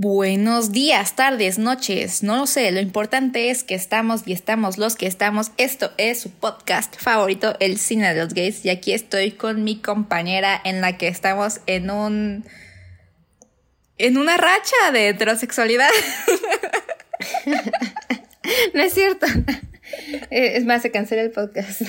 Buenos 0.00 0.70
días, 0.70 1.16
tardes, 1.16 1.58
noches, 1.58 2.22
no 2.22 2.36
lo 2.36 2.46
sé, 2.46 2.70
lo 2.70 2.78
importante 2.78 3.50
es 3.50 3.64
que 3.64 3.74
estamos 3.74 4.22
y 4.26 4.32
estamos 4.32 4.78
los 4.78 4.94
que 4.94 5.08
estamos. 5.08 5.50
Esto 5.56 5.90
es 5.98 6.20
su 6.20 6.30
podcast 6.30 6.94
favorito, 6.96 7.56
El 7.58 7.78
Cine 7.78 8.14
de 8.14 8.22
los 8.22 8.32
Gays, 8.32 8.64
y 8.64 8.70
aquí 8.70 8.92
estoy 8.92 9.32
con 9.32 9.64
mi 9.64 9.80
compañera 9.80 10.60
en 10.64 10.80
la 10.80 10.96
que 10.96 11.08
estamos 11.08 11.62
en 11.66 11.90
un... 11.90 12.44
en 13.96 14.18
una 14.18 14.36
racha 14.36 14.92
de 14.92 15.08
heterosexualidad. 15.08 15.90
no 18.74 18.80
es 18.80 18.94
cierto. 18.94 19.26
Eh, 20.30 20.58
es 20.58 20.64
más, 20.64 20.82
se 20.82 20.92
cancela 20.92 21.22
el 21.22 21.32
podcast. 21.32 21.82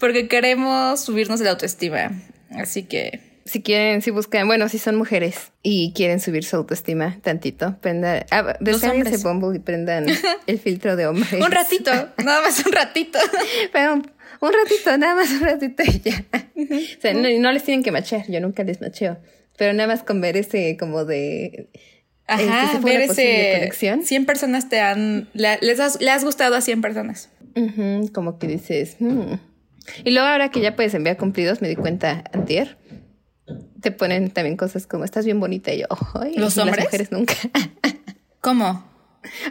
Porque 0.00 0.26
queremos 0.26 1.04
subirnos 1.04 1.38
la 1.38 1.50
autoestima. 1.50 2.10
Así 2.50 2.82
que 2.82 3.31
si 3.44 3.62
quieren, 3.62 4.02
si 4.02 4.10
buscan, 4.10 4.46
bueno, 4.46 4.68
si 4.68 4.78
son 4.78 4.96
mujeres 4.96 5.52
y 5.62 5.92
quieren 5.94 6.20
subir 6.20 6.44
su 6.44 6.56
autoestima 6.56 7.18
tantito, 7.22 7.76
prendan, 7.80 8.24
ah, 8.30 8.56
descarguense 8.60 9.16
Bumble 9.18 9.56
y 9.56 9.60
prendan 9.60 10.06
el 10.46 10.58
filtro 10.58 10.96
de 10.96 11.06
hombre. 11.06 11.42
un 11.42 11.50
ratito, 11.50 11.90
nada 12.24 12.40
más 12.42 12.64
un 12.64 12.72
ratito. 12.72 13.18
Pero 13.72 13.94
un, 13.94 14.02
ratito, 14.52 14.96
nada 14.96 15.14
más 15.14 15.30
un 15.30 15.40
ratito 15.40 15.82
y 15.82 16.00
ya. 16.00 16.24
o 16.34 17.00
sea, 17.00 17.14
no, 17.14 17.52
les 17.52 17.64
tienen 17.64 17.82
que 17.82 17.90
machear, 17.90 18.24
yo 18.28 18.40
nunca 18.40 18.62
les 18.64 18.80
macheo. 18.80 19.18
Pero 19.56 19.72
nada 19.72 19.88
más 19.88 20.02
con 20.02 20.20
ver 20.20 20.36
ese 20.36 20.76
como 20.76 21.04
de... 21.04 21.68
Ajá, 22.26 22.72
este, 22.72 22.84
ver 22.84 23.02
ese... 23.02 23.52
Conexión. 23.58 24.04
100 24.04 24.26
personas 24.26 24.68
te 24.68 24.80
han... 24.80 25.28
les, 25.34 25.80
has, 25.80 25.98
has 26.00 26.24
gustado 26.24 26.56
a 26.56 26.60
100 26.60 26.80
personas. 26.80 27.28
como 28.12 28.38
que 28.38 28.46
dices... 28.46 28.96
Hmm". 28.98 29.34
Y 30.04 30.12
luego 30.12 30.28
ahora 30.28 30.50
que 30.50 30.60
ya 30.60 30.76
puedes 30.76 30.94
enviar 30.94 31.16
cumplidos, 31.16 31.60
me 31.60 31.68
di 31.68 31.74
cuenta 31.74 32.22
antier 32.32 32.78
te 33.80 33.90
ponen 33.90 34.30
también 34.30 34.56
cosas 34.56 34.86
como 34.86 35.04
estás 35.04 35.24
bien 35.24 35.40
bonita 35.40 35.72
y 35.72 35.80
yo, 35.80 35.86
Ay, 36.14 36.34
los 36.36 36.56
hombres. 36.58 36.78
Las 36.78 36.86
mujeres 36.86 37.12
nunca. 37.12 37.34
¿Cómo? 38.40 38.84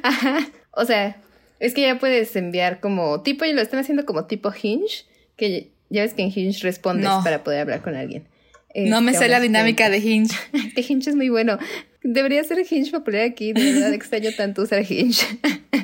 Ajá. 0.04 0.48
O 0.71 0.85
sea, 0.85 1.21
es 1.60 1.74
que 1.74 1.82
ya 1.82 1.99
puedes 1.99 2.35
enviar 2.35 2.79
como 2.79 3.21
tipo, 3.21 3.46
y 3.46 3.54
lo 3.54 3.62
están 3.62 3.79
haciendo 3.79 4.05
como 4.05 4.26
tipo 4.26 4.51
Hinge, 4.51 5.05
que 5.35 5.71
ya 5.90 6.01
ves 6.01 6.13
que 6.13 6.24
en 6.24 6.32
Hinge 6.34 6.63
respondes 6.63 7.10
para 7.24 7.43
poder 7.43 7.62
hablar 7.62 7.82
con 7.82 7.96
alguien. 7.96 8.27
no 8.74 9.01
me 9.01 9.12
este, 9.12 9.26
sé 9.26 9.29
la 9.29 9.40
dinámica 9.40 9.90
de 9.90 9.99
Hinge. 9.99 10.35
de 10.76 10.85
Hinge 10.88 11.10
es 11.10 11.16
muy 11.16 11.29
bueno. 11.29 11.57
Debería 12.04 12.44
ser 12.44 12.60
Hinge 12.60 12.91
popular 12.91 13.21
aquí, 13.21 13.54
de 13.54 13.73
verdad 13.73 13.94
extraño 13.94 14.32
tanto 14.35 14.63
usar 14.63 14.84
Hinge. 14.90 15.26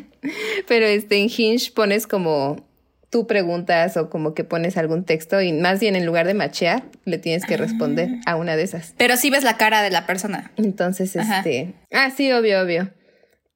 Pero 0.67 0.85
este 0.85 1.17
en 1.17 1.29
Hinge 1.29 1.71
pones 1.73 2.07
como 2.07 2.66
tú 3.09 3.27
preguntas 3.27 3.97
o 3.97 4.09
como 4.09 4.33
que 4.33 4.43
pones 4.43 4.77
algún 4.77 5.03
texto 5.03 5.41
y 5.41 5.53
más 5.53 5.79
bien 5.79 5.95
en 5.95 6.05
lugar 6.05 6.27
de 6.27 6.33
machear, 6.33 6.83
le 7.05 7.17
tienes 7.17 7.45
que 7.45 7.57
responder 7.57 8.09
a 8.25 8.35
una 8.35 8.55
de 8.55 8.63
esas. 8.63 8.93
Pero 8.97 9.17
sí 9.17 9.29
ves 9.29 9.43
la 9.43 9.57
cara 9.57 9.81
de 9.81 9.89
la 9.89 10.05
persona. 10.05 10.51
Entonces, 10.57 11.15
este, 11.15 11.73
ah, 11.93 12.11
sí, 12.15 12.31
obvio, 12.31 12.61
obvio. 12.61 12.91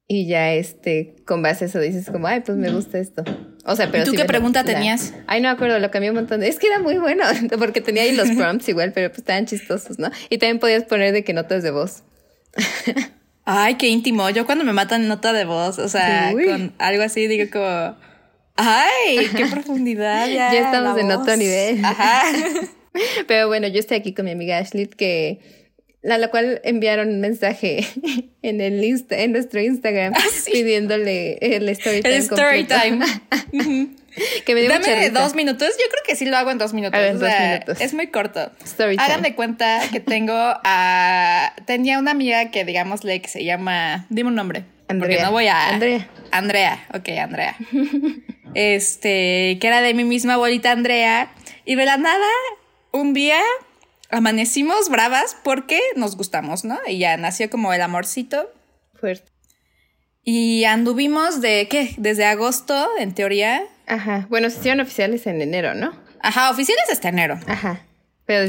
Y 0.07 0.27
ya, 0.27 0.51
este, 0.51 1.15
con 1.25 1.41
base 1.41 1.65
a 1.65 1.67
eso 1.67 1.79
dices 1.79 2.09
como, 2.09 2.27
ay, 2.27 2.41
pues 2.41 2.57
me 2.57 2.69
gusta 2.69 2.99
esto. 2.99 3.23
O 3.65 3.75
sea, 3.75 3.91
pero... 3.91 4.03
¿Tú 4.03 4.11
qué 4.11 4.25
pregunta 4.25 4.63
tenías? 4.63 5.13
Ay, 5.27 5.39
no 5.41 5.47
me 5.47 5.53
acuerdo, 5.53 5.79
lo 5.79 5.89
cambié 5.91 6.09
un 6.09 6.17
montón. 6.17 6.43
Es 6.43 6.59
que 6.59 6.67
era 6.67 6.79
muy 6.79 6.97
bueno, 6.97 7.23
porque 7.59 7.79
tenía 7.79 8.03
ahí 8.03 8.15
los 8.15 8.29
prompts 8.37 8.67
igual, 8.69 8.91
pero 8.93 9.09
pues 9.09 9.19
estaban 9.19 9.45
chistosos, 9.45 9.99
¿no? 9.99 10.09
Y 10.29 10.37
también 10.37 10.59
podías 10.59 10.83
poner 10.83 11.13
de 11.13 11.23
que 11.23 11.33
notas 11.33 11.63
de 11.63 11.71
voz. 11.71 12.03
Ay, 13.45 13.75
qué 13.75 13.87
íntimo. 13.87 14.29
Yo 14.29 14.45
cuando 14.45 14.65
me 14.65 14.73
matan 14.73 15.07
nota 15.07 15.33
de 15.33 15.45
voz, 15.45 15.79
o 15.79 15.87
sea, 15.87 16.31
con 16.33 16.73
algo 16.77 17.03
así, 17.03 17.27
digo 17.27 17.49
como 17.51 17.95
Ay, 18.61 19.27
qué 19.35 19.45
profundidad. 19.51 20.27
Ya, 20.27 20.53
ya 20.53 20.65
estamos 20.65 20.97
en 20.99 21.11
otro 21.11 21.35
nivel. 21.35 21.83
Ajá. 21.83 22.23
Pero 23.27 23.47
bueno, 23.47 23.67
yo 23.67 23.79
estoy 23.79 23.97
aquí 23.97 24.13
con 24.13 24.25
mi 24.25 24.31
amiga 24.31 24.57
Ashley, 24.57 24.85
que 24.87 25.39
a 26.07 26.17
la 26.17 26.29
cual 26.29 26.61
enviaron 26.63 27.09
un 27.09 27.21
mensaje 27.21 27.87
en 28.41 28.61
el 28.61 28.83
Insta, 28.83 29.17
en 29.19 29.31
nuestro 29.31 29.61
Instagram 29.61 30.13
ah, 30.15 30.23
pidiéndole 30.45 31.37
el 31.41 31.69
story 31.69 32.01
time. 32.01 32.15
El 32.15 32.21
story 32.21 32.63
time. 32.65 33.05
que 34.45 34.55
me 34.55 34.61
dio 34.61 34.69
Dame 34.69 35.09
dos 35.09 35.35
minutos. 35.35 35.69
Yo 35.69 35.85
creo 35.89 36.03
que 36.05 36.15
sí 36.15 36.25
lo 36.25 36.37
hago 36.37 36.51
en 36.51 36.57
dos 36.57 36.73
minutos. 36.73 36.99
dos 37.19 37.29
minutos. 37.39 37.81
Es 37.81 37.93
muy 37.93 38.07
corto. 38.07 38.51
Story 38.63 38.97
Hagan 38.99 39.21
de 39.21 39.35
cuenta 39.35 39.81
que 39.91 39.99
tengo 39.99 40.33
a. 40.35 41.53
Tenía 41.65 41.97
una 41.97 42.11
amiga 42.11 42.51
que, 42.51 42.65
digámosle, 42.65 43.21
que 43.21 43.29
se 43.29 43.43
llama. 43.43 44.05
Dime 44.09 44.29
un 44.29 44.35
nombre. 44.35 44.65
Andrea. 44.87 45.17
Porque 45.17 45.23
no 45.23 45.31
voy 45.31 45.47
a. 45.47 45.69
Andrea. 45.69 46.09
Andrea. 46.31 46.85
Ok, 46.93 47.09
Andrea 47.09 47.55
este, 48.53 49.57
que 49.59 49.67
era 49.67 49.81
de 49.81 49.93
mi 49.93 50.03
misma 50.03 50.33
abuelita 50.33 50.71
Andrea, 50.71 51.33
y 51.65 51.75
de 51.75 51.85
la 51.85 51.97
nada, 51.97 52.27
un 52.91 53.13
día 53.13 53.39
amanecimos 54.09 54.89
bravas 54.89 55.37
porque 55.43 55.79
nos 55.95 56.17
gustamos, 56.17 56.63
¿no? 56.65 56.77
Y 56.87 56.99
ya 56.99 57.17
nació 57.17 57.49
como 57.49 57.73
el 57.73 57.81
amorcito. 57.81 58.51
Fuerte. 58.99 59.31
Y 60.23 60.65
anduvimos 60.65 61.41
de, 61.41 61.67
¿qué? 61.69 61.95
Desde 61.97 62.25
agosto, 62.25 62.89
en 62.99 63.13
teoría. 63.15 63.63
Ajá. 63.87 64.27
Bueno, 64.29 64.49
se 64.49 64.59
hicieron 64.59 64.81
oficiales 64.81 65.25
en 65.25 65.41
enero, 65.41 65.73
¿no? 65.73 65.93
Ajá, 66.21 66.51
oficiales 66.51 66.85
hasta 66.91 67.09
enero. 67.09 67.39
Ajá. 67.47 67.81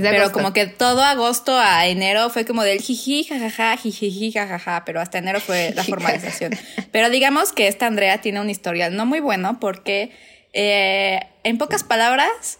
Pero, 0.00 0.32
como 0.32 0.52
que 0.52 0.66
todo 0.66 1.02
agosto 1.02 1.56
a 1.56 1.86
enero 1.86 2.30
fue 2.30 2.44
como 2.44 2.62
del 2.62 2.80
jiji, 2.80 3.24
jajaja, 3.24 3.76
jiji, 3.76 4.32
jajaja, 4.32 4.84
pero 4.84 5.00
hasta 5.00 5.18
enero 5.18 5.40
fue 5.40 5.72
la 5.76 5.84
formalización. 5.84 6.52
pero 6.90 7.10
digamos 7.10 7.52
que 7.52 7.68
esta 7.68 7.86
Andrea 7.86 8.20
tiene 8.20 8.40
un 8.40 8.50
historial 8.50 8.96
no 8.96 9.06
muy 9.06 9.20
bueno 9.20 9.58
porque, 9.60 10.12
eh, 10.52 11.20
en 11.44 11.58
pocas 11.58 11.84
palabras, 11.84 12.58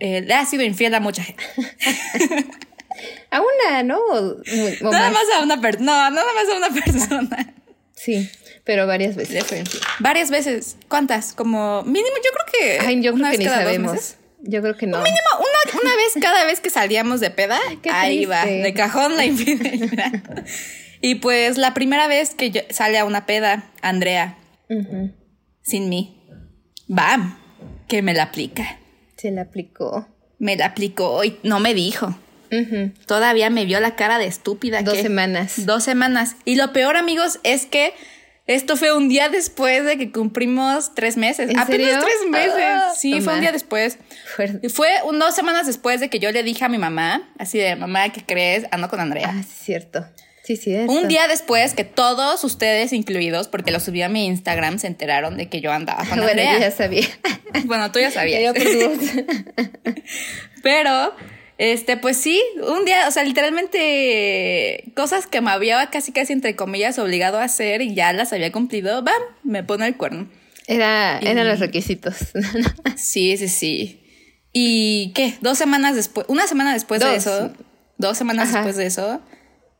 eh, 0.00 0.22
le 0.22 0.34
ha 0.34 0.44
sido 0.44 0.62
infiel 0.62 0.94
a 0.94 1.00
mucha 1.00 1.22
gente. 1.22 1.44
a 3.30 3.40
una, 3.40 3.82
¿no? 3.82 3.98
nada 4.82 5.10
más? 5.10 5.24
a 5.36 5.42
una 5.42 5.60
persona. 5.60 6.10
No, 6.10 6.16
nada 6.16 6.32
más 6.34 6.48
a 6.48 6.56
una 6.56 6.82
persona. 6.82 7.54
Sí, 7.94 8.28
pero 8.64 8.86
varias 8.86 9.16
veces. 9.16 9.44
Varias 10.00 10.30
veces. 10.30 10.76
¿Cuántas? 10.88 11.32
Como 11.32 11.82
mínimo, 11.84 12.16
yo 12.16 12.30
creo 12.32 12.46
que. 12.52 12.86
Ay, 12.86 13.00
yo 13.00 13.14
creo 13.14 13.30
que 13.30 13.38
ni 13.38 13.44
sabemos. 13.44 14.16
Yo 14.42 14.60
creo 14.60 14.76
que 14.76 14.86
no. 14.86 14.98
mínimo, 14.98 15.18
una, 15.38 15.80
una 15.80 15.96
vez 15.96 16.12
cada 16.20 16.44
vez 16.44 16.60
que 16.60 16.70
salíamos 16.70 17.20
de 17.20 17.30
peda, 17.30 17.58
ahí 17.92 18.24
va, 18.24 18.44
de 18.44 18.74
cajón 18.74 19.16
la 19.16 19.24
infidelidad. 19.24 20.12
y 21.00 21.16
pues 21.16 21.58
la 21.58 21.74
primera 21.74 22.08
vez 22.08 22.34
que 22.34 22.66
sale 22.70 22.98
a 22.98 23.04
una 23.04 23.26
peda, 23.26 23.70
Andrea, 23.82 24.36
sin 25.62 25.88
mí, 25.88 26.24
bam, 26.88 27.38
que 27.88 28.02
me 28.02 28.14
la 28.14 28.24
aplica. 28.24 28.78
Se 29.16 29.30
la 29.30 29.42
aplicó. 29.42 30.08
Me 30.38 30.56
la 30.56 30.66
aplicó 30.66 31.22
y 31.22 31.38
no 31.44 31.60
me 31.60 31.74
dijo. 31.74 32.16
Todavía 33.06 33.48
me 33.48 33.64
vio 33.64 33.80
la 33.80 33.96
cara 33.96 34.18
de 34.18 34.26
estúpida. 34.26 34.82
Dos 34.82 34.98
semanas. 34.98 35.64
Dos 35.64 35.84
semanas. 35.84 36.36
Y 36.44 36.56
lo 36.56 36.72
peor, 36.72 36.96
amigos, 36.96 37.38
es 37.44 37.64
que 37.64 37.94
esto 38.46 38.76
fue 38.76 38.92
un 38.92 39.08
día 39.08 39.28
después 39.28 39.84
de 39.84 39.96
que 39.96 40.10
cumplimos 40.10 40.94
tres 40.94 41.16
meses. 41.16 41.50
¿En 41.50 41.58
Apenas 41.58 42.00
tres 42.00 42.28
meses. 42.28 42.52
Ah, 42.58 42.92
sí, 42.96 43.20
fue 43.20 43.34
un 43.34 43.40
día 43.40 43.52
después. 43.52 43.98
Fue 44.72 44.88
un, 45.04 45.18
dos 45.18 45.34
semanas 45.34 45.66
después 45.66 46.00
de 46.00 46.10
que 46.10 46.18
yo 46.18 46.32
le 46.32 46.42
dije 46.42 46.64
a 46.64 46.68
mi 46.68 46.78
mamá, 46.78 47.30
así 47.38 47.58
de 47.58 47.76
mamá, 47.76 48.08
¿qué 48.10 48.24
crees? 48.24 48.66
Ando 48.72 48.88
con 48.88 49.00
Andrea. 49.00 49.32
Ah, 49.32 49.42
sí, 49.42 49.64
cierto. 49.64 50.04
Sí, 50.42 50.56
sí. 50.56 50.74
Un 50.88 51.06
día 51.06 51.28
después 51.28 51.74
que 51.74 51.84
todos 51.84 52.42
ustedes 52.42 52.92
incluidos, 52.92 53.46
porque 53.46 53.70
lo 53.70 53.78
subí 53.78 54.02
a 54.02 54.08
mi 54.08 54.26
Instagram, 54.26 54.80
se 54.80 54.88
enteraron 54.88 55.36
de 55.36 55.48
que 55.48 55.60
yo 55.60 55.70
andaba 55.70 56.04
con 56.04 56.12
Andrea. 56.18 56.50
Bueno, 56.50 56.60
ya 56.60 56.70
sabía. 56.72 57.06
bueno, 57.64 57.92
tú 57.92 58.00
ya 58.00 58.10
sabías. 58.10 58.52
Pero 60.64 61.14
este, 61.62 61.96
pues 61.96 62.16
sí, 62.16 62.42
un 62.60 62.84
día, 62.84 63.06
o 63.06 63.12
sea, 63.12 63.22
literalmente 63.22 64.90
cosas 64.96 65.28
que 65.28 65.40
me 65.40 65.52
había 65.52 65.90
casi 65.90 66.10
casi 66.10 66.32
entre 66.32 66.56
comillas 66.56 66.98
obligado 66.98 67.38
a 67.38 67.44
hacer 67.44 67.82
y 67.82 67.94
ya 67.94 68.12
las 68.12 68.32
había 68.32 68.50
cumplido, 68.50 69.00
bam, 69.04 69.22
me 69.44 69.62
pone 69.62 69.86
el 69.86 69.96
cuerno. 69.96 70.28
Era, 70.66 71.20
eran 71.20 71.46
los 71.46 71.60
requisitos. 71.60 72.16
sí, 72.96 73.36
sí, 73.36 73.46
sí. 73.46 74.02
¿Y 74.52 75.12
qué? 75.12 75.36
Dos 75.40 75.56
semanas 75.56 75.94
después, 75.94 76.26
una 76.28 76.48
semana 76.48 76.72
después 76.72 77.00
de 77.00 77.14
eso, 77.14 77.52
dos 77.96 78.18
semanas 78.18 78.52
después 78.52 78.74
de 78.74 78.86
eso, 78.86 79.22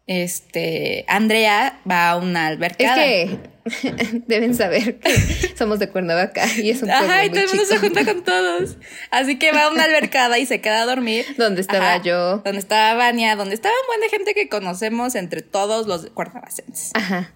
este, 0.07 1.05
Andrea 1.09 1.81
va 1.89 2.11
a 2.11 2.17
una 2.17 2.47
albercada. 2.49 3.05
Es 3.05 3.31
que 3.31 3.53
deben 4.27 4.55
saber 4.55 4.99
que 4.99 5.13
somos 5.57 5.79
de 5.79 5.89
Cuernavaca 5.89 6.45
y 6.57 6.71
es 6.71 6.83
un 6.83 6.89
pueblo 6.89 7.07
Ajá, 7.07 7.25
y 7.25 7.31
todo 7.31 7.41
el 7.41 7.49
mundo 7.49 7.65
se 7.65 7.79
junta 7.79 8.05
con 8.05 8.25
todos. 8.25 8.77
Así 9.11 9.39
que 9.39 9.53
va 9.53 9.65
a 9.65 9.71
una 9.71 9.85
albercada 9.85 10.39
y 10.39 10.47
se 10.47 10.61
queda 10.61 10.83
a 10.83 10.87
dormir. 10.87 11.25
Donde 11.39 11.61
estaba 11.61 12.03
yo. 12.03 12.39
Donde 12.39 12.59
estaba 12.59 12.95
Vania, 12.95 13.37
donde 13.37 13.55
estaba 13.55 13.75
un 13.83 13.87
buen 13.87 14.01
de 14.01 14.09
gente 14.09 14.35
que 14.35 14.49
conocemos 14.49 15.15
entre 15.15 15.43
todos 15.43 15.87
los 15.87 16.07
cuernavacenses. 16.11 16.91
Ajá. 16.95 17.33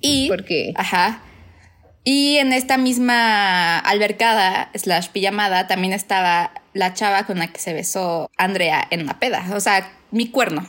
Y. 0.00 0.28
¿Por 0.28 0.44
qué? 0.44 0.72
Ajá. 0.76 1.22
Y 2.02 2.38
en 2.38 2.52
esta 2.52 2.78
misma 2.78 3.78
albercada, 3.78 4.70
slash 4.74 5.08
pijamada, 5.08 5.66
también 5.66 5.92
estaba 5.92 6.52
la 6.72 6.94
chava 6.94 7.26
con 7.26 7.38
la 7.38 7.48
que 7.48 7.60
se 7.60 7.74
besó 7.74 8.30
Andrea 8.38 8.86
en 8.90 9.02
una 9.02 9.20
peda. 9.20 9.44
O 9.54 9.60
sea, 9.60 9.92
mi 10.10 10.30
cuerno. 10.30 10.66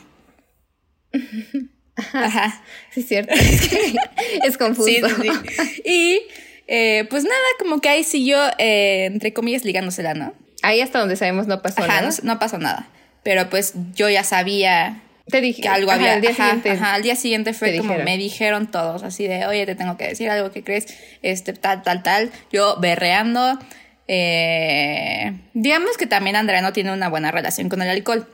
Ajá. 2.13 2.61
Sí, 2.91 3.01
es 3.01 3.07
cierto. 3.07 3.33
Es, 4.45 4.57
confuso. 4.57 4.87
Sí, 4.87 5.01
sí, 5.21 5.81
Y 5.85 6.21
eh, 6.67 7.05
pues 7.09 7.23
nada, 7.23 7.35
como 7.59 7.81
que 7.81 7.89
ahí 7.89 8.03
siguió, 8.03 8.37
eh, 8.57 9.05
entre 9.05 9.33
comillas, 9.33 9.65
ligándosela, 9.65 10.13
¿no? 10.13 10.33
Ahí 10.63 10.81
hasta 10.81 10.99
donde 10.99 11.15
sabemos 11.15 11.47
no 11.47 11.61
pasó 11.61 11.85
nada. 11.85 12.01
No, 12.01 12.15
no 12.23 12.39
pasó 12.39 12.57
nada. 12.57 12.87
Pero 13.23 13.49
pues 13.49 13.73
yo 13.93 14.09
ya 14.09 14.23
sabía 14.23 15.01
Te 15.29 15.41
dije 15.41 15.61
que 15.61 15.67
algo 15.67 15.91
había. 15.91 16.13
al 16.13 16.21
día 16.21 16.33
siguiente. 16.33 16.71
al 16.71 17.03
día 17.03 17.15
siguiente 17.15 17.53
fue 17.53 17.69
como 17.71 17.83
dijeron. 17.83 18.05
me 18.05 18.17
dijeron 18.17 18.71
todos, 18.71 19.03
así 19.03 19.27
de, 19.27 19.45
oye, 19.45 19.65
te 19.65 19.75
tengo 19.75 19.97
que 19.97 20.07
decir 20.07 20.29
algo 20.29 20.51
que 20.51 20.63
crees, 20.63 20.87
este, 21.21 21.53
tal, 21.53 21.83
tal, 21.83 22.03
tal. 22.03 22.31
Yo 22.51 22.77
berreando. 22.79 23.59
Eh, 24.07 25.33
digamos 25.53 25.97
que 25.97 26.05
también 26.05 26.35
Andrea 26.35 26.61
no 26.61 26.73
tiene 26.73 26.91
una 26.91 27.09
buena 27.09 27.31
relación 27.31 27.69
con 27.69 27.81
el 27.81 27.89
alcohol. 27.89 28.27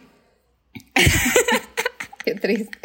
Qué 2.27 2.35
triste. 2.35 2.77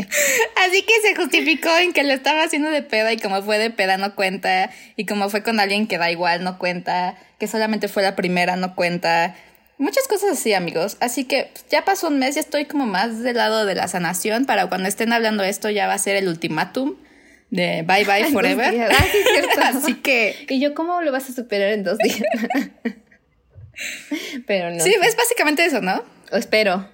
Así 0.64 0.82
que 0.82 0.92
se 1.02 1.16
justificó 1.16 1.68
en 1.78 1.92
que 1.92 2.04
lo 2.04 2.12
estaba 2.12 2.44
haciendo 2.44 2.70
de 2.70 2.82
peda 2.82 3.12
y 3.12 3.16
como 3.16 3.42
fue 3.42 3.58
de 3.58 3.70
peda 3.70 3.96
no 3.96 4.14
cuenta. 4.14 4.70
Y 4.94 5.04
como 5.04 5.30
fue 5.30 5.42
con 5.42 5.58
alguien 5.58 5.88
que 5.88 5.98
da 5.98 6.12
igual 6.12 6.44
no 6.44 6.60
cuenta. 6.60 7.16
Que 7.40 7.48
solamente 7.48 7.88
fue 7.88 8.04
la 8.04 8.14
primera 8.14 8.54
no 8.54 8.76
cuenta. 8.76 9.34
Muchas 9.78 10.06
cosas 10.06 10.38
así, 10.38 10.54
amigos. 10.54 10.96
Así 11.00 11.24
que 11.24 11.50
pues, 11.52 11.66
ya 11.68 11.84
pasó 11.84 12.06
un 12.06 12.20
mes, 12.20 12.36
ya 12.36 12.40
estoy 12.40 12.66
como 12.66 12.86
más 12.86 13.24
del 13.24 13.36
lado 13.36 13.66
de 13.66 13.74
la 13.74 13.88
sanación. 13.88 14.44
Para 14.44 14.68
cuando 14.68 14.88
estén 14.88 15.12
hablando 15.12 15.42
esto 15.42 15.70
ya 15.70 15.88
va 15.88 15.94
a 15.94 15.98
ser 15.98 16.14
el 16.14 16.28
ultimátum 16.28 16.94
de 17.50 17.82
bye 17.82 18.04
bye 18.04 18.24
forever. 18.32 18.92
Ah, 18.92 19.04
sí, 19.10 19.18
es 19.18 19.28
cierto. 19.28 19.60
así 19.64 19.94
que... 19.94 20.46
Y 20.50 20.60
yo, 20.60 20.72
¿cómo 20.76 21.02
lo 21.02 21.10
vas 21.10 21.28
a 21.28 21.32
superar 21.32 21.72
en 21.72 21.82
dos 21.82 21.98
días? 21.98 22.22
Pero 24.46 24.70
no. 24.70 24.84
Sí, 24.84 24.94
es 25.02 25.16
básicamente 25.16 25.64
eso, 25.64 25.80
¿no? 25.80 26.04
O 26.30 26.36
espero. 26.36 26.88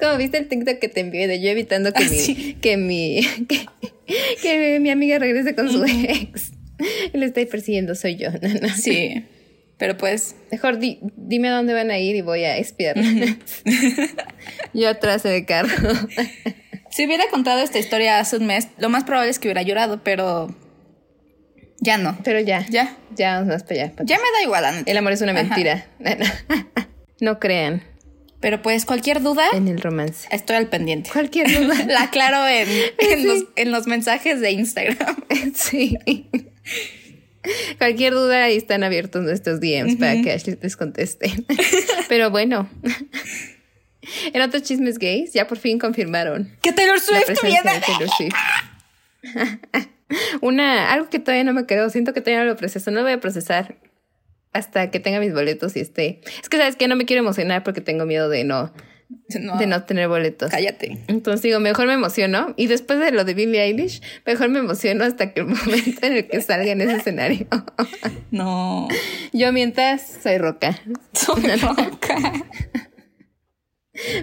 Como 0.00 0.16
viste 0.16 0.38
el 0.38 0.48
TikTok 0.48 0.78
que 0.78 0.88
te 0.88 1.00
envié 1.00 1.26
de 1.28 1.40
yo 1.40 1.50
evitando 1.50 1.92
que 1.92 2.04
Ah, 2.04 2.08
mi, 2.10 2.16
sí. 2.18 2.54
que 2.60 2.76
mi, 2.76 3.20
que, 3.48 3.66
que 4.42 4.80
mi 4.80 4.90
amiga 4.90 5.18
regrese 5.18 5.54
con 5.54 5.70
su 5.70 5.84
ex. 5.84 6.52
Le 7.12 7.26
estoy 7.26 7.46
persiguiendo, 7.46 7.94
soy 7.94 8.16
yo. 8.16 8.30
No. 8.62 8.68
Sí. 8.70 9.24
Pero 9.78 9.96
pues... 9.96 10.34
Mejor 10.52 10.78
di- 10.78 10.98
dime 11.16 11.48
a 11.48 11.52
dónde 11.52 11.72
van 11.72 11.90
a 11.90 11.98
ir 11.98 12.14
y 12.16 12.20
voy 12.20 12.44
a 12.44 12.56
espiar. 12.58 12.96
yo 14.74 14.88
atrás 14.90 15.22
del 15.22 15.46
carro. 15.46 15.70
Si 16.90 17.06
hubiera 17.06 17.24
contado 17.30 17.60
esta 17.60 17.78
historia 17.78 18.18
hace 18.18 18.36
un 18.36 18.46
mes, 18.46 18.68
lo 18.78 18.90
más 18.90 19.04
probable 19.04 19.30
es 19.30 19.38
que 19.38 19.48
hubiera 19.48 19.62
llorado, 19.62 20.02
pero... 20.04 20.54
Ya 21.80 21.96
no. 21.96 22.18
Pero 22.24 22.40
ya. 22.40 22.66
Ya. 22.68 22.94
Ya 23.16 23.34
vamos 23.36 23.48
más 23.54 23.62
para 23.62 23.84
allá. 23.84 23.92
Ya 24.04 24.16
me 24.16 24.24
da 24.36 24.42
igual. 24.42 24.64
El 24.84 24.96
amor 24.98 25.12
es 25.12 25.22
una 25.22 25.32
Ajá. 25.32 25.42
mentira. 25.44 25.86
No 27.20 27.38
crean 27.38 27.82
Pero 28.40 28.62
pues 28.62 28.86
cualquier 28.86 29.20
duda, 29.22 29.44
en 29.52 29.68
el 29.68 29.80
romance. 29.80 30.26
estoy 30.30 30.56
al 30.56 30.68
pendiente. 30.68 31.10
Cualquier 31.10 31.50
duda. 31.60 31.84
La 31.88 32.02
aclaro 32.04 32.46
en, 32.48 32.68
en 32.98 33.18
Sí. 33.20 33.24
los, 33.26 33.44
en 33.56 33.70
los 33.70 33.86
mensajes 33.86 34.40
de 34.40 34.50
Instagram. 34.52 35.16
Sí. 35.54 35.98
Cualquier 37.78 38.12
duda, 38.14 38.44
ahí 38.44 38.56
están 38.56 38.82
abiertos 38.84 39.22
nuestros 39.22 39.60
DMs 39.60 39.96
para 39.96 40.20
que 40.22 40.30
Ashley 40.32 40.58
les 40.60 40.76
conteste. 40.76 41.32
Pero 42.08 42.30
bueno. 42.30 42.68
En 44.32 44.40
otros 44.42 44.62
chismes 44.62 44.98
gays, 44.98 45.32
ya 45.32 45.46
por 45.46 45.58
fin 45.58 45.78
confirmaron 45.78 46.50
Que 46.62 46.72
Taylor 46.72 46.98
Swift 47.00 47.30
viene. 47.42 47.60
de 47.74 47.80
Taylor 47.80 48.08
Swift. 48.16 48.34
Una, 50.40 50.92
algo 50.92 51.08
que 51.08 51.18
todavía 51.18 51.44
no 51.44 51.52
me 51.52 51.66
creo, 51.66 51.88
siento 51.90 52.12
que 52.12 52.20
todavía 52.20 52.44
no 52.44 52.50
lo 52.50 52.56
proceso, 52.56 52.90
no 52.90 52.98
lo 52.98 53.04
voy 53.04 53.12
a 53.12 53.20
procesar 53.20 53.76
hasta 54.52 54.90
que 54.90 55.00
tenga 55.00 55.20
mis 55.20 55.32
boletos 55.32 55.76
y 55.76 55.80
esté. 55.80 56.20
Es 56.42 56.48
que 56.48 56.56
sabes 56.56 56.76
que 56.76 56.88
no 56.88 56.96
me 56.96 57.04
quiero 57.04 57.22
emocionar 57.22 57.62
porque 57.64 57.80
tengo 57.80 58.04
miedo 58.06 58.28
de 58.28 58.44
no, 58.44 58.72
No, 59.40 59.56
de 59.58 59.66
no 59.66 59.84
tener 59.84 60.08
boletos. 60.08 60.50
cállate. 60.50 60.98
Entonces 61.08 61.42
digo, 61.42 61.60
mejor 61.60 61.86
me 61.86 61.92
emociono. 61.94 62.54
Y 62.56 62.66
después 62.66 62.98
de 62.98 63.12
lo 63.12 63.24
de 63.24 63.34
Billie 63.34 63.62
Eilish, 63.62 64.02
mejor 64.26 64.48
me 64.48 64.58
emociono 64.60 65.04
hasta 65.04 65.32
que 65.32 65.40
el 65.40 65.46
momento 65.46 66.06
en 66.06 66.12
el 66.14 66.26
que 66.28 66.40
salga 66.40 66.70
en 66.72 66.80
ese 66.80 66.96
escenario. 66.96 67.46
No. 68.32 68.86
Yo 69.32 69.52
mientras 69.52 70.18
soy 70.22 70.38
roca. 70.38 70.78
Soy 71.12 71.42
loca. 71.42 72.32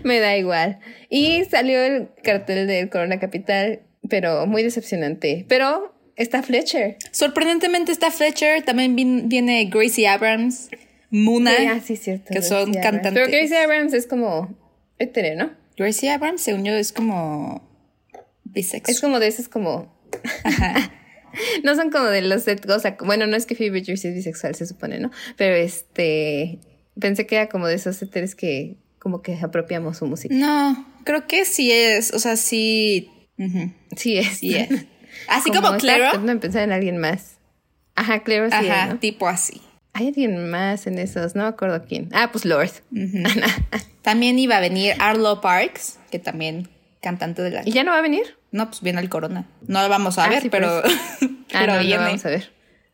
Me 0.03 0.19
da 0.19 0.37
igual. 0.37 0.79
Y 1.09 1.43
salió 1.45 1.81
el 1.83 2.09
cartel 2.23 2.67
del 2.67 2.89
Corona 2.89 3.19
Capital, 3.19 3.81
pero 4.09 4.47
muy 4.47 4.63
decepcionante. 4.63 5.45
Pero 5.49 5.93
está 6.17 6.43
Fletcher. 6.43 6.97
Sorprendentemente 7.11 7.91
está 7.93 8.11
Fletcher, 8.11 8.63
también 8.63 8.95
vin- 8.97 9.27
viene 9.29 9.65
Gracie 9.65 10.07
Abrams, 10.07 10.69
Muna. 11.09 11.55
Sí, 11.55 11.65
ah, 11.67 11.79
sí, 11.85 11.95
cierto. 11.95 12.33
que 12.33 12.41
son 12.41 12.71
Gracie 12.73 12.79
Abrams. 12.79 12.83
cantantes. 13.03 13.13
Pero 13.13 13.37
Gracie 13.37 13.57
Abrams 13.57 13.93
es 13.93 14.07
como 14.07 14.53
hetero, 14.99 15.35
¿no? 15.37 15.51
Gracie 15.77 16.09
Abrams, 16.11 16.41
según 16.41 16.65
yo, 16.65 16.73
es 16.73 16.91
como 16.91 17.65
bisexual. 18.43 18.93
Es 18.93 18.99
como 18.99 19.19
de 19.19 19.27
esos 19.27 19.47
como... 19.47 19.95
no 21.63 21.75
son 21.75 21.91
como 21.91 22.05
de 22.05 22.21
los... 22.23 22.43
set- 22.43 22.69
O 22.69 22.79
sea, 22.79 22.97
bueno, 23.05 23.27
no 23.27 23.35
es 23.37 23.45
que 23.45 23.55
Phoebe 23.55 23.71
Bridgers 23.79 24.03
es 24.05 24.13
bisexual, 24.15 24.55
se 24.55 24.65
supone, 24.65 24.99
¿no? 24.99 25.11
Pero 25.37 25.55
este... 25.55 26.59
Pensé 26.99 27.27
que 27.27 27.35
era 27.35 27.47
como 27.47 27.67
de 27.67 27.75
esos 27.75 28.01
heteros 28.01 28.33
que 28.33 28.77
como 28.99 29.21
que 29.21 29.35
apropiamos 29.41 29.97
su 29.99 30.07
música. 30.07 30.33
No, 30.33 30.85
creo 31.05 31.27
que 31.27 31.45
sí 31.45 31.71
es, 31.71 32.11
o 32.11 32.17
sea, 32.19 32.35
sí. 32.35 33.09
Sí 33.95 34.17
es. 34.17 34.39
sí 34.39 34.55
es. 34.55 34.69
Así 35.27 35.49
Como 35.51 35.67
como, 35.67 35.77
tratando 35.77 36.33
de 36.33 36.39
pensar 36.39 36.63
en 36.63 36.71
alguien 36.71 36.97
más. 36.97 37.37
Ajá, 37.95 38.19
Claro 38.23 38.49
sí 38.49 38.55
Ajá, 38.55 38.87
¿no? 38.87 38.99
tipo 38.99 39.27
así. 39.27 39.61
Hay 39.93 40.07
alguien 40.09 40.49
más 40.51 40.85
en 40.85 40.99
esos, 40.99 41.35
no 41.35 41.43
me 41.43 41.49
acuerdo 41.49 41.83
quién. 41.87 42.09
Ah, 42.13 42.29
pues 42.31 42.45
Lord. 42.45 42.69
También 44.03 44.37
iba 44.39 44.57
a 44.57 44.59
venir 44.59 44.95
Arlo 44.99 45.41
Parks, 45.41 45.99
que 46.11 46.19
también 46.19 46.69
cantante 47.01 47.41
de 47.41 47.49
la. 47.51 47.61
¿Y 47.65 47.71
ya 47.71 47.83
no 47.83 47.91
va 47.91 47.97
a 47.97 48.01
venir? 48.01 48.37
No, 48.51 48.67
pues 48.69 48.81
viene 48.81 49.01
el 49.01 49.09
Corona. 49.09 49.47
No 49.67 49.81
lo 49.81 49.89
vamos 49.89 50.17
a 50.17 50.25
Ah, 50.25 50.29
ver, 50.29 50.43
sí, 50.43 50.49
pero. 50.49 50.81
Ah, 51.53 51.59
pero 51.61 51.73
no, 51.73 51.79
no, 51.79 51.85
viene. 51.85 52.03
vamos 52.03 52.25
a 52.25 52.29
ver. 52.29 52.51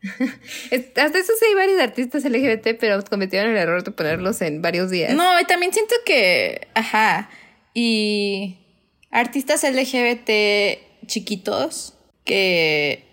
Hasta 0.70 1.18
eso 1.18 1.32
sí 1.38 1.44
hay 1.48 1.54
varios 1.54 1.80
artistas 1.80 2.24
LGBT, 2.24 2.78
pero 2.78 3.02
cometieron 3.04 3.50
el 3.50 3.56
error 3.56 3.82
de 3.82 3.90
ponerlos 3.90 4.40
en 4.42 4.62
varios 4.62 4.90
días. 4.90 5.12
No, 5.12 5.40
y 5.40 5.44
también 5.44 5.72
siento 5.72 5.94
que. 6.06 6.68
Ajá. 6.74 7.28
Y. 7.74 8.58
Artistas 9.10 9.62
LGBT 9.64 11.06
chiquitos 11.06 11.94
que. 12.24 13.04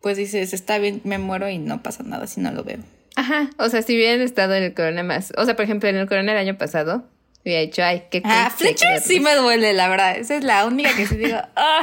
Pues 0.00 0.16
dices, 0.16 0.54
está 0.54 0.78
bien, 0.78 1.00
me 1.04 1.18
muero 1.18 1.48
y 1.50 1.58
no 1.58 1.82
pasa 1.82 2.02
nada 2.02 2.26
si 2.26 2.40
no 2.40 2.50
lo 2.52 2.64
veo. 2.64 2.78
Ajá, 3.16 3.50
o 3.58 3.68
sea, 3.68 3.82
si 3.82 3.94
hubieran 3.94 4.22
estado 4.22 4.54
en 4.54 4.62
el 4.62 4.74
Corona 4.74 5.02
más. 5.02 5.32
O 5.36 5.44
sea, 5.44 5.54
por 5.56 5.64
ejemplo, 5.66 5.88
en 5.90 5.96
el 5.96 6.08
Corona 6.08 6.32
el 6.32 6.38
año 6.38 6.56
pasado, 6.56 7.04
hubiera 7.44 7.60
dicho, 7.60 7.82
ay, 7.82 8.04
qué 8.10 8.22
Ah, 8.24 8.50
Fletcher 8.56 9.00
sí 9.02 9.20
me 9.20 9.34
duele, 9.34 9.74
la 9.74 9.88
verdad. 9.88 10.16
Esa 10.16 10.36
es 10.36 10.44
la 10.44 10.64
única 10.66 10.94
que 10.96 11.06
sí 11.06 11.16
digo. 11.16 11.36
Ah. 11.56 11.82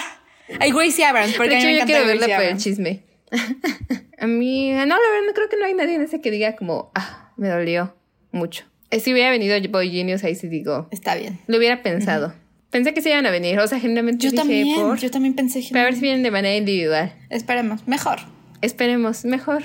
Ay, 0.61 0.71
Gracie 0.71 1.03
Abrams, 1.05 1.33
porque 1.35 1.55
a 1.55 1.57
mí 1.57 1.61
Fletcher, 1.61 1.67
me 1.67 1.75
yo 1.75 1.83
encanta 1.83 1.94
quiero 1.94 2.07
verla 2.07 2.35
por 2.38 2.45
el 2.45 2.57
chisme. 2.57 3.03
a 4.17 4.27
mí, 4.27 4.71
no, 4.71 4.85
la 4.85 4.95
verdad, 4.95 5.27
no 5.27 5.33
creo 5.33 5.49
que 5.49 5.57
no 5.57 5.65
hay 5.65 5.73
nadie 5.73 5.95
en 5.95 6.01
ese 6.01 6.21
que 6.21 6.31
diga 6.31 6.55
como, 6.55 6.89
ah, 6.95 7.31
me 7.35 7.49
dolió 7.49 7.94
mucho. 8.31 8.63
Eh, 8.89 9.01
Si 9.01 9.11
hubiera 9.11 9.29
venido 9.29 9.57
Boy 9.69 9.91
Genius, 9.91 10.23
ahí 10.23 10.35
sí 10.35 10.47
digo, 10.47 10.88
Está 10.91 11.15
bien. 11.15 11.39
lo 11.47 11.57
hubiera 11.57 11.83
pensado. 11.83 12.33
Pensé 12.69 12.94
que 12.94 13.02
se 13.02 13.10
iban 13.10 13.25
a 13.25 13.31
venir, 13.31 13.60
o 13.60 13.68
sea, 13.68 13.80
generalmente 13.80 14.25
Yo 14.25 14.31
dije 14.31 14.42
también, 14.42 14.75
por... 14.75 14.98
yo 15.00 15.10
también 15.10 15.36
pensé 15.36 15.64
ver 15.72 15.96
si 15.96 16.02
vienen 16.02 16.24
de 16.24 16.31
manera 16.31 16.56
individual. 16.56 17.14
Esperemos, 17.30 17.88
mejor. 17.88 18.19
Esperemos, 18.62 19.24
mejor. 19.26 19.64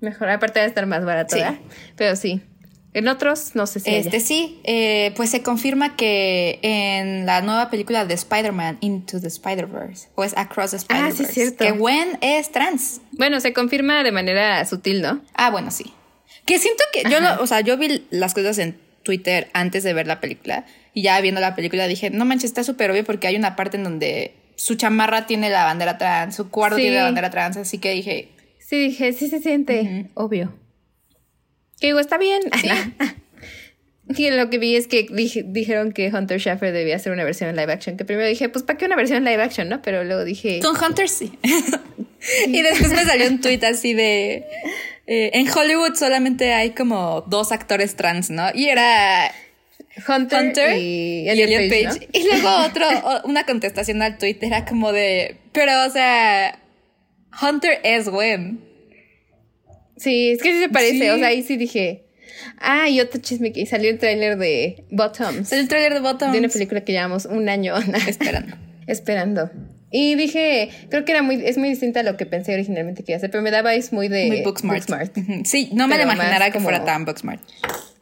Mejor, 0.00 0.28
aparte 0.28 0.60
de 0.60 0.66
estar 0.66 0.86
más 0.86 1.04
barato, 1.04 1.34
Sí. 1.34 1.42
¿verdad? 1.42 1.58
Pero 1.96 2.16
sí. 2.16 2.40
En 2.94 3.06
otros, 3.08 3.54
no 3.54 3.66
sé 3.66 3.80
si 3.80 3.90
haya. 3.90 3.98
Este 4.00 4.20
sí, 4.20 4.60
eh, 4.64 5.12
pues 5.16 5.30
se 5.30 5.42
confirma 5.42 5.94
que 5.96 6.58
en 6.62 7.26
la 7.26 7.42
nueva 7.42 7.70
película 7.70 8.04
de 8.04 8.14
Spider-Man, 8.14 8.78
Into 8.80 9.20
the 9.20 9.26
Spider-Verse, 9.28 10.08
o 10.14 10.24
es 10.24 10.36
Across 10.36 10.70
the 10.70 10.76
Ah, 10.76 11.08
Spider-Verse, 11.08 11.24
sí, 11.26 11.32
cierto. 11.32 11.64
que 11.64 11.70
Gwen 11.72 12.18
es 12.22 12.50
trans. 12.50 13.00
Bueno, 13.12 13.40
se 13.40 13.52
confirma 13.52 14.02
de 14.02 14.10
manera 14.12 14.64
sutil, 14.64 15.02
¿no? 15.02 15.20
Ah, 15.34 15.50
bueno, 15.50 15.70
sí. 15.70 15.92
Que 16.46 16.58
siento 16.58 16.82
que 16.92 17.02
yo, 17.10 17.20
lo, 17.20 17.42
o 17.42 17.46
sea, 17.46 17.60
yo 17.60 17.76
vi 17.76 18.06
las 18.10 18.32
cosas 18.34 18.58
en 18.58 18.78
Twitter 19.08 19.48
antes 19.54 19.84
de 19.84 19.94
ver 19.94 20.06
la 20.06 20.20
película 20.20 20.66
y 20.92 21.00
ya 21.02 21.18
viendo 21.22 21.40
la 21.40 21.54
película 21.54 21.86
dije, 21.88 22.10
no 22.10 22.26
manches, 22.26 22.50
está 22.50 22.62
súper 22.62 22.90
obvio 22.90 23.04
porque 23.04 23.26
hay 23.26 23.36
una 23.36 23.56
parte 23.56 23.78
en 23.78 23.84
donde 23.84 24.34
su 24.56 24.74
chamarra 24.74 25.24
tiene 25.26 25.48
la 25.48 25.64
bandera 25.64 25.96
trans, 25.96 26.36
su 26.36 26.50
cuarto 26.50 26.76
Sí. 26.76 26.82
tiene 26.82 26.96
la 26.98 27.04
bandera 27.04 27.30
trans, 27.30 27.56
así 27.56 27.78
que 27.78 27.92
dije, 27.92 28.28
Sí, 28.58 28.78
dije, 28.78 29.14
sí 29.14 29.28
se 29.30 29.40
siente, 29.40 30.10
obvio. 30.12 30.54
Que 31.80 31.86
digo, 31.86 32.00
está 32.00 32.18
bien. 32.18 32.42
Y 34.16 34.30
lo 34.30 34.50
que 34.50 34.58
vi 34.58 34.74
es 34.76 34.86
que 34.88 35.06
dije- 35.10 35.44
dijeron 35.46 35.92
que 35.92 36.08
Hunter 36.08 36.38
Schaffer 36.40 36.72
debía 36.72 36.96
hacer 36.96 37.12
una 37.12 37.24
versión 37.24 37.54
live 37.54 37.72
action. 37.72 37.96
Que 37.96 38.04
primero 38.04 38.26
dije, 38.28 38.48
pues, 38.48 38.64
¿para 38.64 38.78
qué 38.78 38.86
una 38.86 38.96
versión 38.96 39.24
live 39.24 39.42
action, 39.42 39.68
no? 39.68 39.82
Pero 39.82 40.02
luego 40.04 40.24
dije, 40.24 40.60
con 40.60 40.76
Hunter 40.82 41.08
sí. 41.08 41.32
y 42.48 42.62
después 42.62 42.90
me 42.90 43.04
salió 43.04 43.28
un 43.28 43.40
tweet 43.40 43.60
así 43.64 43.92
de, 43.94 44.44
eh, 45.10 45.30
en 45.32 45.48
Hollywood 45.50 45.94
solamente 45.94 46.52
hay 46.52 46.70
como 46.70 47.22
dos 47.26 47.50
actores 47.50 47.96
trans, 47.96 48.28
¿no? 48.28 48.48
Y 48.54 48.68
era 48.68 49.32
Hunter, 50.06 50.38
Hunter 50.38 50.76
y 50.76 51.22
y 51.22 51.28
Elliot 51.30 51.70
Page. 51.70 51.84
Page. 51.84 52.08
¿no? 52.12 52.20
Y 52.20 52.24
luego 52.24 52.48
otro, 52.66 52.86
una 53.24 53.44
contestación 53.46 54.02
al 54.02 54.18
tweet 54.18 54.36
era 54.42 54.66
como 54.66 54.92
de, 54.92 55.38
pero 55.52 55.86
o 55.86 55.90
sea, 55.90 56.58
Hunter 57.40 57.80
es 57.84 58.06
Gwen. 58.10 58.60
Sí, 59.96 60.32
es 60.32 60.42
que 60.42 60.52
sí 60.52 60.60
se 60.60 60.68
parece. 60.68 60.98
Sí. 60.98 61.08
O 61.08 61.16
sea, 61.16 61.28
ahí 61.28 61.42
sí 61.42 61.56
dije. 61.56 62.04
Ah, 62.58 62.90
y 62.90 63.00
otro 63.00 63.18
chisme 63.20 63.52
que 63.52 63.64
salió 63.64 63.88
el 63.90 63.98
tráiler 63.98 64.36
de 64.36 64.84
Bottoms. 64.90 65.50
El 65.52 65.68
trailer 65.68 65.94
de 65.94 66.00
Bottoms. 66.00 66.32
De 66.32 66.38
una 66.38 66.48
película 66.48 66.82
que 66.84 66.92
llevamos 66.92 67.24
un 67.24 67.48
año 67.48 67.74
Esperando. 68.06 68.56
esperando. 68.86 69.50
Y 69.90 70.14
dije, 70.16 70.68
creo 70.90 71.04
que 71.04 71.12
era 71.12 71.22
muy, 71.22 71.42
es 71.46 71.56
muy 71.56 71.70
distinta 71.70 72.00
a 72.00 72.02
lo 72.02 72.16
que 72.16 72.26
pensé 72.26 72.52
originalmente 72.54 73.04
que 73.04 73.12
iba 73.12 73.16
a 73.16 73.18
hacer, 73.18 73.30
pero 73.30 73.42
me 73.42 73.50
daba 73.50 73.74
es 73.74 73.92
muy 73.92 74.08
de 74.08 74.26
Muy 74.26 74.42
Booksmart. 74.42 74.86
Ujú. 75.16 75.42
Sí, 75.44 75.70
no 75.72 75.88
me 75.88 75.96
lo 75.96 76.02
imaginara 76.02 76.46
que 76.46 76.52
como- 76.52 76.64
fuera 76.64 76.84
tan 76.84 77.04
Booksmart. 77.06 77.40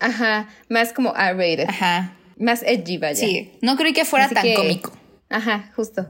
Ajá, 0.01 0.49
más 0.69 0.93
como 0.93 1.15
R-rated. 1.15 1.67
Ajá. 1.69 2.17
Más 2.39 2.63
edgy, 2.65 2.99
vaya. 2.99 3.15
Sí, 3.15 3.53
no 3.63 3.77
creí 3.77 3.93
que 3.93 4.05
fuera 4.05 4.27
Así 4.27 4.35
tan 4.35 4.43
que- 4.45 4.55
cómico. 4.55 4.93
Ajá, 5.31 5.73
justo. 5.77 6.09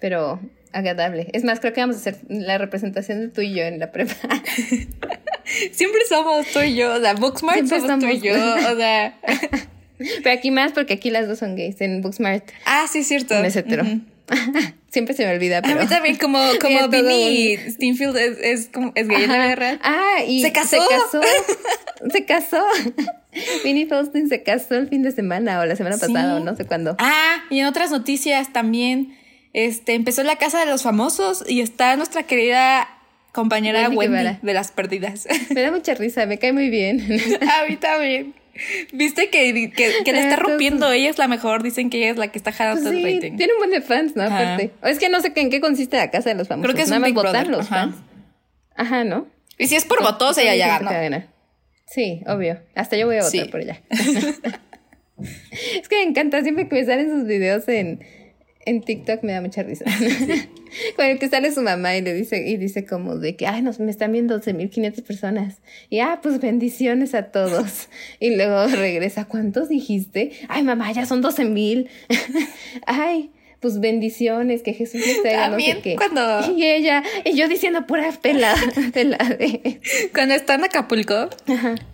Pero 0.00 0.40
agradable. 0.72 1.28
Es 1.34 1.44
más, 1.44 1.60
creo 1.60 1.72
que 1.74 1.80
vamos 1.82 1.96
a 1.96 1.98
hacer 2.00 2.18
la 2.28 2.56
representación 2.58 3.20
de 3.20 3.28
tú 3.28 3.42
y 3.42 3.52
yo 3.54 3.62
en 3.64 3.78
la 3.78 3.92
prepa. 3.92 4.14
Siempre 5.72 6.00
somos 6.08 6.46
tú 6.52 6.60
y 6.60 6.74
yo, 6.74 6.94
o 6.94 7.00
sea, 7.00 7.14
Booksmart 7.14 7.58
Siempre 7.66 7.80
somos, 7.80 8.00
tú 8.04 8.06
y 8.10 8.20
yo, 8.20 8.32
o 8.34 8.76
sea. 8.76 9.18
Pero 10.24 10.32
aquí 10.36 10.50
más 10.50 10.72
porque 10.72 10.94
aquí 10.94 11.10
las 11.10 11.28
dos 11.28 11.38
son 11.38 11.54
gays. 11.54 11.80
En 11.80 12.00
Booksmart 12.00 12.50
Ah, 12.64 12.86
sí, 12.90 13.04
cierto. 13.04 13.38
no 13.38 13.44
es 13.44 13.54
hetero. 13.54 13.84
Ujú. 13.84 14.00
Siempre 14.90 15.14
se 15.14 15.24
me 15.24 15.32
olvida, 15.34 15.58
A 15.58 15.62
pero... 15.62 15.80
mí 15.80 15.86
también, 15.86 16.16
como, 16.16 16.38
como 16.60 16.88
Vinny 16.88 17.56
Steinfeld 17.56 18.16
es, 18.16 18.38
es, 18.40 18.68
como, 18.68 18.92
es 18.94 19.08
gay 19.08 19.22
en 19.24 19.30
la 19.30 19.36
Ajá. 19.36 19.46
guerra. 19.48 19.78
Ah, 19.82 20.22
y 20.26 20.42
¿Se 20.42 20.52
casó? 20.52 20.76
Se 20.82 20.88
casó. 20.88 21.20
se 22.12 22.24
casó. 22.24 22.62
Vinnie 23.64 23.86
Faustin 23.86 24.28
se 24.28 24.42
casó 24.42 24.74
el 24.74 24.88
fin 24.88 25.02
de 25.02 25.10
semana 25.12 25.60
o 25.60 25.64
la 25.66 25.76
semana 25.76 25.96
Sí. 25.96 26.06
pasada 26.06 26.36
o 26.36 26.40
no 26.40 26.54
sé 26.56 26.66
cuándo. 26.66 26.96
Ah, 26.98 27.42
y 27.48 27.60
en 27.60 27.66
otras 27.66 27.90
noticias 27.90 28.52
también, 28.52 29.16
este, 29.54 29.94
empezó 29.94 30.22
la 30.22 30.36
casa 30.36 30.60
de 30.60 30.66
los 30.66 30.82
famosos 30.82 31.42
y 31.48 31.60
está 31.62 31.96
nuestra 31.96 32.24
querida 32.24 32.88
compañera 33.32 33.88
Wendy 33.88 34.36
de 34.42 34.52
las 34.52 34.72
perdidas. 34.72 35.26
Me 35.54 35.62
da 35.62 35.70
mucha 35.70 35.94
risa, 35.94 36.26
me 36.26 36.38
cae 36.38 36.52
muy 36.52 36.68
bien. 36.68 37.00
A 37.60 37.66
mí 37.66 37.76
también. 37.76 38.34
Viste 38.92 39.30
que, 39.30 39.70
que, 39.74 39.92
que 40.04 40.12
la 40.12 40.20
está 40.20 40.34
Ah, 40.34 40.36
rompiendo, 40.40 40.90
ella 40.92 41.08
es 41.10 41.18
la 41.18 41.28
mejor, 41.28 41.62
dicen 41.62 41.90
que 41.90 41.98
ella 41.98 42.10
es 42.10 42.16
la 42.16 42.28
que 42.28 42.38
está 42.38 42.52
jalando 42.52 42.90
Pues 42.90 42.94
el 43.04 43.14
rating. 43.14 43.36
tiene 43.36 43.52
un 43.54 43.58
buen 43.58 43.70
de 43.70 43.80
fans, 43.80 44.14
¿no? 44.16 44.22
Ajá. 44.22 44.54
Aparte. 44.54 44.70
O 44.82 44.86
Es 44.86 44.98
que 44.98 45.08
no 45.08 45.20
sé 45.20 45.32
en 45.34 45.50
qué 45.50 45.60
consiste 45.60 45.96
la 45.96 46.10
casa 46.10 46.30
de 46.30 46.34
los 46.36 46.48
famosos. 46.48 46.66
Creo 46.66 46.76
que 46.76 46.82
es 46.82 46.88
Nada 46.88 46.98
un 46.98 47.02
más 47.02 47.08
Big 47.08 47.14
votan 47.14 47.32
Brother, 47.32 47.48
los 47.48 47.66
ajá. 47.66 47.74
fans. 47.82 47.96
Ajá, 48.76 49.04
¿no? 49.04 49.26
Y 49.58 49.66
si 49.68 49.76
es 49.76 49.84
por 49.84 50.02
votos, 50.02 50.36
ella 50.38 50.54
ya 50.54 50.78
ganó. 50.78 51.22
Sí, 51.86 52.22
obvio. 52.26 52.58
Hasta 52.74 52.96
yo 52.96 53.06
voy 53.06 53.16
a 53.16 53.22
votar 53.22 53.30
Sí. 53.30 53.44
por 53.50 53.60
ella. 53.60 53.80
es 53.90 55.88
que 55.88 55.96
me 55.96 56.02
encanta, 56.02 56.42
siempre 56.42 56.68
que 56.68 56.74
me 56.74 56.84
salen 56.84 57.10
sus 57.10 57.26
videos 57.26 57.68
en, 57.68 58.00
en 58.66 58.80
TikTok 58.82 59.22
me 59.22 59.32
da 59.32 59.40
mucha 59.40 59.62
risa. 59.62 59.84
Con 60.96 61.06
el 61.06 61.18
que 61.18 61.28
sale 61.28 61.52
su 61.52 61.62
mamá 61.62 61.96
y 61.96 62.02
le 62.02 62.14
dice, 62.14 62.48
y 62.48 62.56
dice 62.56 62.84
como 62.84 63.16
de 63.16 63.36
que, 63.36 63.46
ay, 63.46 63.62
nos, 63.62 63.80
me 63.80 63.90
están 63.90 64.12
viendo 64.12 64.40
12.500 64.40 65.02
personas. 65.02 65.58
Y, 65.90 66.00
ah, 66.00 66.20
pues 66.22 66.40
bendiciones 66.40 67.14
a 67.14 67.24
todos. 67.24 67.88
Y 68.20 68.36
luego 68.36 68.66
regresa, 68.66 69.24
¿cuántos 69.24 69.68
dijiste? 69.68 70.32
Ay, 70.48 70.62
mamá, 70.62 70.92
ya 70.92 71.06
son 71.06 71.22
12.000. 71.22 71.88
ay, 72.86 73.30
pues 73.62 73.80
bendiciones, 73.80 74.62
que 74.62 74.74
Jesús 74.74 75.00
les 75.06 75.22
traiga 75.22 75.48
no 75.48 75.58
sé 75.58 75.64
También 75.66 75.82
qué. 75.82 75.96
cuando- 75.96 76.52
Y 76.58 76.66
ella, 76.66 77.02
y 77.24 77.34
yo 77.34 77.48
diciendo 77.48 77.86
pura 77.86 78.10
pela, 78.20 78.54
pela 78.92 79.16
de... 79.38 79.80
Cuando 80.12 80.34
está 80.34 80.54
en 80.56 80.64
Acapulco 80.64 81.30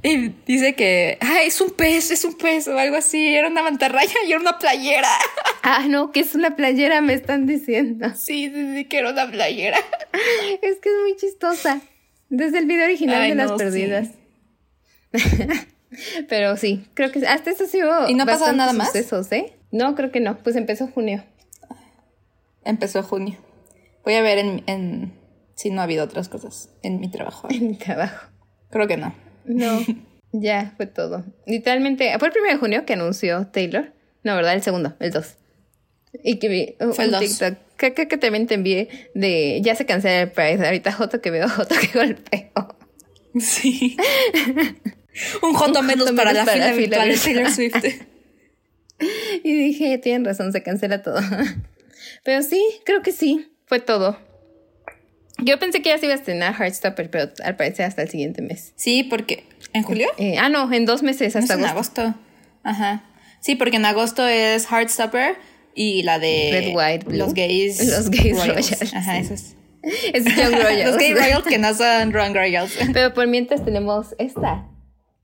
y 0.03 0.31
dice 0.47 0.75
que, 0.75 1.19
ay, 1.21 1.47
es 1.49 1.61
un 1.61 1.71
pez, 1.71 2.11
es 2.11 2.25
un 2.25 2.37
pez 2.37 2.67
o 2.67 2.77
algo 2.79 2.97
así, 2.97 3.35
era 3.35 3.49
una 3.49 3.63
mantarraya 3.63 4.15
y 4.27 4.31
era 4.33 4.41
una 4.41 4.59
playera. 4.59 5.09
Ah, 5.71 5.85
no, 5.87 6.13
que 6.13 6.21
es 6.21 6.35
una 6.35 6.57
playera, 6.57 7.03
me 7.03 7.13
están 7.13 7.47
diciendo. 7.47 8.09
Sí, 8.17 8.51
sí, 8.55 8.75
sí, 8.75 8.85
que 8.87 8.99
era 8.99 9.11
una 9.11 9.31
playera. 9.31 9.77
Es 10.63 10.79
que 10.79 10.89
es 10.89 10.95
muy 11.03 11.15
chistosa. 11.17 11.81
Desde 12.31 12.59
el 12.59 12.65
video 12.67 12.85
original 12.87 13.21
Ay, 13.21 13.31
de 13.31 13.35
las 13.35 13.51
no, 13.51 13.59
sí. 13.59 13.65
perdidas. 13.65 14.09
Pero 16.29 16.57
sí, 16.57 16.85
creo 16.95 17.11
que 17.13 17.27
hasta 17.27 17.51
eso 17.51 17.67
sí 17.67 17.83
hubo 17.83 18.09
¿Y 18.09 18.15
no 18.15 18.23
ha 18.23 18.27
pasado 18.27 18.47
bastantes 18.53 18.57
nada 18.57 18.73
más? 18.73 18.89
sucesos, 18.89 19.31
¿eh? 19.33 19.53
No, 19.71 19.95
creo 19.95 20.11
que 20.11 20.21
no. 20.21 20.39
Pues 20.39 20.57
empezó 20.57 20.87
junio. 20.87 21.25
Empezó 22.69 23.03
junio. 23.03 23.39
Voy 24.05 24.13
a 24.13 24.21
ver 24.21 24.37
en, 24.37 24.63
en 24.67 25.15
si 25.55 25.71
no 25.71 25.81
ha 25.81 25.85
habido 25.85 26.05
otras 26.05 26.29
cosas 26.29 26.69
en 26.83 27.01
mi 27.01 27.11
trabajo. 27.11 27.49
en 27.51 27.69
mi 27.69 27.77
trabajo. 27.77 28.27
Creo 28.69 28.87
que 28.87 28.99
no. 28.99 29.15
No, 29.47 29.81
ya 30.33 30.75
fue 30.77 30.87
todo. 30.87 31.25
Literalmente, 31.47 32.15
fue 32.19 32.29
el 32.29 32.33
primero 32.33 32.53
de 32.53 32.61
junio 32.61 32.85
que 32.85 32.93
anunció 32.93 33.47
Taylor. 33.47 33.95
No, 34.23 34.37
¿verdad? 34.37 34.53
El 34.53 34.63
segundo, 34.63 34.95
el 35.01 35.11
2. 35.11 35.37
Y 36.23 36.39
que 36.39 36.49
vi 36.49 36.77
uh, 36.85 36.93
Fue 36.93 37.05
el 37.05 37.15
un 37.15 37.21
dos. 37.21 37.39
TikTok. 37.39 37.59
Que, 37.79 37.95
que, 37.95 38.07
que 38.07 38.19
también 38.19 38.47
te 38.47 38.55
envié 38.55 39.11
de 39.15 39.61
ya 39.63 39.75
se 39.75 39.87
cancela 39.87 40.21
el 40.21 40.31
Pride. 40.31 40.67
Ahorita 40.67 40.93
Joto 40.93 41.23
que 41.23 41.31
veo, 41.31 41.49
Joto 41.57 41.75
que 41.81 41.99
golpeo. 41.99 42.77
Sí. 43.41 43.97
Un 45.43 45.55
joto 45.55 45.83
menos 45.83 46.13
para 46.13 46.35
la 46.35 46.45
para 46.45 46.53
fila 46.53 46.67
la 46.67 46.75
virtual 46.75 47.09
de 47.09 47.17
fila 47.17 47.43
Taylor. 47.45 47.53
Swift. 47.53 47.85
Y 49.43 49.55
dije, 49.55 49.97
tienen 49.99 50.27
razón, 50.27 50.53
se 50.53 50.63
cancela 50.63 51.03
todo. 51.03 51.21
Pero 52.29 52.43
sí, 52.43 52.63
creo 52.85 53.01
que 53.01 53.11
sí, 53.11 53.51
fue 53.65 53.81
todo. 53.81 54.19
Yo 55.39 55.59
pensé 55.59 55.81
que 55.81 55.89
ya 55.89 55.97
se 55.97 56.05
iba 56.05 56.13
a 56.15 56.19
estrenar 56.19 56.53
Heartstopper, 56.61 57.09
pero 57.09 57.33
al 57.43 57.57
parecer 57.57 57.87
hasta 57.87 58.03
el 58.03 58.11
siguiente 58.11 58.43
mes. 58.43 58.75
Sí, 58.77 59.03
porque 59.03 59.45
¿en 59.73 59.83
julio? 59.83 60.09
Eh, 60.19 60.37
ah, 60.39 60.51
no, 60.51 60.71
en 60.71 60.85
dos 60.85 61.03
meses 61.03 61.35
No 61.35 61.39
es 61.41 61.45
hasta 61.51 61.55
en 61.55 61.65
agosto. 61.65 62.15
Ajá. 62.65 63.03
Sí, 63.41 63.55
porque 63.55 63.77
en 63.79 63.87
agosto 63.87 64.27
es 64.27 64.67
Heartstopper 64.71 65.37
y 65.75 66.03
la 66.03 66.19
de 66.19 66.51
Red, 66.53 66.77
white, 66.77 67.07
blue. 67.07 67.17
los 67.17 67.33
gays 67.33 67.83
Los 67.89 68.11
gays 68.11 68.37
royals. 68.37 68.73
royals, 68.73 68.93
Ajá, 68.95 69.15
sí. 69.15 69.21
eso 69.23 69.33
es. 69.33 69.55
Es 70.13 70.25
Young 70.37 70.53
Royals. 70.63 70.85
los 70.91 70.99
gay 70.99 71.15
royals 71.15 71.47
que 71.47 71.57
no 71.57 71.73
son 71.73 72.13
wrong 72.13 72.35
royals. 72.35 72.77
Pero 72.93 73.15
por 73.15 73.27
mientras 73.27 73.65
tenemos 73.65 74.15
esta, 74.19 74.69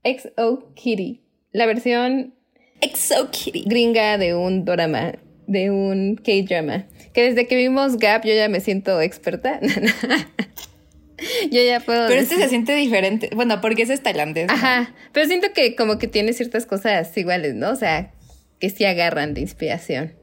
XO 0.03 0.73
Kitty, 0.73 1.21
la 1.51 1.67
versión 1.67 2.33
Exo 2.81 3.29
Kitty. 3.29 3.65
gringa 3.67 4.17
de 4.17 4.33
un 4.33 4.65
drama, 4.65 5.13
de 5.47 5.71
un 5.71 6.15
K-drama. 6.15 6.85
Que 7.13 7.23
desde 7.23 7.47
que 7.47 7.55
vimos 7.55 7.97
Gap 7.97 8.25
yo 8.25 8.33
ya 8.33 8.49
me 8.49 8.59
siento 8.59 9.01
experta. 9.01 9.59
yo 11.51 11.61
ya 11.63 11.79
puedo. 11.79 12.07
Pero 12.07 12.21
este 12.21 12.35
se 12.35 12.49
siente 12.49 12.75
diferente. 12.75 13.29
Bueno, 13.35 13.61
porque 13.61 13.83
ese 13.83 13.93
es 13.93 14.03
tailandés. 14.03 14.47
¿no? 14.47 14.53
Ajá, 14.53 14.93
pero 15.11 15.27
siento 15.27 15.47
que 15.53 15.75
como 15.75 15.97
que 15.97 16.07
tiene 16.07 16.33
ciertas 16.33 16.65
cosas 16.65 17.15
iguales, 17.17 17.55
¿no? 17.55 17.71
O 17.71 17.75
sea, 17.75 18.11
que 18.59 18.69
sí 18.69 18.85
agarran 18.85 19.33
de 19.33 19.41
inspiración. 19.41 20.13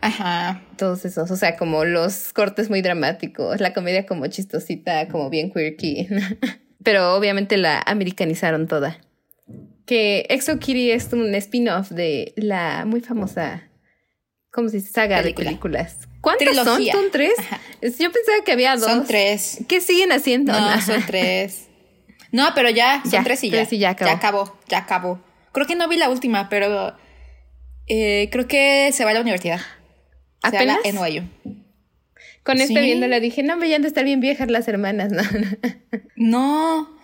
Ajá. 0.00 0.62
Todos 0.76 1.04
esos, 1.04 1.30
o 1.30 1.36
sea, 1.36 1.56
como 1.56 1.84
los 1.84 2.32
cortes 2.32 2.70
muy 2.70 2.82
dramáticos, 2.82 3.60
la 3.60 3.72
comedia 3.72 4.06
como 4.06 4.26
chistosita, 4.28 5.08
como 5.08 5.30
bien 5.30 5.50
quirky. 5.52 6.08
pero 6.82 7.14
obviamente 7.14 7.56
la 7.56 7.82
americanizaron 7.86 8.66
toda. 8.68 8.98
Que 9.86 10.26
Exo 10.28 10.58
Kitty 10.58 10.90
es 10.90 11.12
un 11.12 11.34
spin-off 11.34 11.90
de 11.90 12.32
la 12.36 12.84
muy 12.84 13.00
famosa, 13.00 13.67
¿cómo 14.52 14.68
se 14.68 14.76
dice? 14.78 14.90
Saga 14.92 15.18
Película. 15.22 15.44
de 15.44 15.50
películas. 15.50 15.96
¿Cuántas 16.20 16.48
Trilogía. 16.48 16.92
son? 16.92 17.02
¿Son 17.02 17.10
tres? 17.12 17.32
Ajá. 17.38 17.60
Yo 17.82 18.10
pensaba 18.12 18.44
que 18.44 18.52
había 18.52 18.76
dos. 18.76 18.84
Son 18.90 19.06
tres. 19.06 19.58
¿Qué 19.68 19.80
siguen 19.80 20.12
haciendo? 20.12 20.52
No, 20.52 20.80
son 20.82 21.04
tres. 21.06 21.68
No, 22.32 22.48
pero 22.54 22.68
ya, 22.70 23.00
son 23.02 23.10
Ya, 23.12 23.24
tres 23.24 23.42
y 23.44 23.50
ya. 23.50 23.56
tres 23.58 23.72
y 23.72 23.78
ya 23.78 23.90
acabó. 23.90 24.10
Ya 24.10 24.16
acabó, 24.16 24.58
ya 24.68 24.78
acabó. 24.78 25.20
Creo 25.52 25.66
que 25.66 25.76
no 25.76 25.88
vi 25.88 25.96
la 25.96 26.10
última, 26.10 26.48
pero 26.48 26.94
eh, 27.86 28.28
creo 28.30 28.46
que 28.46 28.90
se 28.92 29.04
va 29.04 29.10
a 29.12 29.14
la 29.14 29.20
universidad. 29.22 29.60
Se 30.44 30.50
va 30.52 30.60
a 30.60 30.64
la 30.64 30.74
¿Apenas? 30.74 30.94
NYU. 31.10 31.22
Con 32.44 32.58
esta 32.60 32.74
Sí. 32.80 32.86
viéndola 32.86 33.20
dije, 33.20 33.42
no, 33.42 33.56
me 33.56 33.68
ya 33.68 33.76
han 33.76 33.82
de 33.82 33.88
estar 33.88 34.04
bien 34.04 34.20
viejas 34.20 34.50
las 34.50 34.68
hermanas, 34.68 35.10
¿no? 35.12 35.22
No. 36.16 36.96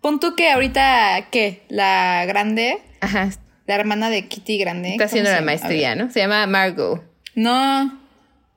Pon 0.00 0.18
tú 0.18 0.34
que 0.34 0.50
ahorita, 0.50 1.28
¿qué? 1.30 1.62
La 1.68 2.24
grande, 2.26 2.78
Ajá, 3.00 3.30
la 3.76 3.80
hermana 3.80 4.10
de 4.10 4.26
Kitty 4.28 4.58
grande. 4.58 4.90
está 4.90 5.04
¿cómo 5.04 5.06
haciendo 5.08 5.30
la 5.30 5.40
maestría, 5.40 5.94
¿no? 5.94 6.10
Se 6.10 6.20
llama 6.20 6.46
Margot. 6.46 7.02
No. 7.34 8.00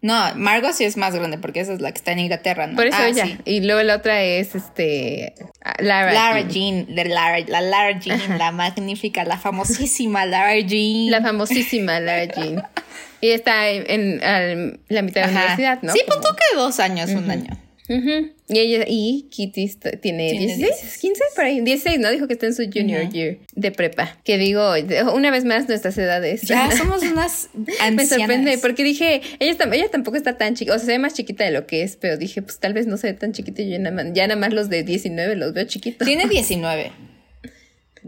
No, 0.02 0.36
Margot 0.36 0.72
sí 0.74 0.84
es 0.84 0.98
más 0.98 1.16
grande 1.16 1.40
porque 1.40 1.62
esa 1.62 1.74
es 1.74 1.82
la 1.82 1.92
que 1.92 1.98
está 1.98 2.12
en 2.12 2.20
Inglaterra, 2.20 2.68
¿no? 2.68 2.76
Por 2.76 2.86
eso 2.86 2.98
Ah, 3.00 3.08
ella. 3.08 3.26
sí. 3.26 3.38
Y 3.46 3.62
luego 3.62 3.82
la 3.82 3.96
otra 3.96 4.22
es 4.22 4.54
este 4.54 5.34
Lara. 5.80 6.14
Lara 6.14 6.42
Jean. 6.42 6.86
Jean, 6.86 6.96
de 6.96 7.06
Lara, 7.06 7.40
la 7.48 7.62
Lara 7.62 7.98
Jean, 8.00 8.38
la 8.38 8.52
magnífica, 8.52 9.24
la 9.24 9.38
famosísima 9.40 10.26
Lara 10.28 10.60
Jean. 10.60 11.10
La 11.10 11.22
famosísima 11.22 12.00
Lara 12.00 12.26
Jean. 12.26 12.62
Y 13.22 13.30
está 13.30 13.68
en, 13.70 14.20
la 14.90 15.02
mitad 15.02 15.22
de 15.22 15.22
la 15.22 15.28
Ajá. 15.28 15.40
universidad, 15.56 15.82
¿no? 15.82 15.94
Sí, 15.94 16.02
tú 16.06 16.14
que 16.22 16.56
dos 16.58 16.80
años, 16.80 17.10
un 17.10 17.32
año. 17.32 17.58
Ujú. 17.88 18.32
Y 18.48 18.60
ella, 18.60 18.86
y 18.88 19.28
Kitty 19.30 19.68
tiene, 20.02 20.32
Tiene 20.32 20.56
16, 20.58 20.98
15 20.98 21.22
por 21.36 21.46
ahí, 21.46 21.62
16, 21.62 22.00
¿no? 22.00 22.10
Dijo 22.10 22.28
que 22.28 22.34
está 22.34 22.48
en 22.48 22.56
su 22.56 22.64
junior 22.72 23.10
year 23.10 23.38
de 23.54 23.72
prepa. 23.72 24.18
Que 24.24 24.38
digo, 24.38 24.74
una 25.14 25.32
vez 25.32 25.46
más 25.46 25.68
nuestras 25.68 25.98
edades. 25.98 26.42
Ya 26.44 26.72
somos 26.78 27.04
unas 27.04 27.50
ancianas. 27.80 27.94
Me 27.94 28.06
sorprende 28.06 28.58
porque 28.58 28.84
dije, 28.84 29.22
ella, 29.40 29.56
ella 29.72 29.90
tampoco 29.90 30.18
está 30.18 30.38
tan 30.38 30.56
chiquita, 30.56 30.76
o 30.76 30.80
sea, 30.80 30.86
se 30.86 30.92
ve 30.94 31.00
más 31.00 31.14
chiquita 31.14 31.44
de 31.44 31.52
lo 31.52 31.68
que 31.68 31.84
es, 31.84 31.96
pero 31.96 32.18
dije, 32.18 32.42
pues 32.42 32.60
tal 32.60 32.74
vez 32.74 32.88
no 32.88 32.98
se 32.98 33.08
ve 33.08 33.14
tan 33.14 33.34
chiquita 33.34 33.62
y 33.62 33.72
yo 33.72 33.80
nada 33.80 33.96
más, 33.96 34.14
ya 34.14 34.28
nada 34.28 34.40
más 34.40 34.54
los 34.54 34.70
de 34.70 34.84
19 34.84 35.36
los 35.36 35.54
veo 35.54 35.66
chiquitos. 35.66 36.08
Tiene 36.08 36.26
19. 36.30 36.92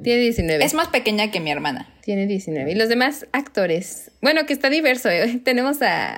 Tiene 0.03 0.21
19. 0.21 0.63
Es 0.63 0.73
más 0.73 0.89
pequeña 0.89 1.31
que 1.31 1.39
mi 1.39 1.51
hermana. 1.51 1.89
Tiene 2.03 2.27
19. 2.27 2.71
Y 2.71 2.75
los 2.75 2.89
demás 2.89 3.25
actores. 3.31 4.11
Bueno, 4.21 4.45
que 4.45 4.53
está 4.53 4.69
diverso. 4.69 5.09
¿eh? 5.09 5.39
Tenemos 5.43 5.81
a, 5.81 6.17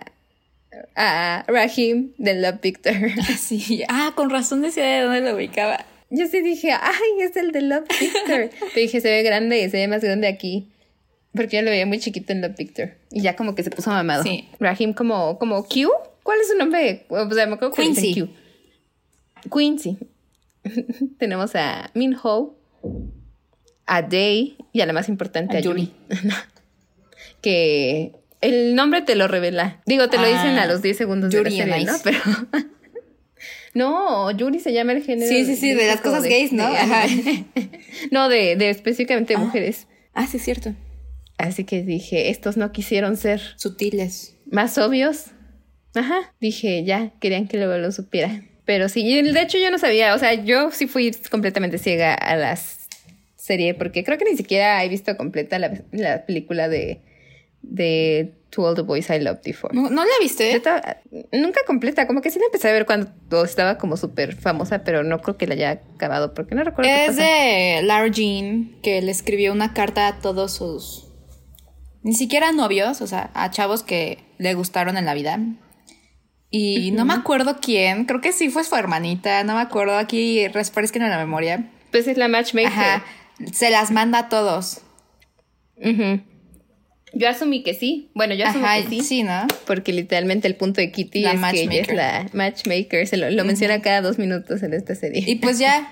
a 0.95 1.43
Rahim 1.47 2.13
de 2.17 2.35
Love 2.35 2.61
Victor. 2.61 2.93
Sí. 3.37 3.83
Ah, 3.87 4.13
con 4.15 4.29
razón 4.29 4.61
decía 4.61 4.83
de 4.85 5.01
dónde 5.01 5.21
lo 5.21 5.35
ubicaba. 5.35 5.85
Yo 6.09 6.27
sí 6.27 6.41
dije, 6.41 6.71
ay, 6.71 7.21
es 7.21 7.35
el 7.37 7.51
de 7.51 7.61
Love 7.61 7.85
Victor. 7.99 8.49
Pero 8.59 8.75
dije, 8.75 9.01
se 9.01 9.09
ve 9.09 9.23
grande, 9.23 9.69
se 9.69 9.77
ve 9.77 9.87
más 9.87 10.03
grande 10.03 10.27
aquí. 10.27 10.69
Porque 11.33 11.57
yo 11.57 11.61
lo 11.61 11.69
veía 11.69 11.85
muy 11.85 11.99
chiquito 11.99 12.33
en 12.33 12.41
Love 12.41 12.55
Victor. 12.57 12.91
Y 13.11 13.21
ya 13.21 13.35
como 13.35 13.55
que 13.55 13.63
se 13.63 13.69
puso 13.69 13.89
mamado. 13.91 14.23
Sí. 14.23 14.47
Rahim 14.59 14.93
como, 14.93 15.37
como 15.37 15.63
Q. 15.63 15.89
¿Cuál 16.23 16.39
es 16.41 16.47
su 16.49 16.57
nombre? 16.57 17.05
O 17.09 17.31
sea, 17.33 17.47
me 17.47 17.53
acuerdo 17.53 17.73
que 17.75 17.83
Quincy. 17.83 18.21
Q. 18.21 18.29
Quincy. 19.57 19.97
Tenemos 21.17 21.55
a 21.55 21.89
Min 21.93 22.15
Ho, 22.21 22.57
a 23.85 24.01
Day 24.01 24.57
y 24.73 24.81
a 24.81 24.85
la 24.85 24.93
más 24.93 25.09
importante, 25.09 25.55
A 25.55 25.59
a 25.59 25.61
Yuri. 25.61 25.93
que 27.41 28.13
el 28.41 28.75
nombre 28.75 29.01
te 29.01 29.15
lo 29.15 29.27
revela. 29.27 29.81
Digo, 29.85 30.09
te 30.09 30.17
lo 30.17 30.25
dicen 30.25 30.57
Ah, 30.57 30.63
a 30.63 30.67
los 30.67 30.81
10 30.81 30.97
segundos 30.97 31.33
Yuri 31.33 31.57
de 31.57 31.65
la 31.67 31.77
serie, 31.77 31.85
¿no? 31.85 31.97
Pero 32.03 32.19
No, 33.73 34.31
Yuri 34.31 34.59
se 34.59 34.73
llama 34.73 34.93
el 34.93 35.03
género. 35.03 35.29
Sí, 35.29 35.45
sí, 35.45 35.55
sí, 35.55 35.73
de 35.73 35.87
las 35.87 36.01
cosas 36.01 36.23
gays, 36.23 36.51
¿no? 36.51 36.63
Ajá. 36.65 37.03
no, 38.11 38.27
de, 38.27 38.55
de 38.55 38.69
específicamente 38.69 39.33
de 39.33 39.39
mujeres. 39.39 39.87
Ah, 40.13 40.25
sí, 40.27 40.37
es 40.37 40.43
cierto. 40.43 40.73
Así 41.37 41.63
que 41.63 41.83
dije, 41.83 42.29
estos 42.29 42.57
no 42.57 42.71
quisieron 42.71 43.15
ser 43.15 43.39
Sutiles. 43.57 44.35
más 44.45 44.77
obvios. 44.77 45.27
Ajá. 45.95 46.33
Dije, 46.41 46.83
ya, 46.83 47.13
querían 47.21 47.47
que 47.47 47.57
luego 47.57 47.77
lo 47.77 47.91
supiera. 47.91 48.41
Pero 48.65 48.89
sí, 48.89 49.01
y 49.01 49.21
de 49.21 49.41
hecho 49.41 49.57
yo 49.57 49.71
no 49.71 49.77
sabía, 49.77 50.13
o 50.13 50.19
sea, 50.19 50.33
yo 50.33 50.71
sí 50.71 50.85
fui 50.87 51.11
completamente 51.31 51.77
ciega 51.77 52.13
a 52.13 52.35
la 52.35 52.57
serie 53.35 53.73
porque 53.73 54.03
creo 54.03 54.17
que 54.17 54.25
ni 54.25 54.35
siquiera 54.37 54.83
he 54.83 54.89
visto 54.89 55.15
completa 55.17 55.57
la, 55.57 55.81
la 55.91 56.25
película 56.25 56.67
de, 56.69 56.99
de 57.61 58.33
To 58.51 58.63
All 58.63 58.75
the 58.75 58.81
Boys 58.81 59.09
I 59.09 59.19
Loved 59.19 59.41
Before. 59.43 59.73
¿No, 59.75 59.89
¿no 59.89 60.03
la 60.03 60.11
viste? 60.21 60.51
estaba- 60.55 60.97
nunca 61.31 61.61
completa, 61.67 62.07
como 62.07 62.21
que 62.21 62.31
sí 62.31 62.39
la 62.39 62.45
empecé 62.45 62.69
a 62.69 62.73
ver 62.73 62.85
cuando 62.85 63.11
estaba 63.43 63.77
como 63.77 63.95
súper 63.97 64.35
famosa, 64.35 64.83
pero 64.83 65.03
no 65.03 65.19
creo 65.21 65.37
que 65.37 65.45
la 65.47 65.53
haya 65.53 65.71
acabado 65.95 66.33
porque 66.33 66.55
no 66.55 66.63
recuerdo 66.63 66.89
qué 66.89 67.05
Es 67.05 67.11
pasa. 67.11 67.23
de 67.23 67.81
Lara 67.83 68.07
Jean, 68.07 68.75
que 68.81 69.01
le 69.01 69.11
escribió 69.11 69.51
una 69.51 69.73
carta 69.73 70.07
a 70.07 70.19
todos 70.19 70.53
sus. 70.53 71.05
Ni 72.01 72.13
siquiera 72.13 72.51
novios, 72.51 73.01
o 73.01 73.07
sea, 73.07 73.29
a 73.33 73.51
chavos 73.51 73.83
que 73.83 74.19
le 74.37 74.53
gustaron 74.53 74.97
en 74.97 75.05
la 75.05 75.13
vida. 75.13 75.37
Y 76.51 76.89
no 76.91 77.05
me 77.05 77.13
acuerdo 77.13 77.57
quién, 77.61 78.05
creo 78.05 78.21
que 78.21 78.31
sí 78.31 78.49
fue 78.49 78.63
su 78.63 78.75
hermanita, 78.75 79.43
no 79.43 79.53
me 79.53 79.61
acuerdo. 79.61 79.95
Aquí 79.97 80.47
refresquen 80.47 81.03
en 81.03 81.09
la 81.11 81.17
memoria. 81.19 81.69
Pues 81.91 82.07
es 82.07 82.17
la 82.17 82.27
matchmaker. 82.27 82.71
Ajá. 82.71 83.03
Se 83.53 83.69
las 83.69 83.91
manda 83.91 84.17
a 84.19 84.29
todos. 84.29 84.81
Ujú. 85.77 86.21
Yo 87.13 87.29
asumí 87.29 87.63
que 87.63 87.73
sí. 87.73 88.11
Bueno, 88.13 88.35
yo 88.35 88.45
asumí 88.45 88.65
Ajá, 88.65 88.81
que 88.81 88.89
sí. 88.89 89.01
sí, 89.01 89.23
¿no? 89.23 89.47
Porque 89.65 89.93
literalmente 89.93 90.47
el 90.47 90.55
punto 90.55 90.81
de 90.81 90.91
Kitty 90.91 91.21
La 91.21 91.33
es 91.33 91.53
que 91.53 91.61
ella 91.63 91.81
es 91.81 91.93
la 91.93 92.29
matchmaker. 92.33 93.07
Se 93.07 93.17
lo, 93.17 93.29
lo 93.29 93.45
menciona 93.45 93.81
cada 93.81 94.01
dos 94.01 94.17
minutos 94.17 94.63
en 94.63 94.73
esta 94.73 94.95
serie. 94.95 95.23
Y 95.25 95.35
pues 95.35 95.59
ya, 95.59 95.91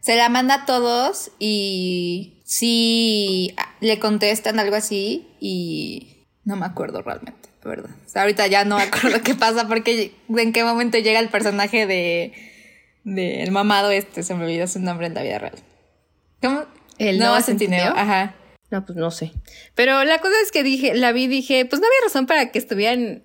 se 0.00 0.16
la 0.16 0.28
manda 0.28 0.54
a 0.54 0.66
todos 0.66 1.32
y 1.38 2.40
sí 2.44 3.54
le 3.80 3.98
contestan 3.98 4.58
algo 4.58 4.76
así 4.76 5.28
y 5.40 6.24
no 6.44 6.56
me 6.56 6.66
acuerdo 6.66 7.02
realmente, 7.02 7.50
de 7.62 7.68
verdad. 7.68 7.90
O 8.06 8.08
sea, 8.08 8.22
ahorita 8.22 8.46
ya 8.46 8.64
no 8.64 8.76
me 8.78 8.84
acuerdo 8.84 9.20
qué 9.24 9.34
pasa 9.34 9.68
porque 9.68 10.12
en 10.28 10.52
qué 10.52 10.64
momento 10.64 10.98
llega 10.98 11.20
el 11.20 11.28
personaje 11.28 11.86
de, 11.86 12.32
de 13.04 13.42
el 13.42 13.50
mamado 13.50 13.90
este, 13.90 14.22
se 14.22 14.34
me 14.34 14.44
olvidó 14.44 14.66
su 14.66 14.80
nombre 14.80 15.08
en 15.08 15.14
la 15.14 15.22
vida 15.22 15.38
real. 15.38 15.58
¿Cómo? 16.40 16.64
¿El 16.98 17.18
Noah 17.18 17.42
Centineo? 17.42 17.78
Centineo? 17.80 18.02
Ajá. 18.02 18.34
No, 18.70 18.84
pues 18.84 18.96
no 18.98 19.10
sé. 19.10 19.32
Pero 19.74 20.04
la 20.04 20.18
cosa 20.18 20.34
es 20.42 20.52
que 20.52 20.62
dije, 20.62 20.94
la 20.94 21.12
vi 21.12 21.24
y 21.24 21.28
dije, 21.28 21.64
pues 21.64 21.80
no 21.80 21.86
había 21.86 22.06
razón 22.06 22.26
para 22.26 22.50
que 22.50 22.58
estuvieran 22.58 23.22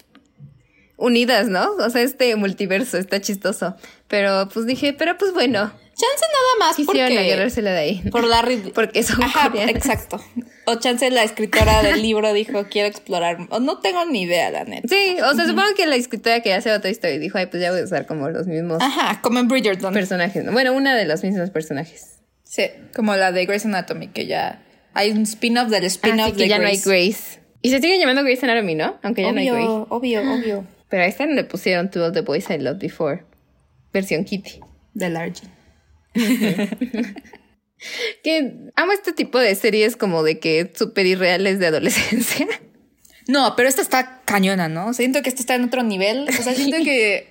unidas, 0.97 1.47
¿no? 1.47 1.71
O 1.73 1.89
sea, 1.89 2.01
este 2.01 2.35
multiverso 2.35 2.97
está 2.97 3.19
chistoso. 3.19 3.75
Pero 4.07 4.47
pues 4.53 4.65
dije, 4.65 4.93
pero 4.93 5.17
pues 5.17 5.33
bueno, 5.33 5.71
Chance 5.95 6.25
nada 6.31 6.67
más 6.67 6.75
quisieron 6.75 7.13
porque... 7.13 7.31
agarrársela 7.31 7.71
de 7.71 7.77
ahí. 7.79 8.03
Por 8.09 8.23
la 8.23 8.41
Ridley. 8.41 8.71
Porque 8.75 9.03
son 9.03 9.21
Ajá, 9.21 9.49
coreanas. 9.49 9.75
exacto. 9.75 10.19
O 10.65 10.75
chance 10.75 11.09
la 11.11 11.23
escritora 11.23 11.83
del 11.83 12.01
libro 12.01 12.33
dijo, 12.33 12.65
quiero 12.69 12.87
explorar. 12.87 13.37
O 13.51 13.59
no 13.59 13.77
tengo 13.79 14.03
ni 14.05 14.23
idea, 14.23 14.49
la 14.49 14.63
neta. 14.63 14.87
Sí, 14.87 15.17
o 15.21 15.35
sea, 15.35 15.45
supongo 15.45 15.75
que 15.75 15.85
la 15.85 15.95
escritora 15.95 16.39
que 16.39 16.51
hace 16.53 16.71
otra 16.71 16.89
historia 16.89 17.19
dijo, 17.19 17.37
ay, 17.37 17.45
pues 17.45 17.61
ya 17.61 17.71
voy 17.71 17.81
a 17.81 17.83
usar 17.83 18.07
como 18.07 18.27
los 18.29 18.47
mismos 18.47 18.81
Ajá, 18.81 19.21
como 19.21 19.37
en 19.39 19.47
Bridgerton. 19.47 19.93
personajes. 19.93 20.43
¿no? 20.43 20.51
Bueno, 20.51 20.73
una 20.73 20.95
de 20.95 21.05
los 21.05 21.21
mismos 21.23 21.51
personajes. 21.51 22.15
Sí, 22.43 22.63
como 22.95 23.15
la 23.15 23.31
de 23.31 23.45
Grey's 23.45 23.65
Anatomy, 23.65 24.07
que 24.07 24.25
ya 24.25 24.63
hay 24.93 25.11
un 25.11 25.23
spin-off 25.23 25.69
del 25.69 25.83
Ah, 25.83 25.87
spin-off 25.87 26.27
sí, 26.31 26.37
que 26.37 26.43
de 26.43 26.49
ya 26.49 26.59
no 26.59 26.67
hay. 26.67 26.77
Grace. 26.77 27.39
Y 27.61 27.69
se 27.69 27.79
sigue 27.79 27.97
llamando 27.99 28.23
Grace 28.23 28.45
Anatomy, 28.45 28.75
¿no? 28.75 28.99
Aunque 29.03 29.21
ya 29.23 29.31
no 29.31 29.39
hay 29.39 29.47
Grace. 29.47 29.65
Obvio, 29.67 29.87
obvio, 29.89 30.33
obvio. 30.33 30.67
Pero 30.89 31.03
a 31.03 31.05
esta 31.05 31.25
no 31.25 31.33
le 31.33 31.43
pusieron 31.43 31.89
To 31.91 32.05
All 32.05 32.11
the 32.11 32.21
Boys 32.21 32.49
I 32.49 32.57
Loved 32.59 32.79
Before. 32.81 33.23
Versión 33.93 34.23
Kitty. 34.25 34.59
De 34.93 35.09
Largy. 35.09 35.47
Que 38.23 38.69
amo 38.77 38.93
este 38.93 39.11
tipo 39.11 39.39
de 39.39 39.53
series 39.55 39.97
como 39.97 40.23
de 40.23 40.39
que 40.39 40.71
súper 40.73 41.05
irreales 41.05 41.59
de 41.59 41.67
adolescencia. 41.67 42.47
No, 43.27 43.55
pero 43.57 43.67
esta 43.67 43.81
está 43.81 44.21
cañona, 44.23 44.69
¿no? 44.69 44.93
Siento 44.93 45.21
que 45.21 45.27
esta 45.29 45.41
está 45.41 45.55
en 45.55 45.65
otro 45.65 45.83
nivel. 45.83 46.27
O 46.29 46.31
sea, 46.43 46.53
siento 46.53 46.77
que 46.83 47.27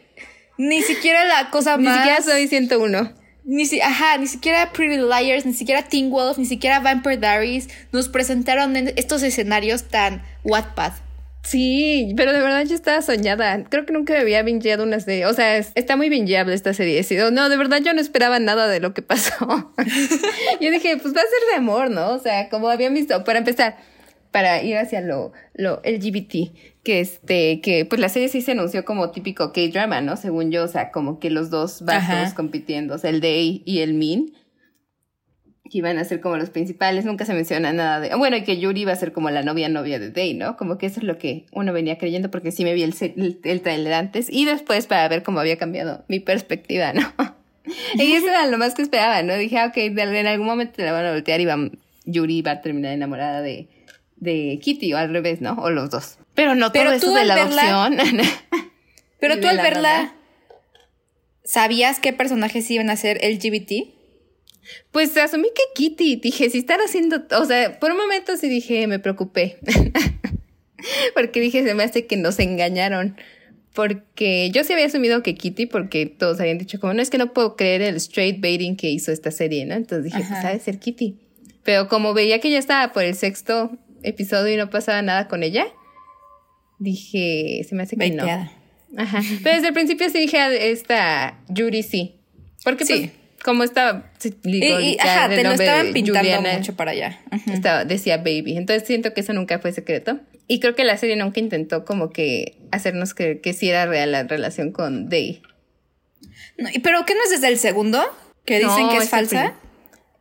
ni 0.59 0.83
siquiera 0.83 1.25
la 1.25 1.49
cosa 1.51 1.79
Ni 1.79 1.85
más... 1.85 1.99
siquiera 1.99 2.23
soy 2.23 2.49
101. 2.49 3.13
Ni 3.45 3.67
si, 3.67 3.81
ajá, 3.81 4.19
ni 4.19 4.27
siquiera 4.27 4.73
Pretty 4.73 4.99
Liars, 4.99 5.45
ni 5.47 5.53
siquiera 5.55 5.83
Teen 5.83 6.11
Wolf, 6.11 6.39
ni 6.39 6.45
siquiera 6.45 6.81
Vampire 6.81 7.17
Diaries 7.17 7.69
nos 7.91 8.09
presentaron 8.09 8.77
en 8.77 8.93
estos 8.97 9.23
escenarios 9.23 9.85
tan 9.85 10.23
Wattpad. 10.45 10.93
Sí, 11.45 12.15
pero 12.17 12.33
de 12.33 12.39
verdad 12.41 12.65
yo 12.65 12.75
estaba 12.77 13.03
soñada. 13.03 13.65
Creo 13.65 13.85
que 13.85 13.93
nunca 13.93 14.13
me 14.13 14.21
había 14.21 14.43
bingeado 14.45 14.85
una 14.85 15.01
serie. 15.01 15.27
O 15.27 15.35
sea, 15.35 15.57
es- 15.57 15.73
está 15.75 15.97
muy 15.97 16.09
bingeable 16.09 16.55
esta 16.55 16.73
serie. 16.73 17.05
No, 17.33 17.49
de 17.49 17.57
verdad 17.57 17.81
yo 17.85 17.93
no 17.95 18.01
esperaba 18.01 18.39
nada 18.39 18.69
de 18.69 18.79
lo 18.79 18.95
que 18.95 19.03
pasó. 19.03 19.35
yo 20.61 20.71
dije, 20.71 20.97
pues 20.99 21.13
va 21.13 21.21
a 21.21 21.25
ser 21.25 21.49
de 21.51 21.57
amor, 21.57 21.91
¿no? 21.91 22.11
O 22.15 22.19
sea, 22.21 22.49
como 22.49 22.69
habían 22.69 22.95
visto, 22.95 23.25
para 23.25 23.41
empezar, 23.41 23.77
para 24.31 24.63
ir 24.63 24.77
hacia 24.77 25.01
lo, 25.01 25.33
lo 25.55 25.83
LGBT, 25.85 26.53
que 26.83 27.01
este, 27.01 27.61
que 27.61 27.85
pues 27.85 28.01
la 28.01 28.09
serie 28.09 28.29
sí 28.29 28.43
se 28.43 28.53
anunció 28.53 28.85
como 28.85 29.11
típico 29.11 29.53
K-drama, 29.53 30.01
¿no? 30.01 30.17
Según 30.17 30.51
yo, 30.51 30.65
o 30.65 30.69
sea, 30.69 30.91
como 30.91 31.21
que 31.21 31.31
los 31.31 31.51
dos 31.51 31.83
vatos 31.83 32.35
compitiendo, 32.35 32.95
o 32.95 32.99
sea, 32.99 33.11
el 33.11 33.21
Day 33.21 33.63
y 33.65 33.81
el 33.81 33.95
Min. 33.95 34.35
Que 35.71 35.79
iban 35.79 35.97
a 35.97 36.05
ser 36.05 36.21
como 36.21 36.37
los 36.37 36.51
principales, 36.51 37.05
nunca 37.05 37.25
se 37.25 37.33
menciona 37.33 37.73
nada 37.73 38.01
de. 38.01 38.15
Bueno, 38.17 38.37
y 38.37 38.43
que 38.43 38.59
Yuri 38.59 38.83
iba 38.83 38.93
a 38.93 38.97
ser 38.97 39.13
como 39.13 39.31
la 39.31 39.43
novia 39.43 39.69
novia 39.69 39.99
de 39.99 40.11
Day, 40.11 40.35
¿no? 40.35 40.57
Como 40.57 40.77
que 40.77 40.87
eso 40.87 41.01
es 41.01 41.05
lo 41.05 41.17
que 41.19 41.47
uno 41.53 41.73
venía 41.73 41.97
creyendo, 41.97 42.31
porque 42.31 42.51
sí 42.51 42.65
me 42.65 42.75
vi 42.75 42.83
el, 42.83 42.95
el, 43.01 43.41
el 43.43 43.61
trailer 43.63 43.95
antes 43.95 44.29
y 44.31 44.45
después 44.45 44.87
para 44.87 45.09
ver 45.09 45.23
cómo 45.23 45.41
había 45.41 45.57
cambiado 45.57 46.05
mi 46.09 46.21
perspectiva, 46.21 46.93
¿no? 46.93 47.03
y 47.95 48.13
eso 48.13 48.29
era 48.29 48.47
lo 48.49 48.59
más 48.59 48.75
que 48.75 48.83
esperaba, 48.83 49.23
¿no? 49.23 49.35
Dije, 49.37 49.59
ah, 49.59 49.67
ok, 49.67 49.77
en 49.77 50.27
algún 50.27 50.47
momento 50.47 50.75
te 50.77 50.85
la 50.85 50.93
van 50.93 51.07
a 51.07 51.13
voltear 51.13 51.41
y 51.41 51.47
va, 51.47 51.57
Yuri 52.05 52.43
va 52.43 52.51
a 52.51 52.61
terminar 52.61 52.93
enamorada 52.93 53.41
de, 53.41 53.69
de 54.17 54.59
Kitty, 54.61 54.93
o 54.93 54.99
al 54.99 55.11
revés, 55.11 55.41
¿no? 55.41 55.53
O 55.55 55.71
los 55.71 55.91
dos. 55.91 56.19
Pero 56.35 56.55
no 56.55 56.73
Pero 56.73 56.91
todo 56.91 57.01
tú 57.01 57.07
eso 57.09 57.17
de 57.17 57.25
la 57.25 57.37
verla- 57.37 57.63
adopción. 57.87 58.27
Pero 59.21 59.35
tú 59.41 59.49
al 59.49 59.57
la 59.57 59.63
verla. 59.63 60.15
¿sabías 61.45 61.99
qué 62.01 62.13
personajes 62.13 62.71
iban 62.71 62.89
a 62.91 62.97
ser 62.97 63.19
LGBT? 63.23 63.89
Pues 64.93 65.17
asumí 65.17 65.49
que 65.55 65.63
Kitty, 65.75 66.17
dije, 66.17 66.49
si 66.51 66.59
están 66.59 66.81
haciendo, 66.81 67.23
o 67.39 67.45
sea, 67.45 67.79
por 67.81 67.91
un 67.91 67.97
momento 67.99 68.37
sí 68.37 68.49
dije, 68.49 68.87
me 68.87 68.99
preocupé. 69.01 69.59
porque 71.15 71.41
dije, 71.41 71.65
se 71.65 71.75
me 71.75 71.83
hace 71.83 72.07
que 72.07 72.17
nos 72.17 72.39
engañaron. 72.39 73.17
Porque 73.75 74.51
yo 74.53 74.65
sí 74.65 74.73
había 74.75 74.87
asumido 74.87 75.23
que 75.23 75.35
Kitty, 75.35 75.67
porque 75.67 76.07
todos 76.07 76.39
habían 76.41 76.59
dicho 76.59 76.79
como, 76.79 76.93
no 76.93 77.01
es 77.03 77.09
que 77.11 77.17
no 77.19 77.33
puedo 77.33 77.57
creer 77.57 77.81
el 77.83 77.97
straight 77.97 78.41
baiting 78.41 78.77
que 78.77 78.91
hizo 78.91 79.11
esta 79.13 79.31
serie, 79.31 79.65
¿no? 79.65 79.75
Entonces 79.75 80.05
dije, 80.05 80.19
Ajá. 80.23 80.29
pues 80.35 80.45
ha 80.45 80.51
de 80.53 80.61
ser 80.61 80.79
Kitty. 80.79 81.17
Pero 81.65 81.89
como 81.89 82.13
veía 82.13 82.39
que 82.39 82.51
ya 82.51 82.59
estaba 82.59 82.93
por 82.93 83.03
el 83.03 83.15
sexto 83.15 83.71
episodio 84.03 84.53
y 84.55 84.57
no 84.59 84.69
pasaba 84.69 85.01
nada 85.01 85.27
con 85.27 85.43
ella, 85.43 85.67
dije, 86.83 87.65
se 87.69 87.75
me 87.75 87.83
hace 87.85 87.97
que 87.97 88.11
no. 88.11 88.25
Ajá. 88.97 89.23
Pero 89.43 89.55
desde 89.57 89.69
el 89.69 89.75
principio 89.75 90.09
sí 90.11 90.19
dije 90.19 90.39
a 90.39 90.53
esta 90.53 91.39
Yuri 91.49 91.83
sí. 91.83 92.17
Porque 92.65 92.85
Sí. 92.85 92.93
pues, 92.95 93.11
como 93.45 93.65
estaba, 93.65 94.11
sí, 94.19 94.35
Y, 94.45 94.61
digo, 94.61 94.79
y, 94.81 94.97
ajá, 95.01 95.29
te 95.29 95.43
lo 95.43 95.53
estaban 95.53 95.93
pintando 95.93 96.21
Juliana 96.21 96.59
mucho 96.59 96.77
para 96.77 96.93
allá. 96.93 97.21
Estaba- 97.53 97.85
decía 97.85 98.19
baby. 98.19 98.57
Entonces 98.57 98.87
siento 98.87 99.15
que 99.15 99.21
eso 99.23 99.33
nunca 99.33 99.59
fue 99.59 99.73
secreto. 99.73 100.21
Y 100.47 100.61
creo 100.61 100.75
que 100.75 100.85
la 100.85 100.97
serie 100.97 101.17
nunca 101.17 101.41
intentó 101.41 101.85
como 101.85 102.11
que 102.11 102.59
hacernos 102.71 103.15
creer 103.15 103.41
que 103.41 103.53
sí 103.53 103.69
era 103.71 103.87
real 103.87 104.13
la 104.13 104.25
relación 104.25 104.71
con 104.73 105.09
Day. 105.09 105.43
No, 106.59 106.69
¿Pero 106.83 107.05
qué 107.07 107.15
no 107.15 107.21
es 107.25 107.31
desde 107.31 107.49
el 107.49 107.59
segundo? 107.59 108.01
Que 108.45 108.59
dicen 108.59 108.87
No, 108.87 108.91
que 108.91 108.99
es 108.99 109.09
falsa. 109.09 109.55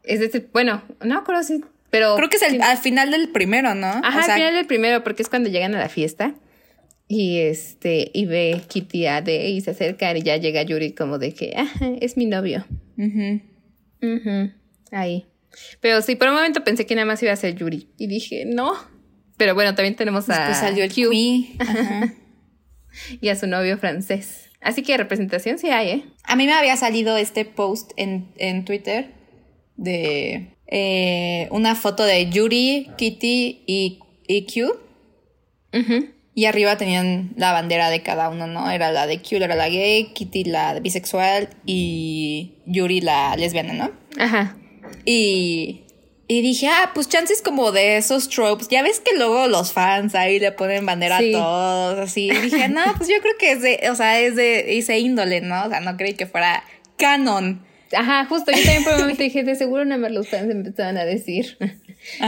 Es 0.04 0.20
decir, 0.20 0.50
bueno, 0.54 0.82
no 1.04 1.18
acuerdo 1.18 1.44
si, 1.44 1.62
pero... 1.92 2.16
Creo 2.16 2.30
que 2.30 2.38
es 2.38 2.44
el- 2.44 2.62
al 2.62 2.78
final 2.78 3.12
del 3.12 3.30
primero, 3.30 3.76
¿no? 3.76 3.88
Ajá, 3.88 4.20
O 4.20 4.24
sea, 4.24 4.34
al 4.36 4.40
final 4.40 4.56
del 4.56 4.66
primero, 4.66 5.04
porque 5.04 5.22
es 5.22 5.30
cuando 5.30 5.50
llegan 5.50 5.76
a 5.76 5.80
la 5.80 5.90
fiesta. 5.90 6.34
Y 7.14 7.40
este, 7.40 8.10
y 8.14 8.26
ve 8.26 8.62
Kitty 8.70 9.06
a 9.06 9.22
Day 9.22 9.58
y 9.58 9.60
se 9.60 9.72
acercan 9.72 10.16
y 10.16 10.22
ya 10.22 10.38
llega 10.38 10.64
Yuri 10.64 10.94
como 10.94 11.18
de 11.18 11.34
que, 11.34 11.54
ajá, 11.58 11.88
es 12.00 12.16
mi 12.16 12.26
novio. 12.26 12.66
ujú. 12.98 13.42
Ujú, 14.02 14.52
Ahí. 14.92 15.26
Pero 15.82 16.02
sí, 16.02 16.16
por 16.16 16.30
un 16.30 16.36
momento 16.36 16.64
pensé 16.64 16.86
que 16.86 16.96
nada 16.96 17.06
más 17.06 17.22
iba 17.22 17.34
a 17.34 17.36
ser 17.36 17.54
Yuri. 17.56 17.90
Y 17.98 18.08
dije, 18.08 18.46
no. 18.46 18.72
Pero 19.36 19.56
bueno, 19.56 19.76
también 19.76 19.98
tenemos 19.98 20.30
a 20.30 20.38
Después 20.38 20.58
salió 20.58 20.86
el 20.86 20.94
Q. 20.94 21.12
Ajá. 21.60 22.14
y 23.20 23.28
a 23.28 23.36
su 23.36 23.46
novio 23.46 23.78
francés. 23.78 24.50
Así 24.62 24.82
que 24.82 24.96
representación 24.96 25.60
sí 25.60 25.68
hay, 25.70 25.90
¿eh? 25.90 26.04
A 26.24 26.38
mí 26.38 26.46
me 26.46 26.54
había 26.54 26.78
salido 26.78 27.18
este 27.18 27.44
post 27.44 27.92
en, 27.98 28.30
en 28.38 28.64
Twitter 28.64 29.12
de 29.76 30.56
eh, 30.68 31.50
una 31.52 31.76
foto 31.76 32.06
de 32.06 32.30
Yuri, 32.30 32.88
Kitty 32.98 33.64
y, 33.68 34.00
y 34.30 34.46
Q. 34.46 34.80
Ujú. 35.78 36.06
Y 36.34 36.46
arriba 36.46 36.78
tenían 36.78 37.32
la 37.36 37.52
bandera 37.52 37.90
de 37.90 38.02
cada 38.02 38.30
uno, 38.30 38.48
¿no? 38.48 38.72
Era 38.72 38.92
la 38.92 39.06
de 39.06 39.22
Q, 39.22 39.36
era 39.36 39.56
la 39.56 39.68
gay, 39.68 40.14
Kitty 40.14 40.46
la 40.46 40.80
bisexual 40.80 41.50
y 41.66 42.54
Yuri 42.66 43.02
la 43.02 43.36
lesbiana, 43.36 43.74
¿no? 43.74 43.92
Ajá. 44.18 44.56
Y, 45.06 45.84
Y 46.28 46.42
dije, 46.42 46.70
ah, 46.70 46.92
pues 46.94 47.10
chances 47.10 47.42
como 47.42 47.74
de 47.74 47.98
esos 47.98 48.30
tropes. 48.30 48.70
Ya 48.70 48.82
ves 48.84 49.02
que 49.02 49.18
luego 49.18 49.48
los 49.48 49.74
fans 49.74 50.16
ahí 50.16 50.40
le 50.40 50.54
ponen 50.54 50.86
bandera 50.86 51.18
a 51.18 51.32
todos, 51.32 52.00
así. 52.00 52.28
Y 52.28 52.38
dije, 52.38 52.70
no, 52.70 52.82
pues 52.96 53.10
yo 53.10 53.16
creo 53.22 53.34
que 53.38 53.52
es 53.52 53.62
de, 53.62 53.90
o 53.92 53.96
sea, 53.96 54.18
es 54.22 54.38
de 54.38 54.78
ese 54.78 54.98
índole, 55.00 55.42
¿no? 55.42 55.66
O 55.66 55.70
sea, 55.70 55.82
no 55.82 55.98
creí 55.98 56.14
que 56.14 56.28
fuera 56.28 56.64
canon. 56.98 57.66
Ajá, 57.94 58.26
justo, 58.30 58.52
yo 58.52 58.64
también 58.64 58.86
por 58.86 58.94
un 58.94 59.00
momento 59.02 59.24
dije, 59.24 59.44
de 59.44 59.56
seguro 59.56 59.84
nada 59.84 60.00
más 60.00 60.12
los 60.12 60.30
fans 60.30 60.50
empezaban 60.50 60.98
a 60.98 61.04
decir. 61.04 61.58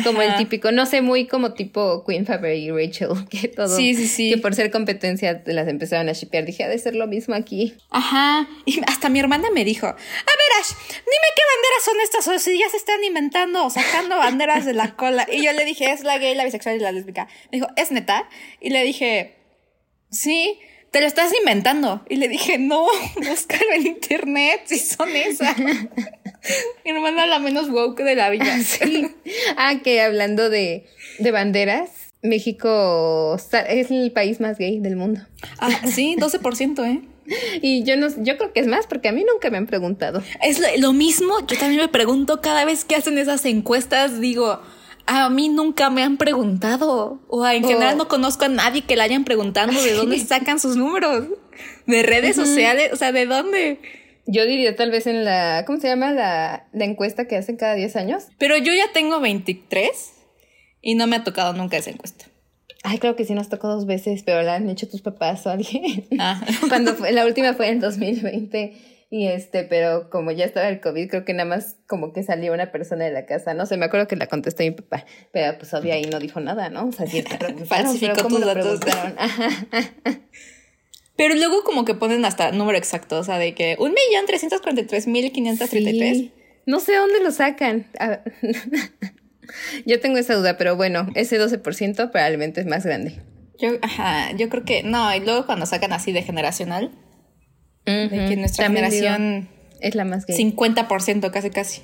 Como 0.03 0.21
el 0.21 0.36
típico, 0.38 0.71
no 0.71 0.86
sé, 0.86 1.01
muy 1.01 1.27
como 1.27 1.53
tipo 1.53 2.03
Queen 2.05 2.25
Faber 2.25 2.55
y 2.55 2.71
Rachel, 2.71 3.09
que 3.29 3.47
todo. 3.47 3.75
Sí, 3.75 3.95
sí, 3.95 4.07
sí. 4.07 4.29
Que 4.29 4.38
por 4.38 4.55
ser 4.55 4.71
competencia 4.71 5.41
las 5.45 5.67
empezaban 5.67 6.09
a 6.09 6.13
shipear. 6.13 6.45
Dije, 6.45 6.63
ha 6.63 6.69
de 6.69 6.77
ser 6.77 6.95
lo 6.95 7.07
mismo 7.07 7.36
aquí. 7.36 7.75
Ajá. 7.89 8.47
Y 8.65 8.81
hasta 8.88 9.09
mi 9.09 9.19
hermana 9.19 9.49
me 9.53 9.65
dijo, 9.65 9.88
a 9.88 9.93
ver, 9.93 10.49
Ash, 10.59 10.69
dime 10.89 11.27
qué 11.36 11.41
banderas 11.53 11.83
son 11.86 11.95
estas 12.03 12.27
o 12.27 12.39
si 12.39 12.59
ya 12.59 12.69
se 12.69 12.77
están 12.77 13.03
inventando 13.03 13.65
o 13.65 13.69
sacando 13.69 14.17
banderas 14.17 14.65
de 14.65 14.73
la 14.73 14.95
cola. 14.95 15.27
Y 15.31 15.43
yo 15.43 15.51
le 15.53 15.65
dije, 15.65 15.91
es 15.91 16.03
la 16.03 16.17
gay, 16.17 16.36
la 16.36 16.45
bisexual 16.45 16.75
y 16.75 16.79
la 16.79 16.91
lésbica. 16.91 17.27
Me 17.51 17.59
dijo, 17.59 17.67
¿es 17.75 17.91
neta? 17.91 18.29
Y 18.62 18.69
le 18.69 18.83
dije, 18.83 19.36
sí 20.12 20.59
te 20.93 21.01
lo 21.01 21.07
estás 21.07 21.33
inventando. 21.33 22.05
Y 22.07 22.17
le 22.17 22.27
dije, 22.27 22.59
no, 22.59 22.86
búscalo 23.15 23.73
en 23.73 23.88
internet 23.88 24.62
si 24.65 24.77
son 24.77 25.09
esas. 25.15 25.55
Mi 26.84 26.91
hermana 26.91 27.25
la 27.25 27.39
menos 27.39 27.69
woke 27.69 28.03
de 28.03 28.15
la 28.15 28.29
vida. 28.29 28.58
Sí. 28.63 29.08
Ah, 29.58 29.79
que 29.84 30.01
hablando 30.01 30.49
de, 30.49 30.86
de 31.19 31.32
banderas, 31.32 31.89
México 32.21 33.38
es 33.67 33.91
el 33.91 34.12
país 34.12 34.39
más 34.39 34.58
gay 34.58 34.79
del 34.79 34.95
mundo. 34.95 35.21
Ah, 35.60 35.69
sí, 35.86 36.15
12%, 36.17 36.86
¿eh? 36.86 37.01
Y 37.62 37.84
yo 37.84 37.95
no, 37.97 38.08
yo 38.23 38.38
creo 38.38 38.53
que 38.53 38.60
es 38.60 38.67
más 38.67 38.88
porque 38.88 39.10
a 39.10 39.12
mí 39.12 39.23
nunca 39.23 39.49
me 39.49 39.58
han 39.58 39.67
preguntado. 39.67 40.23
Es 40.41 40.62
lo 40.79 40.93
mismo, 40.93 41.39
yo 41.47 41.58
también 41.58 41.82
me 41.82 41.88
pregunto 41.88 42.41
cada 42.41 42.65
vez 42.65 42.86
que 42.86 42.95
hacen 42.95 43.17
esas 43.17 43.45
encuestas, 43.45 44.19
digo, 44.19 44.60
a 45.06 45.29
mí 45.29 45.49
nunca 45.49 45.89
me 45.89 46.03
han 46.03 46.17
preguntado. 46.17 47.19
O 47.27 47.45
en 47.45 47.63
general 47.63 47.97
no 47.97 48.08
conozco 48.08 48.45
a 48.45 48.49
nadie 48.49 48.84
que 48.84 48.95
le 48.95 49.03
hayan 49.03 49.23
preguntado 49.23 49.71
de 49.71 49.93
dónde 49.93 50.19
sacan 50.25 50.60
sus 50.60 50.75
números. 50.75 51.25
De 51.86 52.03
redes 52.03 52.36
sociales, 52.36 52.91
o 52.93 52.95
sea, 52.95 53.12
¿de 53.12 53.25
dónde? 53.25 53.79
Yo 54.25 54.45
diría 54.45 54.75
tal 54.75 54.91
vez 54.91 55.07
en 55.07 55.25
la, 55.25 55.63
¿cómo 55.65 55.79
se 55.79 55.88
llama? 55.88 56.12
La, 56.12 56.67
la 56.71 56.86
encuesta 56.86 57.27
que 57.27 57.36
hacen 57.36 57.57
cada 57.57 57.75
10 57.75 57.95
años. 57.95 58.25
Pero 58.38 58.57
yo 58.57 58.73
ya 58.73 58.91
tengo 58.93 59.19
23 59.19 60.13
y 60.81 60.95
no 60.95 61.07
me 61.07 61.17
ha 61.17 61.23
tocado 61.23 61.53
nunca 61.53 61.77
esa 61.77 61.89
encuesta. 61.89 62.25
Ay, 62.83 62.99
creo 62.99 63.15
que 63.15 63.23
sí 63.25 63.33
nos 63.33 63.49
tocó 63.49 63.69
dos 63.69 63.86
veces, 63.86 64.23
pero 64.23 64.41
la 64.41 64.55
han 64.55 64.69
hecho 64.69 64.89
tus 64.89 65.01
papás 65.01 65.45
o 65.47 65.49
alguien. 65.49 66.05
Ah. 66.19 66.41
Cuando 66.69 66.93
fue, 66.95 67.12
la 67.12 67.25
última 67.25 67.53
fue 67.53 67.69
en 67.69 67.79
2020 67.79 68.73
y 69.09 69.27
este, 69.27 69.63
pero 69.63 70.09
como 70.09 70.31
ya 70.31 70.43
estaba 70.43 70.67
el 70.67 70.81
COVID, 70.81 71.07
creo 71.07 71.23
que 71.23 71.33
nada 71.33 71.47
más 71.47 71.77
como 71.88 72.13
que 72.13 72.23
salió 72.23 72.51
una 72.51 72.71
persona 72.71 73.05
de 73.05 73.12
la 73.12 73.27
casa. 73.27 73.53
No 73.53 73.67
sé, 73.67 73.77
me 73.77 73.86
acuerdo 73.86 74.07
que 74.07 74.15
la 74.15 74.25
contestó 74.25 74.63
mi 74.63 74.71
papá, 74.71 75.05
pero 75.31 75.55
pues 75.59 75.71
obvio 75.75 75.93
ahí 75.93 76.01
no 76.05 76.19
dijo 76.19 76.39
nada, 76.39 76.71
¿no? 76.71 76.88
O 76.88 76.91
sea, 76.91 77.05
sí, 77.05 77.23
falsificó 77.65 78.27
tus 78.27 78.41
datos. 78.43 78.79
pero 81.15 81.36
luego 81.36 81.63
como 81.63 81.86
que 81.86 81.93
ponen 81.93 82.26
hasta 82.26 82.52
número 82.52 82.78
exacto, 82.78 83.19
o 83.19 83.23
sea, 83.23 83.38
de 83.38 83.54
que 83.54 83.76
un 83.80 83.89
millón 83.89 84.26
trescientos 84.26 84.62
cuarenta 84.62 84.82
y 84.82 84.86
tres 84.86 85.08
mil 85.08 85.32
quinientos 85.32 85.69
treinta 85.69 85.91
y 85.91 85.99
tres. 85.99 86.23
No 86.65 86.80
sé 86.80 86.95
dónde 86.95 87.21
lo 87.21 87.32
sacan. 87.32 87.88
Yo 89.86 89.99
tengo 89.99 90.17
esa 90.17 90.36
duda, 90.36 90.58
pero 90.58 90.76
bueno, 90.76 91.08
ese 91.15 91.39
12% 91.39 92.12
probablemente 92.12 92.62
es 92.62 92.65
más 92.65 92.86
grande. 92.86 93.21
Yo, 93.60 93.71
ajá, 93.82 94.32
yo 94.36 94.49
creo 94.49 94.63
que 94.63 94.84
no, 94.84 95.13
y 95.13 95.19
luego 95.19 95.45
cuando 95.45 95.65
sacan 95.65 95.93
así 95.93 96.12
de 96.12 96.23
generacional, 96.23 96.91
de 97.86 98.26
que 98.28 98.36
nuestra 98.36 98.67
generación 98.67 99.49
es 99.80 99.95
la 99.95 100.06
más 100.06 100.26
gay. 100.26 100.36
50% 100.38 101.32
casi 101.32 101.49
casi. 101.49 101.82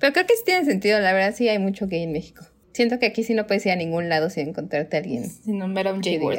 Pero 0.00 0.12
creo 0.12 0.26
que 0.26 0.36
sí 0.36 0.42
tiene 0.46 0.64
sentido, 0.64 1.00
la 1.00 1.12
verdad 1.12 1.34
sí 1.36 1.48
hay 1.48 1.58
mucho 1.58 1.86
gay 1.86 2.04
en 2.04 2.12
México. 2.12 2.44
Siento 2.72 2.98
que 2.98 3.06
aquí 3.06 3.24
sí 3.24 3.34
no 3.34 3.46
puedes 3.46 3.66
ir 3.66 3.72
a 3.72 3.76
ningún 3.76 4.08
lado 4.08 4.30
sin 4.30 4.48
encontrarte 4.48 4.96
a 4.96 5.00
alguien. 5.00 5.28
Sin 5.28 5.58
nombrar 5.58 5.92
un 5.92 6.02
J-word. 6.02 6.38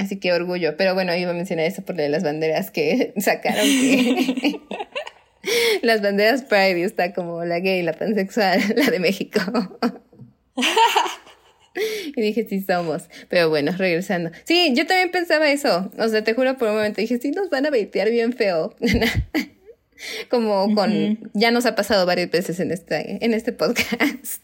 Así 0.00 0.18
que 0.18 0.32
orgullo. 0.32 0.76
Pero 0.78 0.94
bueno, 0.94 1.14
iba 1.14 1.30
a 1.30 1.34
mencionar 1.34 1.66
eso 1.66 1.82
por 1.82 1.94
lo 1.94 2.02
de 2.02 2.08
las 2.08 2.22
banderas 2.22 2.70
que 2.70 3.12
sacaron. 3.18 3.66
las 5.82 6.00
banderas 6.00 6.42
Pride 6.42 6.84
está 6.84 7.12
como 7.12 7.44
la 7.44 7.60
gay, 7.60 7.82
la 7.82 7.92
pansexual, 7.92 8.60
la 8.76 8.90
de 8.90 8.98
México. 8.98 9.40
Y 12.16 12.20
dije, 12.20 12.46
sí 12.48 12.62
somos. 12.62 13.10
Pero 13.28 13.50
bueno, 13.50 13.72
regresando. 13.76 14.30
Sí, 14.44 14.72
yo 14.74 14.86
también 14.86 15.10
pensaba 15.10 15.50
eso. 15.50 15.90
O 15.98 16.08
sea, 16.08 16.24
te 16.24 16.34
juro 16.34 16.56
por 16.56 16.68
un 16.68 16.76
momento, 16.76 17.00
dije, 17.00 17.18
sí 17.18 17.30
nos 17.30 17.50
van 17.50 17.66
a 17.66 17.70
baitear 17.70 18.10
bien 18.10 18.32
feo. 18.32 18.74
Como 20.30 20.74
con, 20.74 21.30
ya 21.34 21.50
nos 21.50 21.66
ha 21.66 21.74
pasado 21.74 22.06
varias 22.06 22.30
veces 22.30 22.58
en 22.58 22.70
este, 22.70 23.22
en 23.22 23.34
este 23.34 23.52
podcast 23.52 24.42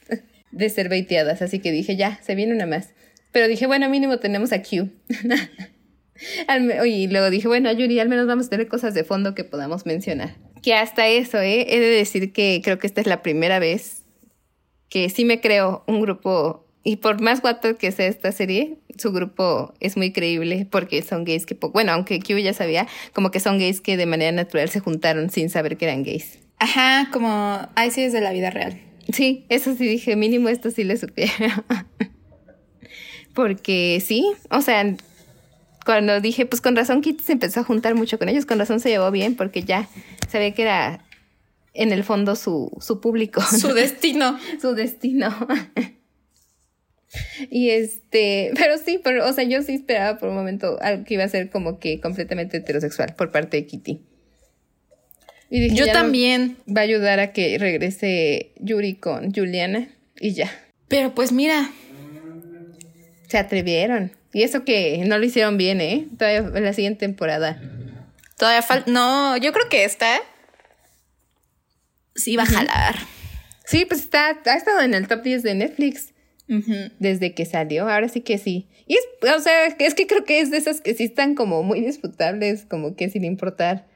de 0.51 0.69
ser 0.69 0.91
baiteadas. 0.91 1.41
Así 1.41 1.61
que 1.61 1.73
dije, 1.73 1.97
ya, 1.97 2.21
se 2.23 2.35
viene 2.35 2.55
una 2.55 2.67
más. 2.67 2.91
Pero 3.33 3.49
dije, 3.49 3.67
bueno, 3.67 3.89
mínimo 3.89 4.19
tenemos 4.19 4.53
a 4.53 4.63
Q. 4.63 4.89
y 6.87 7.09
luego 7.09 7.31
dije, 7.31 7.49
bueno, 7.49 7.71
Yuri, 7.73 8.01
al 8.01 8.09
menos 8.09 8.27
vamos 8.27 8.47
a 8.47 8.51
tener 8.51 8.69
cosas 8.69 8.95
de 8.95 9.05
fondo 9.05 9.35
que 9.35 9.45
podamos 9.45 9.87
mencionar. 9.87 10.37
Que 10.63 10.75
hasta 10.75 11.07
eso, 11.07 11.39
¿eh? 11.39 11.67
He 11.69 11.81
de 11.81 11.89
decir 11.89 12.33
que 12.33 12.61
creo 12.65 12.79
que 12.79 12.87
esta 12.87 13.01
es 13.01 13.07
la 13.07 13.23
primera 13.23 13.59
vez 13.59 14.03
que 14.89 15.11
sí 15.11 15.25
me 15.25 15.41
creo 15.41 15.85
un 15.87 16.01
grupo 16.01 16.67
y 16.87 16.99
por 16.99 17.21
más 17.21 17.43
guapo 17.43 17.77
que 17.77 17.91
sea 17.91 18.07
esta 18.07 18.31
serie, 18.31 18.79
su 18.97 19.13
grupo 19.13 19.75
es 19.81 19.97
muy 19.97 20.13
creíble 20.13 20.69
porque 20.71 21.03
son 21.03 21.25
gays 21.25 21.45
que, 21.45 21.55
bueno, 21.73 21.91
aunque 21.91 22.21
Q 22.21 22.39
ya 22.39 22.55
sabía, 22.55 22.87
como 23.13 23.33
que 23.33 23.41
son 23.41 23.59
gays 23.59 23.81
que 23.81 23.97
de 23.97 24.07
manera 24.07 24.31
natural 24.31 24.69
se 24.69 24.79
juntaron 24.79 25.29
sin 25.29 25.51
saber 25.51 25.77
que 25.77 25.87
eran 25.87 26.05
gays. 26.05 26.39
Ajá, 26.59 27.09
como, 27.13 27.69
ay, 27.75 27.91
sí, 27.91 28.03
es 28.03 28.13
de 28.13 28.21
la 28.21 28.33
vida 28.33 28.51
real. 28.51 28.81
Sí, 29.13 29.47
eso 29.49 29.75
sí 29.75 29.85
dije, 29.87 30.15
mínimo 30.15 30.49
esto 30.49 30.71
sí 30.71 30.85
le 30.85 30.97
supiera. 30.97 31.65
porque 33.37 34.03
sí, 34.05 34.33
o 34.51 34.63
sea, 34.63 34.97
cuando 35.85 36.21
dije, 36.21 36.47
pues 36.47 36.61
con 36.61 36.75
razón 36.75 37.03
Kitty 37.03 37.23
se 37.23 37.33
empezó 37.33 37.61
a 37.61 37.65
juntar 37.65 37.95
mucho 37.95 38.19
con 38.19 38.29
ellos, 38.29 38.47
con 38.47 38.59
razón 38.59 38.81
se 38.81 38.89
llevó 38.89 39.13
bien 39.13 39.37
porque 39.37 39.63
ya 39.63 39.89
sabía 40.29 40.53
que 40.53 40.63
era 40.63 41.05
en 41.75 41.93
el 41.93 42.03
fondo 42.03 42.35
su, 42.35 42.73
su 42.81 43.01
público. 43.01 43.43
Su 43.43 43.69
destino. 43.75 44.39
su 44.61 44.75
destino. 44.75 45.33
Y 47.51 47.71
este, 47.71 48.51
pero 48.57 48.77
sí, 48.77 49.01
pero, 49.03 49.27
o 49.27 49.33
sea, 49.33 49.45
yo 49.45 49.63
sí 49.63 49.77
esperaba 49.77 50.19
por 50.19 50.29
un 50.29 50.35
momento 50.35 50.77
algo 50.83 51.05
que 51.05 51.15
iba 51.15 51.25
a 51.25 51.29
ser 51.29 51.49
como 51.49 51.79
que 51.79 51.99
completamente 51.99 52.59
heterosexual 52.59 53.15
por 53.17 53.31
parte 53.31 53.57
de 53.57 53.67
Kitty. 53.67 54.03
Y 55.49 55.61
dije, 55.61 55.77
yo 55.77 55.87
también. 55.93 56.59
Va 56.69 56.83
a 56.83 56.85
ayudar 56.85 57.21
a 57.21 57.33
que 57.33 57.57
regrese 57.57 58.53
Yuri 58.59 58.97
con 58.97 59.33
Juliana 59.33 59.89
y 60.21 60.35
ya. 60.35 60.51
Pero 60.89 61.15
pues 61.15 61.33
mira. 61.33 61.71
Se 63.29 63.39
atrevieron. 63.39 64.13
Y 64.33 64.43
eso 64.43 64.65
que 64.65 65.03
no 65.07 65.19
lo 65.19 65.25
hicieron 65.25 65.57
bien, 65.57 65.81
¿eh? 65.81 66.07
Todavía 66.19 66.39
en 66.59 66.65
la 66.65 66.73
siguiente 66.73 67.01
temporada. 67.01 67.61
Todavía 68.37 68.63
falta. 68.63 68.91
No, 68.91 69.37
yo 69.37 69.53
creo 69.53 69.69
que 69.69 69.85
esta. 69.85 70.21
Sí 72.15 72.37
va 72.37 72.45
a 72.45 72.47
jalar. 72.47 72.97
Sí, 73.65 73.85
pues 73.85 74.01
está, 74.01 74.39
ha 74.45 74.55
estado 74.55 74.81
en 74.83 74.95
el 74.95 75.09
top 75.09 75.23
10 75.23 75.43
de 75.43 75.55
Netflix 75.55 76.13
desde 76.99 77.35
que 77.35 77.45
salió. 77.45 77.89
Ahora 77.89 78.09
sí 78.09 78.21
que 78.21 78.39
sí. 78.39 78.69
Y 78.87 78.95
es, 78.95 79.35
o 79.35 79.41
sea, 79.41 79.67
es 79.67 79.95
que 79.95 80.07
creo 80.07 80.25
que 80.25 80.41
es 80.41 80.51
de 80.51 80.59
esas 80.59 80.81
que 80.81 80.95
sí 80.95 81.05
están 81.05 81.35
como 81.35 81.63
muy 81.63 81.81
disputables, 81.81 82.65
como 82.65 82.95
que 82.95 83.11
sin 83.11 83.25
importar 83.25 83.87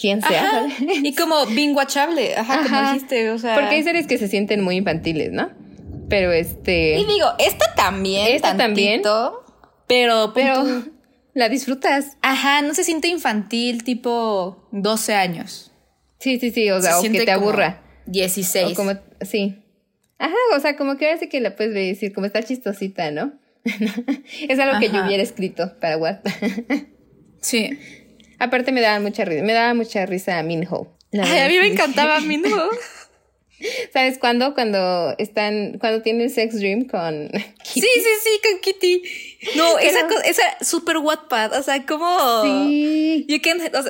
quién 0.00 0.22
sea. 0.22 0.66
Y 0.80 1.14
como 1.14 1.44
bien 1.46 1.74
watchable, 1.76 2.34
ajá, 2.36 2.62
como 2.62 2.92
dijiste, 2.92 3.30
o 3.30 3.38
sea. 3.38 3.54
Porque 3.54 3.74
hay 3.74 3.82
series 3.82 4.06
que 4.06 4.16
se 4.16 4.28
sienten 4.28 4.62
muy 4.62 4.76
infantiles, 4.76 5.32
¿no? 5.32 5.50
Pero 6.08 6.32
este. 6.32 6.98
Y 6.98 7.04
digo, 7.04 7.28
esta 7.38 7.74
también. 7.74 8.34
Esta 8.34 8.56
también. 8.56 9.02
Pero, 9.86 10.32
pero 10.34 10.64
la 11.34 11.48
disfrutas. 11.48 12.16
Ajá, 12.22 12.62
no 12.62 12.74
se 12.74 12.84
siente 12.84 13.08
infantil, 13.08 13.84
tipo 13.84 14.68
12 14.72 15.14
años. 15.14 15.72
Sí, 16.18 16.38
sí, 16.38 16.50
sí, 16.50 16.70
o 16.70 16.80
sea, 16.80 16.98
o 16.98 17.02
que 17.02 17.24
te 17.24 17.30
aburra. 17.30 17.82
16. 18.06 18.72
O 18.72 18.74
como, 18.74 18.92
sí. 19.20 19.62
Ajá, 20.18 20.34
o 20.56 20.60
sea, 20.60 20.76
como 20.76 20.96
que 20.96 21.06
ahora 21.06 21.18
sí 21.18 21.28
que 21.28 21.40
la 21.40 21.56
puedes 21.56 21.74
decir, 21.74 22.12
como 22.12 22.26
está 22.26 22.42
chistosita, 22.42 23.10
¿no? 23.10 23.32
es 24.48 24.58
algo 24.58 24.78
que 24.78 24.88
yo 24.90 25.04
hubiera 25.04 25.22
escrito 25.22 25.78
para 25.80 25.98
WhatsApp. 25.98 26.32
sí. 27.40 27.78
Aparte 28.38 28.72
me 28.72 28.80
daba 28.80 29.00
mucha 29.00 29.24
risa, 29.24 29.42
me 29.42 29.52
daba 29.52 29.74
mucha 29.74 30.06
risa 30.06 30.38
a 30.38 30.42
Minho. 30.42 30.96
Ay, 31.12 31.38
a 31.38 31.48
mí 31.48 31.58
me 31.58 31.68
encantaba 31.68 32.20
Minho. 32.20 32.70
¿Sabes 33.92 34.18
cuándo? 34.18 34.54
Cuando 34.54 35.14
están, 35.18 35.78
cuando 35.78 36.02
tienen 36.02 36.28
sex 36.28 36.58
dream 36.58 36.84
con 36.84 37.28
Kitty. 37.62 37.80
Sí, 37.80 37.88
sí, 37.94 38.10
sí, 38.22 38.40
con 38.42 38.60
Kitty. 38.60 39.02
No, 39.56 39.78
esa, 39.78 40.00
esa 40.24 40.42
super 40.60 40.98
Wattpad, 40.98 41.58
o 41.58 41.62
sea, 41.62 41.86
como... 41.86 42.42
Sí. 42.44 43.26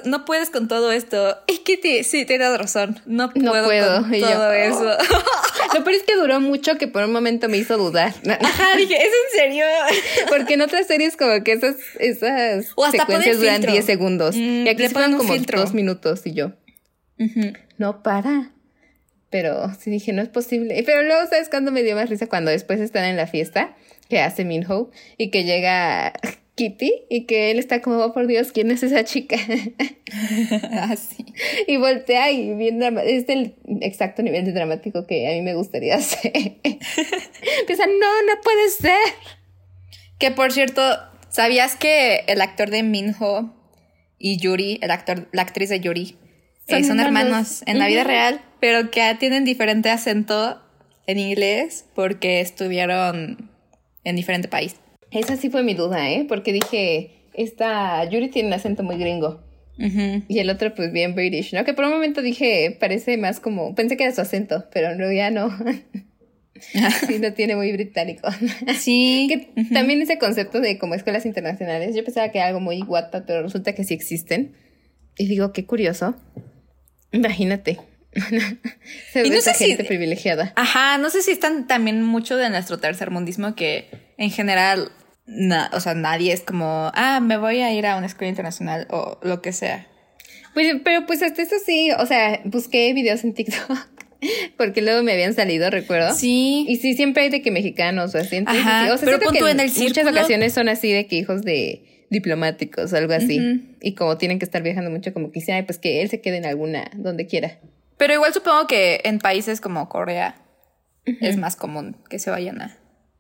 no 0.05 0.25
puedes 0.25 0.51
con 0.51 0.69
todo 0.69 0.93
esto. 0.93 1.37
Es 1.49 1.61
Kitty, 1.61 2.05
sí, 2.05 2.25
tienes 2.25 2.57
razón. 2.57 3.01
No 3.07 3.31
puedo, 3.31 4.03
con 4.03 4.21
todo 4.21 4.53
eso. 4.53 4.85
Lo 5.75 5.85
peor 5.85 5.97
es 5.97 6.03
que 6.05 6.15
duró 6.15 6.41
mucho 6.41 6.79
que 6.79 6.87
por 6.87 7.05
un 7.05 7.13
momento 7.13 7.49
me 7.49 7.57
hizo 7.57 7.77
dudar. 7.77 8.15
Ajá, 8.41 8.77
dije, 8.77 8.97
¿es 8.97 9.05
en 9.05 9.41
serio? 9.41 9.65
Porque 10.29 10.55
en 10.55 10.63
otras 10.63 10.87
series 10.87 11.17
como 11.17 11.43
que 11.43 11.53
esas, 11.53 11.77
esas 11.99 12.67
secuencias 12.93 13.41
duran 13.41 13.63
10 13.63 13.85
segundos. 13.85 14.37
Mm, 14.37 14.67
y 14.67 14.69
aquí 14.69 14.89
fueron 14.89 15.17
como 15.17 15.37
dos 15.37 15.75
minutos 15.75 16.23
y 16.25 16.35
yo. 16.35 16.53
No 17.79 18.03
para. 18.03 18.53
Pero 19.39 19.71
sí 19.79 19.91
dije, 19.91 20.15
no 20.15 20.23
es 20.23 20.31
posible. 20.31 20.83
Pero 20.87 21.03
luego, 21.03 21.29
¿sabes 21.29 21.51
cuándo 21.51 21.71
me 21.71 21.83
dio 21.83 21.95
más 21.95 22.09
risa? 22.09 22.27
Cuando 22.27 22.51
después 22.51 22.81
están 22.81 23.05
en 23.05 23.19
la 23.19 23.27
fiesta 23.27 23.77
que 24.09 24.19
hace 24.21 24.47
Minho 24.47 24.91
y 25.19 25.31
que 25.31 25.45
llega 25.45 26.15
Kitty 26.55 27.05
y 27.11 27.27
que 27.27 27.51
él 27.51 27.59
está 27.59 27.83
como, 27.83 27.99
oh, 27.99 28.15
por 28.15 28.27
Dios, 28.27 28.51
¿quién 28.53 28.71
es 28.71 28.83
esa 28.83 29.05
chica? 29.05 29.37
Así. 30.81 31.27
y 31.67 31.77
voltea 31.77 32.31
y 32.31 32.55
bien 32.55 32.83
es 33.05 33.29
el 33.29 33.57
exacto 33.83 34.23
nivel 34.23 34.47
de 34.47 34.53
dramático 34.53 35.07
que 35.07 35.29
a 35.29 35.33
mí 35.33 35.43
me 35.43 35.55
gustaría 35.55 35.97
hacer. 35.97 36.33
Empieza, 36.33 37.85
no, 37.87 38.23
no 38.23 38.41
puede 38.43 38.71
ser. 38.71 39.13
Que 40.19 40.31
por 40.31 40.51
cierto, 40.51 40.81
¿sabías 41.29 41.77
que 41.77 42.25
el 42.27 42.41
actor 42.41 42.71
de 42.71 42.83
Minho 42.83 43.55
y 44.19 44.39
Yuri, 44.39 44.79
el 44.81 44.91
actor, 44.91 45.29
la 45.33 45.43
actriz 45.43 45.69
de 45.69 45.81
Yuri, 45.81 46.17
son, 46.69 47.01
eh, 47.01 47.03
hermanos, 47.03 47.63
en 47.67 47.79
la 47.79 47.87
vida 47.87 48.05
real, 48.05 48.41
pero 48.61 48.91
que 48.91 49.17
tienen 49.19 49.45
diferente 49.45 49.91
acento 49.91 50.61
en 51.07 51.19
inglés 51.19 51.87
porque 51.95 52.41
estuvieron 52.41 53.51
en 54.05 54.17
diferente 54.17 54.49
país. 54.49 54.77
Esa 55.11 55.37
sí 55.37 55.51
fue 55.51 55.63
mi 55.63 55.75
duda, 55.75 56.11
¿eh? 56.11 56.27
Porque 56.29 56.53
dije, 56.53 57.11
esta 57.35 58.05
Yuri 58.09 58.29
tiene 58.29 58.49
un 58.49 58.55
acento 58.55 58.83
muy 58.83 58.97
gringo. 58.97 59.45
Y 59.79 60.39
el 60.39 60.49
otro, 60.49 60.75
pues 60.75 60.91
bien 60.91 61.15
British, 61.15 61.53
¿no? 61.53 61.65
Que 61.65 61.75
por 61.75 61.85
un 61.85 61.91
momento 61.91 62.23
dije, 62.23 62.75
parece 62.81 63.19
más 63.19 63.41
como, 63.41 63.75
pensé 63.75 63.99
que 63.99 64.05
era 64.05 64.15
su 64.15 64.23
acento, 64.23 64.65
pero 64.73 64.91
en 64.91 64.99
realidad 64.99 65.31
no. 65.31 65.51
sí, 67.07 67.19
lo 67.19 67.35
tiene 67.35 67.57
muy 67.57 67.73
británico. 67.73 68.27
Sí. 68.79 69.27
que 69.55 69.65
también 69.75 70.01
ese 70.01 70.17
concepto 70.17 70.61
de 70.61 70.79
como 70.79 70.95
escuelas 70.95 71.27
internacionales, 71.27 71.95
yo 71.95 72.03
pensaba 72.05 72.31
que 72.31 72.39
era 72.39 72.49
algo 72.49 72.61
muy 72.61 72.81
guata, 72.81 73.27
pero 73.27 73.43
resulta 73.43 73.75
que 73.75 73.85
sí 73.85 73.93
existen. 73.93 74.55
Y 75.19 75.27
digo, 75.29 75.53
qué 75.53 75.67
curioso. 75.67 76.17
Imagínate. 77.13 77.79
Se 79.13 79.27
y 79.27 79.31
no 79.31 79.41
sé 79.41 79.55
gente 79.55 79.85
privilegiada. 79.85 80.53
Ajá, 80.57 80.99
no 80.99 81.11
sé 81.11 81.23
si 81.23 81.31
están 81.31 81.67
también 81.67 82.03
mucho 82.03 82.37
de 82.37 82.49
nuestro 82.51 82.79
tercer 82.79 83.11
mundismo 83.11 83.55
que 83.55 83.89
en 84.17 84.31
general, 84.31 84.91
o 85.73 85.81
sea, 85.81 85.95
nadie 85.95 86.33
es 86.33 86.43
como, 86.43 86.91
ah, 86.95 87.21
me 87.21 87.37
voy 87.37 87.61
a 87.61 87.73
ir 87.73 87.87
a 87.87 87.97
una 87.97 88.07
escuela 88.07 88.31
internacional 88.31 88.87
o 88.91 89.19
lo 89.23 89.43
que 89.43 89.53
sea. 89.53 89.87
Pues, 90.55 90.77
pero 90.83 91.05
pues 91.05 91.23
hasta 91.23 91.43
eso 91.43 91.57
sí, 91.65 91.91
o 91.99 92.07
sea, 92.07 92.41
busqué 92.45 92.93
videos 92.95 93.25
en 93.25 93.35
TikTok. 93.35 93.77
Porque 94.57 94.81
luego 94.81 95.03
me 95.03 95.13
habían 95.13 95.35
salido, 95.35 95.69
recuerdo. 95.71 96.15
Sí. 96.15 96.65
Y 96.69 96.77
sí, 96.77 96.95
siempre 96.95 97.25
hay 97.25 97.29
de 97.29 97.43
que 97.43 97.51
mexicanos 97.51 98.15
o 98.15 98.19
así. 98.19 98.43
Ajá, 98.47 98.93
o 98.93 98.97
sea, 98.97 99.07
pero 99.07 99.31
que 99.31 99.39
en 99.39 99.61
el 99.61 99.71
muchas 99.71 100.07
ocasiones 100.07 100.55
son 100.55 100.71
así 100.71 100.91
de 100.91 101.07
que 101.07 101.17
hijos 101.17 101.43
de 101.43 101.96
diplomáticos, 102.11 102.93
algo 102.93 103.13
así. 103.13 103.77
Y 103.81 103.95
como 103.95 104.17
tienen 104.19 104.39
que 104.39 104.45
estar 104.45 104.63
viajando 104.63 104.91
mucho, 104.91 105.13
como 105.13 105.33
quisiera, 105.33 105.65
pues 105.67 105.79
que 105.79 106.03
él 106.03 106.11
se 106.11 106.21
quede 106.21 106.39
en 106.39 106.47
alguna, 106.47 106.91
donde 106.95 107.27
quiera. 107.27 107.59
Pero 107.97 108.15
igual 108.15 108.33
supongo 108.33 108.67
que 108.67 109.01
en 109.05 109.19
países 109.19 109.61
como 109.61 109.89
Corea 109.89 110.43
es 111.05 111.37
más 111.37 111.57
común 111.57 111.97
que 112.09 112.19
se 112.19 112.31
vayan 112.31 112.61
a 112.61 112.79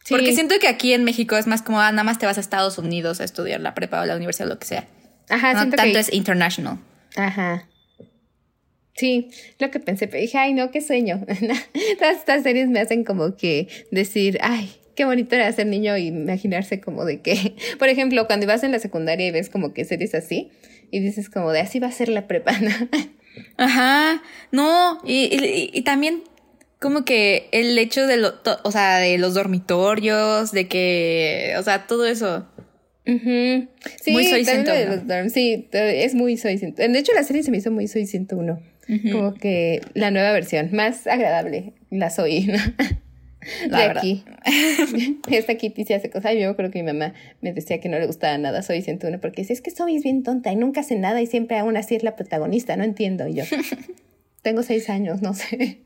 porque 0.09 0.33
siento 0.33 0.59
que 0.61 0.69
aquí 0.69 0.93
en 0.93 1.05
México 1.05 1.37
es 1.37 1.47
más 1.47 1.63
como, 1.63 1.81
ah, 1.81 1.91
nada 1.91 2.05
más 2.05 2.19
te 2.19 2.27
vas 2.27 2.39
a 2.39 2.41
Estados 2.41 2.79
Unidos 2.79 3.21
a 3.21 3.25
estudiar 3.25 3.61
la 3.61 3.75
prepa 3.75 4.01
o 4.01 4.05
la 4.05 4.17
universidad 4.17 4.49
o 4.49 4.55
lo 4.55 4.59
que 4.59 4.67
sea. 4.67 4.87
Ajá, 5.29 5.65
no 5.65 5.71
tanto 5.71 5.99
es 5.99 6.13
international. 6.13 6.79
Ajá. 7.17 7.69
Sí, 8.95 9.31
lo 9.59 9.71
que 9.71 9.81
pensé, 9.81 10.07
pero 10.07 10.21
dije, 10.21 10.39
ay, 10.39 10.55
no, 10.55 10.71
qué 10.71 10.81
sueño. 10.81 11.21
Todas 11.99 12.17
estas 12.17 12.43
series 12.45 12.69
me 12.69 12.81
hacen 12.81 13.05
como 13.05 13.37
que 13.37 13.69
decir, 13.91 14.39
ay, 14.43 14.75
qué 14.97 15.05
bonito 15.05 15.37
era 15.37 15.53
ser 15.53 15.67
niño 15.67 15.97
y 15.97 16.09
imaginarse 16.09 16.81
como 16.81 17.05
de 17.05 17.21
que, 17.21 17.55
por 17.79 17.89
ejemplo, 17.89 18.27
cuando 18.27 18.47
vas 18.47 18.65
en 18.65 18.73
la 18.73 18.81
secundaria 18.81 19.29
y 19.29 19.31
ves 19.31 19.51
como 19.51 19.73
que 19.73 19.85
series 19.85 20.15
así 20.15 20.51
y 20.91 21.01
dices 21.01 21.31
como 21.31 21.53
de 21.53 21.61
así 21.61 21.79
va 21.79 21.87
a 21.87 21.93
ser 21.93 22.09
la 22.09 22.27
prepa, 22.27 22.59
¿no? 22.59 22.71
Ajá, 23.59 24.23
no, 24.51 25.01
y, 25.05 25.71
y 25.73 25.83
también 25.83 26.23
como 26.81 27.05
que 27.05 27.49
el 27.53 27.79
hecho 27.79 28.07
de, 28.07 28.17
lo, 28.17 28.35
o 28.65 28.71
sea, 28.71 28.99
de 28.99 29.19
los 29.19 29.35
dormitorios, 29.35 30.53
de 30.53 30.69
que, 30.69 31.55
o 31.59 31.63
sea, 31.63 31.87
todo 31.87 32.07
eso. 32.07 32.47
Sí, 33.05 34.11
muy 34.11 34.27
Soy 34.27 34.45
101. 34.45 35.31
sí, 35.31 35.69
es 35.73 36.15
muy 36.15 36.37
Soy 36.37 36.59
101. 36.59 36.93
De 36.93 36.99
hecho, 36.99 37.13
la 37.15 37.23
serie 37.23 37.43
se 37.43 37.51
me 37.51 37.59
hizo 37.59 37.71
muy 37.71 37.87
Soy 37.87 38.07
101. 38.07 38.61
Como 39.13 39.35
que 39.35 39.81
la 39.95 40.11
nueva 40.11 40.33
versión, 40.33 40.71
más 40.73 41.07
agradable, 41.07 41.73
la 41.91 42.11
Soy, 42.11 42.47
¿no? 42.47 42.59
de 43.71 43.77
aquí. 43.77 44.25
Esta 45.31 45.55
Kitty 45.57 45.85
se 45.85 45.95
hace 45.95 46.11
cosas. 46.11 46.35
Yo 46.39 46.57
creo 46.57 46.71
que 46.71 46.83
mi 46.83 46.93
mamá 46.93 47.15
me 47.41 47.53
decía 47.53 47.81
que 47.81 47.89
no 47.89 47.99
le 47.99 48.07
gustaba 48.07 48.37
nada 48.39 48.63
Soy 48.63 48.83
101 48.83 49.21
porque 49.21 49.43
dice, 49.43 49.53
es 49.53 49.61
que 49.61 49.71
Soy 49.71 49.97
es 49.97 50.03
bien 50.03 50.23
tonta 50.23 50.53
y 50.53 50.57
nunca 50.57 50.81
hace 50.81 50.97
nada 50.97 51.21
y 51.21 51.27
siempre 51.27 51.59
aún 51.59 51.77
así 51.77 51.95
es 51.95 52.03
la 52.03 52.17
protagonista, 52.17 52.77
no 52.77 52.85
entiendo. 52.85 53.27
Y 53.29 53.35
yo, 53.35 53.45
tengo 54.43 54.63
seis 54.63 54.89
años, 54.91 55.23
no 55.23 55.35
sé. 55.35 55.81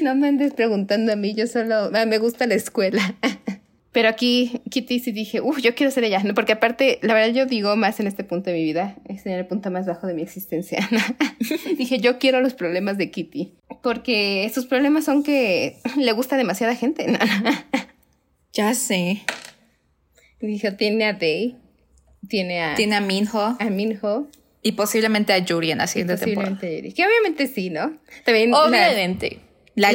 no 0.00 0.14
me 0.14 0.28
andes 0.28 0.54
preguntando 0.54 1.12
a 1.12 1.16
mí, 1.16 1.34
yo 1.34 1.46
solo 1.46 1.90
ah, 1.92 2.06
me 2.06 2.18
gusta 2.18 2.46
la 2.46 2.54
escuela. 2.54 3.16
Pero 3.98 4.10
aquí, 4.10 4.60
Kitty, 4.70 5.00
sí 5.00 5.10
dije, 5.10 5.40
uff, 5.40 5.58
yo 5.60 5.74
quiero 5.74 5.90
ser 5.90 6.04
ella, 6.04 6.22
¿no? 6.22 6.32
Porque 6.32 6.52
aparte, 6.52 7.00
la 7.02 7.14
verdad 7.14 7.34
yo 7.34 7.46
digo 7.46 7.74
más 7.74 7.98
en 7.98 8.06
este 8.06 8.22
punto 8.22 8.48
de 8.48 8.56
mi 8.56 8.62
vida, 8.62 8.94
es 9.08 9.26
en 9.26 9.32
el 9.32 9.44
punto 9.44 9.72
más 9.72 9.86
bajo 9.86 10.06
de 10.06 10.14
mi 10.14 10.22
existencia. 10.22 10.88
dije, 11.76 11.98
yo 11.98 12.20
quiero 12.20 12.40
los 12.40 12.54
problemas 12.54 12.96
de 12.96 13.10
Kitty, 13.10 13.56
porque 13.82 14.48
sus 14.54 14.66
problemas 14.66 15.04
son 15.04 15.24
que 15.24 15.78
le 15.96 16.12
gusta 16.12 16.36
demasiada 16.36 16.76
gente. 16.76 17.08
ya 18.52 18.72
sé. 18.74 19.22
Dije, 20.40 20.70
tiene 20.70 21.04
a 21.06 21.14
Day, 21.14 21.56
tiene 22.28 22.62
a... 22.62 22.74
Tiene 22.76 22.94
a 22.94 23.00
Minho. 23.00 23.56
A 23.58 23.64
Minho. 23.68 24.28
Y 24.62 24.72
posiblemente 24.72 25.32
a 25.32 25.44
Julian 25.44 25.80
haciendo 25.80 26.16
temporada. 26.16 26.56
Que 26.60 27.04
obviamente 27.04 27.48
sí, 27.48 27.68
¿no? 27.70 27.98
También 28.24 28.54
obviamente. 28.54 29.40
La, 29.40 29.47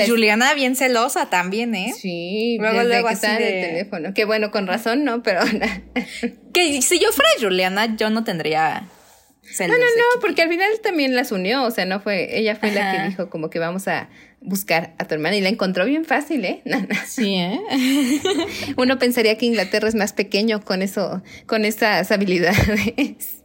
Juliana 0.08 0.54
bien 0.54 0.76
celosa 0.76 1.30
también, 1.30 1.76
¿eh? 1.76 1.94
Sí, 1.98 2.58
luego, 2.60 2.84
luego 2.84 3.08
que 3.08 3.14
así 3.14 3.28
de... 3.28 3.68
teléfono. 3.68 4.14
Que 4.14 4.26
bueno, 4.26 4.52
con 4.52 4.68
razón, 4.68 5.04
¿no? 5.04 5.24
Pero... 5.24 5.42
que 6.54 6.82
si 6.82 7.00
yo 7.00 7.12
fuera 7.12 7.30
Juliana, 7.40 7.96
yo 7.96 8.10
no 8.10 8.24
tendría... 8.24 8.88
Celos 9.44 9.78
no, 9.78 9.84
no, 9.84 9.90
no, 9.90 10.22
porque 10.22 10.42
al 10.42 10.50
final 10.50 10.70
también 10.82 11.16
las 11.16 11.34
unió, 11.34 11.64
o 11.64 11.72
sea, 11.72 11.86
no 11.86 12.00
fue, 12.00 12.40
ella 12.40 12.56
fue 12.56 12.72
la 12.72 12.94
que 12.94 13.10
dijo 13.10 13.30
como 13.30 13.50
que 13.50 13.60
vamos 13.60 13.90
a 13.90 14.10
buscar 14.40 14.94
a 14.98 15.06
tu 15.06 15.16
hermana 15.16 15.36
y 15.36 15.42
la 15.42 15.50
encontró 15.50 15.86
bien 15.86 16.06
fácil, 16.06 16.46
¿eh? 16.46 16.62
sí, 17.06 17.36
¿eh? 17.36 17.60
Uno 18.78 19.00
pensaría 19.00 19.38
que 19.38 19.46
Inglaterra 19.46 19.88
es 19.88 19.96
más 19.96 20.14
pequeño 20.14 20.64
con 20.64 20.82
eso, 20.82 21.22
con 21.46 21.66
esas 21.66 22.12
habilidades. 22.12 23.44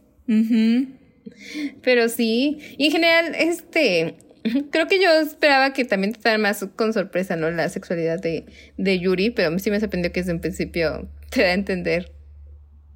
Pero 1.81 2.09
sí, 2.09 2.59
y 2.77 2.85
en 2.85 2.91
general, 2.91 3.35
este, 3.35 4.15
creo 4.71 4.87
que 4.87 5.01
yo 5.01 5.11
esperaba 5.19 5.73
que 5.73 5.85
también 5.85 6.13
te 6.13 6.37
más 6.37 6.65
con 6.75 6.93
sorpresa, 6.93 7.35
¿no? 7.35 7.49
La 7.51 7.69
sexualidad 7.69 8.19
de, 8.19 8.45
de 8.77 8.99
Yuri, 8.99 9.31
pero 9.31 9.57
sí 9.59 9.71
me 9.71 9.79
sorprendió 9.79 10.11
que 10.11 10.21
desde 10.21 10.33
un 10.33 10.39
principio 10.39 11.09
te 11.29 11.43
da 11.43 11.49
a 11.49 11.53
entender 11.53 12.11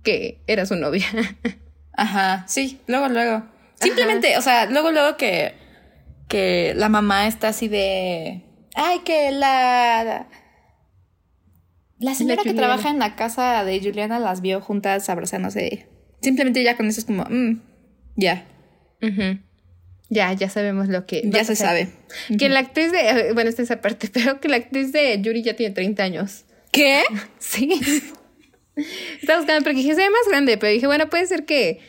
que 0.03 0.41
era 0.47 0.65
su 0.65 0.75
novia. 0.75 1.06
Ajá, 1.93 2.45
sí, 2.47 2.79
luego, 2.88 3.08
luego. 3.10 3.43
Simplemente, 3.75 4.38
o 4.38 4.41
sea, 4.41 4.65
luego, 4.65 4.91
luego 4.91 5.17
que, 5.17 5.53
que 6.27 6.73
la 6.75 6.89
mamá 6.89 7.27
está 7.27 7.49
así 7.49 7.67
de, 7.67 8.41
ay, 8.75 8.99
que 9.06 9.32
la... 9.32 10.27
La 11.99 12.15
señora 12.15 12.43
que 12.43 12.53
trabaja 12.53 12.89
en 12.89 12.99
la 12.99 13.15
casa 13.15 13.63
de 13.63 13.79
Juliana 13.79 14.19
las 14.19 14.41
vio 14.41 14.60
juntas 14.60 15.08
abrazándose. 15.08 15.88
Simplemente 16.21 16.62
ya 16.62 16.75
con 16.75 16.88
eso 16.88 16.99
es 16.99 17.06
como, 17.06 17.23
mm, 17.23 17.62
ya. 18.17 18.45
Ya, 20.13 20.32
ya 20.34 20.49
sabemos 20.49 20.89
lo 20.89 21.06
que... 21.08 21.23
Ya 21.26 21.43
se 21.43 21.56
sabe. 21.56 21.89
Que 22.38 22.47
la 22.47 22.60
actriz 22.60 22.91
de... 22.91 22.99
Eh, 22.99 23.34
bueno, 23.34 23.49
esta 23.49 23.63
es 23.63 23.71
esa 23.71 23.82
parte, 23.82 24.10
pero 24.13 24.39
que 24.39 24.47
la 24.47 24.58
actriz 24.58 24.91
de 24.91 25.19
Yuri 25.19 25.41
ya 25.41 25.56
tiene 25.56 25.73
30 25.73 26.04
años. 26.04 26.45
¿Qué? 26.71 27.04
sí. 27.39 27.82
Estaba 29.21 29.39
buscando 29.39 29.63
porque 29.63 29.78
dije, 29.78 29.95
se 29.95 30.02
ve 30.02 30.10
más 30.10 30.28
grande, 30.30 30.58
pero 30.58 30.71
dije, 30.71 30.86
bueno, 30.86 31.10
puede 31.10 31.26
ser 31.26 31.45
que 31.45 31.80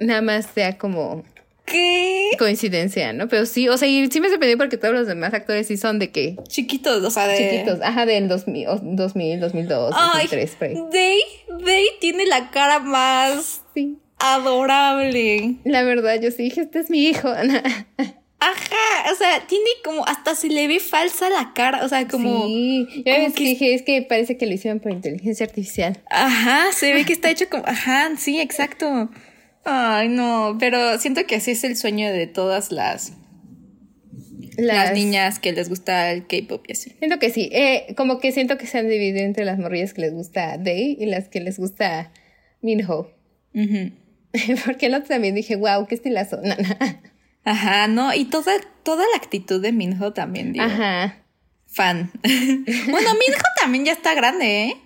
nada 0.00 0.22
más 0.22 0.46
sea 0.54 0.78
como... 0.78 1.24
¿Qué? 1.64 2.30
Coincidencia, 2.38 3.12
¿no? 3.12 3.28
Pero 3.28 3.46
sí, 3.46 3.68
o 3.68 3.76
sea, 3.76 3.86
y 3.86 4.10
sí 4.10 4.20
me 4.20 4.28
sorprendió 4.28 4.58
porque 4.58 4.76
todos 4.76 4.94
los 4.94 5.06
demás 5.06 5.32
actores 5.32 5.68
sí 5.68 5.76
son 5.76 5.98
de 5.98 6.10
que... 6.10 6.36
Chiquitos, 6.48 7.04
o 7.04 7.10
sea, 7.10 7.28
de... 7.28 7.36
Chiquitos, 7.36 7.80
ajá, 7.82 8.04
del 8.04 8.28
2000, 8.28 8.66
2000 8.96 9.40
2002, 9.40 9.94
Ay, 9.96 10.26
2003, 10.26 10.90
Day, 10.90 11.20
Day 11.64 11.86
tiene 12.00 12.26
la 12.26 12.50
cara 12.50 12.78
más... 12.78 13.62
Sí 13.74 14.01
adorable. 14.22 15.56
La 15.64 15.82
verdad, 15.82 16.20
yo 16.20 16.30
sí 16.30 16.44
dije, 16.44 16.62
este 16.62 16.78
es 16.78 16.90
mi 16.90 17.04
hijo. 17.06 17.28
Ajá, 18.44 19.12
o 19.12 19.14
sea, 19.14 19.46
tiene 19.46 19.70
como, 19.84 20.04
hasta 20.04 20.34
se 20.34 20.48
le 20.48 20.66
ve 20.66 20.80
falsa 20.80 21.30
la 21.30 21.52
cara, 21.54 21.84
o 21.84 21.88
sea, 21.88 22.08
como... 22.08 22.46
Sí, 22.46 22.88
yo 22.96 23.34
que... 23.34 23.44
dije, 23.44 23.74
es 23.74 23.82
que 23.82 24.02
parece 24.02 24.36
que 24.36 24.46
lo 24.46 24.52
hicieron 24.52 24.80
por 24.80 24.90
inteligencia 24.90 25.46
artificial. 25.46 26.02
Ajá, 26.10 26.72
se 26.72 26.92
ve 26.92 27.04
que 27.04 27.12
está 27.12 27.30
hecho 27.30 27.48
como, 27.48 27.64
ajá, 27.66 28.10
sí, 28.16 28.40
exacto. 28.40 29.10
Ay, 29.64 30.08
no, 30.08 30.56
pero 30.58 30.98
siento 30.98 31.24
que 31.24 31.36
así 31.36 31.52
es 31.52 31.62
el 31.62 31.76
sueño 31.76 32.12
de 32.12 32.26
todas 32.26 32.72
las... 32.72 33.12
Las, 34.56 34.92
niñas 34.92 35.38
que 35.38 35.52
les 35.52 35.68
gusta 35.68 36.10
el 36.12 36.26
K-pop 36.26 36.64
y 36.68 36.72
así. 36.72 36.90
Siento 36.98 37.18
que 37.18 37.30
sí, 37.30 37.48
eh, 37.52 37.94
como 37.96 38.18
que 38.18 38.32
siento 38.32 38.58
que 38.58 38.66
se 38.66 38.78
han 38.78 38.88
dividido 38.88 39.20
entre 39.20 39.46
las 39.46 39.58
morrillas 39.58 39.94
que 39.94 40.02
les 40.02 40.12
gusta 40.12 40.58
Day 40.58 40.96
y 41.00 41.06
las 41.06 41.28
que 41.28 41.40
les 41.40 41.58
gusta 41.58 42.12
Minho. 42.60 43.08
Porque 44.64 44.86
el 44.86 44.94
otro 44.94 45.08
también 45.08 45.34
dije, 45.34 45.56
wow, 45.56 45.86
qué 45.86 45.94
estilazo. 45.94 46.40
Ajá, 47.44 47.88
no, 47.88 48.14
y 48.14 48.26
toda, 48.26 48.52
toda 48.82 49.04
la 49.12 49.16
actitud 49.16 49.60
de 49.60 49.72
Minho 49.72 50.12
también, 50.12 50.52
digo. 50.52 50.64
Ajá. 50.64 51.18
Fan. 51.66 52.10
bueno, 52.22 53.10
Minho 53.14 53.38
también 53.60 53.84
ya 53.84 53.92
está 53.92 54.14
grande, 54.14 54.64
¿eh? 54.64 54.76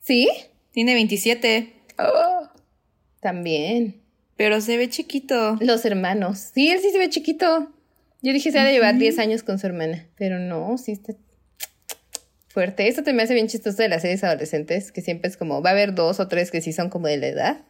¿Sí? 0.00 0.28
Tiene 0.72 0.94
27. 0.94 1.72
Oh, 1.98 2.48
también. 3.20 4.02
Pero 4.36 4.60
se 4.60 4.76
ve 4.76 4.88
chiquito. 4.88 5.56
Los 5.60 5.84
hermanos. 5.84 6.50
Sí, 6.54 6.68
él 6.70 6.80
sí 6.80 6.90
se 6.90 6.98
ve 6.98 7.08
chiquito. 7.08 7.72
Yo 8.20 8.32
dije 8.32 8.50
se 8.50 8.58
ha 8.58 8.64
de 8.64 8.72
llevar 8.72 8.96
10 8.96 9.18
años 9.18 9.42
con 9.42 9.58
su 9.58 9.66
hermana. 9.66 10.06
Pero 10.16 10.38
no, 10.38 10.76
sí 10.78 10.92
está 10.92 11.14
fuerte. 12.48 12.88
Esto 12.88 13.02
te 13.02 13.12
me 13.12 13.22
hace 13.22 13.34
bien 13.34 13.48
chistoso 13.48 13.82
de 13.82 13.88
las 13.88 14.02
series 14.02 14.24
adolescentes, 14.24 14.92
que 14.92 15.02
siempre 15.02 15.28
es 15.28 15.36
como, 15.36 15.60
va 15.60 15.70
a 15.70 15.72
haber 15.72 15.94
dos 15.94 16.20
o 16.20 16.28
tres 16.28 16.50
que 16.50 16.60
sí 16.60 16.72
son 16.72 16.88
como 16.88 17.08
de 17.08 17.16
la 17.18 17.26
edad. 17.26 17.62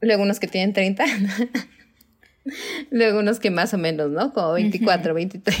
Luego 0.00 0.22
unos 0.22 0.40
que 0.40 0.46
tienen 0.46 0.72
30. 0.72 1.04
Luego 2.90 3.20
unos 3.20 3.40
que 3.40 3.50
más 3.50 3.74
o 3.74 3.78
menos, 3.78 4.10
¿no? 4.10 4.32
Como 4.32 4.52
24, 4.52 5.14
23. 5.14 5.56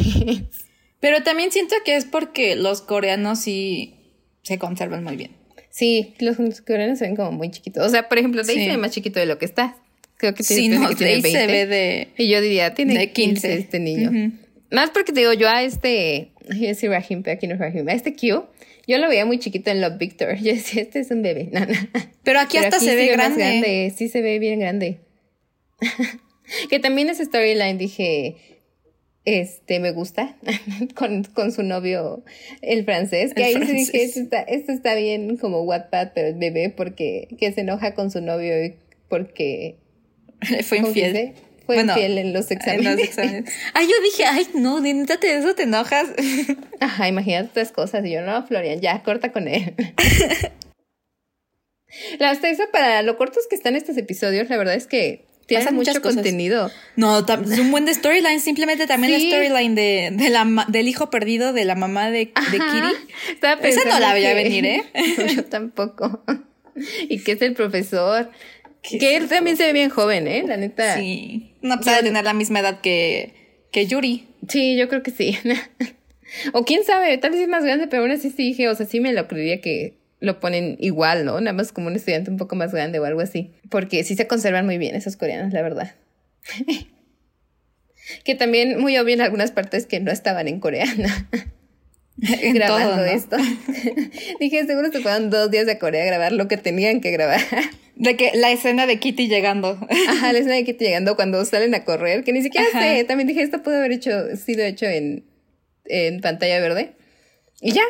Pero 1.00 1.22
también 1.22 1.52
siento 1.52 1.74
que 1.84 1.96
es 1.96 2.04
porque 2.04 2.56
los 2.56 2.80
coreanos 2.80 3.40
sí 3.40 3.94
se 4.42 4.58
conservan 4.58 5.04
muy 5.04 5.16
bien. 5.16 5.30
Sí, 5.70 6.14
los 6.20 6.36
coreanos 6.62 6.98
se 6.98 7.06
ven 7.06 7.16
como 7.16 7.32
muy 7.32 7.50
chiquitos. 7.50 7.86
O 7.86 7.90
sea, 7.90 8.08
por 8.08 8.18
ejemplo, 8.18 8.42
Daisy 8.42 8.64
se 8.64 8.70
ve 8.70 8.76
más 8.78 8.92
chiquito 8.92 9.20
de 9.20 9.26
lo 9.26 9.38
que 9.38 9.44
está. 9.44 9.76
Creo 10.16 10.34
que 10.34 10.42
tiene, 10.42 10.62
sí, 10.62 10.68
no, 10.68 10.88
que 10.88 10.94
tiene 10.94 11.20
20. 11.20 11.30
se 11.30 11.46
ve 11.46 11.66
de... 11.66 12.08
Y 12.16 12.30
yo 12.30 12.40
diría, 12.40 12.72
tiene 12.72 12.96
de 12.96 13.12
15. 13.12 13.54
este 13.54 13.78
niño. 13.78 14.32
Más 14.70 14.90
porque 14.90 15.12
te 15.12 15.20
digo, 15.20 15.34
yo 15.34 15.48
a 15.48 15.62
este... 15.62 16.30
Yo 16.48 16.68
decir 16.68 16.90
Rahim, 16.90 17.22
pero 17.22 17.36
aquí 17.36 17.46
no 17.46 17.54
es 17.54 17.60
Rahim. 17.60 17.86
A 17.88 17.92
este 17.92 18.14
Q, 18.14 18.46
yo 18.86 18.98
lo 18.98 19.08
veía 19.08 19.26
muy 19.26 19.38
chiquito 19.38 19.70
en 19.70 19.80
Love 19.80 19.98
Victor. 19.98 20.36
Yo 20.40 20.52
decía, 20.52 20.82
este 20.82 21.00
es 21.00 21.10
un 21.10 21.22
bebé. 21.22 21.50
Pero 22.22 22.40
aquí 22.40 22.58
hasta 22.58 22.78
se 22.78 22.94
ve 22.94 23.06
grande. 23.08 23.38
grande. 23.38 23.94
Sí, 23.96 24.08
se 24.08 24.22
ve 24.22 24.38
bien 24.38 24.60
grande. 24.60 25.00
que 26.70 26.78
también 26.78 27.08
ese 27.08 27.24
storyline 27.24 27.76
dije 27.76 28.36
este 29.24 29.80
me 29.80 29.90
gusta 29.90 30.36
con, 30.94 31.24
con, 31.24 31.50
su 31.50 31.64
novio 31.64 32.24
el 32.62 32.84
francés 32.84 33.34
que 33.34 33.42
ahí 33.42 33.56
dije 33.56 34.04
esto 34.04 34.20
está, 34.20 34.40
esto 34.42 34.70
está 34.70 34.94
bien 34.94 35.36
como 35.36 35.62
Wattpad 35.62 36.12
pero 36.14 36.28
es 36.28 36.38
bebé 36.38 36.70
porque 36.70 37.28
que 37.36 37.50
se 37.52 37.62
enoja 37.62 37.94
con 37.94 38.12
su 38.12 38.20
novio 38.20 38.54
porque 39.08 39.78
fue 40.62 40.78
infiel 40.78 41.34
fue 41.66 41.80
infiel 41.80 42.16
en 42.18 42.32
los 42.32 42.50
exámenes. 42.50 43.18
Ay, 43.74 43.88
yo 43.88 43.94
dije, 44.02 44.24
ay, 44.24 44.46
no, 44.54 44.80
de 44.80 44.90
eso 45.38 45.54
te 45.54 45.64
enojas. 45.64 46.08
Ajá, 46.80 47.08
imagínate 47.08 47.48
otras 47.50 47.72
cosas. 47.72 48.04
Y 48.04 48.12
yo, 48.12 48.22
no, 48.22 48.46
Florian, 48.46 48.80
ya, 48.80 49.02
corta 49.02 49.32
con 49.32 49.48
él. 49.48 49.74
la 52.18 52.32
eso 52.32 52.64
para 52.72 53.02
lo 53.02 53.18
cortos 53.18 53.46
que 53.50 53.56
están 53.56 53.74
estos 53.74 53.96
episodios, 53.96 54.48
la 54.48 54.56
verdad 54.56 54.74
es 54.74 54.86
que 54.86 55.24
tiene 55.46 55.70
mucho 55.72 56.00
contenido. 56.00 56.70
No, 56.96 57.20
es 57.20 57.58
un 57.58 57.70
buen 57.70 57.84
de 57.84 57.94
storyline. 57.94 58.40
Simplemente 58.40 58.86
también 58.86 59.12
la 59.12 59.20
storyline 59.20 59.74
de, 59.74 60.10
de 60.12 60.30
la, 60.30 60.66
del 60.68 60.88
hijo 60.88 61.10
perdido 61.10 61.52
de 61.52 61.64
la 61.64 61.74
mamá 61.74 62.10
de, 62.10 62.32
de 62.50 62.58
Kiri. 62.58 62.92
Esa 63.62 63.84
no 63.84 63.98
la 64.00 64.12
voy 64.12 64.24
a 64.24 64.34
venir, 64.34 64.66
¿eh? 64.66 64.84
yo 65.34 65.44
tampoco. 65.44 66.22
y 67.08 67.22
que 67.22 67.32
es 67.32 67.42
el 67.42 67.54
profesor. 67.54 68.30
Que 68.88 69.16
él 69.16 69.28
también 69.28 69.56
se 69.56 69.64
ve 69.64 69.72
bien 69.72 69.90
joven, 69.90 70.26
¿eh? 70.28 70.44
La 70.46 70.56
neta. 70.56 70.96
Sí. 70.96 71.54
No 71.62 71.80
puede 71.80 72.02
tener 72.02 72.24
la 72.24 72.34
misma 72.34 72.60
edad 72.60 72.80
que, 72.80 73.34
que 73.72 73.86
Yuri. 73.86 74.26
Sí, 74.48 74.76
yo 74.76 74.88
creo 74.88 75.02
que 75.02 75.10
sí. 75.10 75.38
o 76.52 76.64
quién 76.64 76.84
sabe, 76.84 77.18
tal 77.18 77.32
vez 77.32 77.40
es 77.40 77.48
más 77.48 77.64
grande, 77.64 77.88
pero 77.88 78.02
aún 78.02 78.12
así 78.12 78.30
sí 78.30 78.48
dije, 78.48 78.68
o 78.68 78.74
sea, 78.74 78.86
sí 78.86 79.00
me 79.00 79.12
lo 79.12 79.26
creería 79.28 79.60
que 79.60 79.94
lo 80.20 80.40
ponen 80.40 80.76
igual, 80.80 81.24
¿no? 81.24 81.40
Nada 81.40 81.52
más 81.52 81.72
como 81.72 81.88
un 81.88 81.96
estudiante 81.96 82.30
un 82.30 82.36
poco 82.36 82.56
más 82.56 82.72
grande 82.72 82.98
o 82.98 83.04
algo 83.04 83.20
así. 83.20 83.52
Porque 83.68 84.04
sí 84.04 84.14
se 84.14 84.26
conservan 84.26 84.66
muy 84.66 84.78
bien 84.78 84.94
esos 84.94 85.16
coreanos, 85.16 85.52
la 85.52 85.62
verdad. 85.62 85.94
que 88.24 88.34
también 88.34 88.80
muy 88.80 88.96
obvio 88.98 89.14
en 89.14 89.20
algunas 89.20 89.50
partes 89.50 89.86
que 89.86 90.00
no 90.00 90.10
estaban 90.10 90.48
en 90.48 90.60
coreana. 92.20 92.54
grabando 92.54 93.04
esto. 93.04 93.36
Dije, 94.40 94.66
seguro 94.66 94.90
se 94.90 95.00
fueron 95.00 95.30
dos 95.30 95.50
días 95.50 95.68
a 95.68 95.78
Corea 95.78 96.02
a 96.02 96.06
grabar 96.06 96.32
lo 96.32 96.48
que 96.48 96.56
tenían 96.56 97.00
que 97.00 97.10
grabar. 97.10 97.40
De 97.96 98.14
que 98.16 98.32
la 98.34 98.50
escena 98.50 98.86
de 98.86 98.98
Kitty 98.98 99.26
llegando. 99.26 99.78
Ajá, 100.08 100.30
la 100.34 100.38
escena 100.38 100.56
de 100.56 100.64
Kitty 100.64 100.84
llegando 100.84 101.16
cuando 101.16 101.42
salen 101.46 101.74
a 101.74 101.84
correr, 101.84 102.24
que 102.24 102.32
ni 102.34 102.42
siquiera 102.42 102.66
sé. 102.70 103.04
También 103.04 103.26
dije, 103.26 103.40
esto 103.40 103.62
pudo 103.62 103.78
haber 103.78 103.92
hecho, 103.92 104.36
sido 104.36 104.64
hecho 104.64 104.84
en, 104.84 105.24
en 105.86 106.20
pantalla 106.20 106.60
verde. 106.60 106.92
Y 107.62 107.72
ya. 107.72 107.84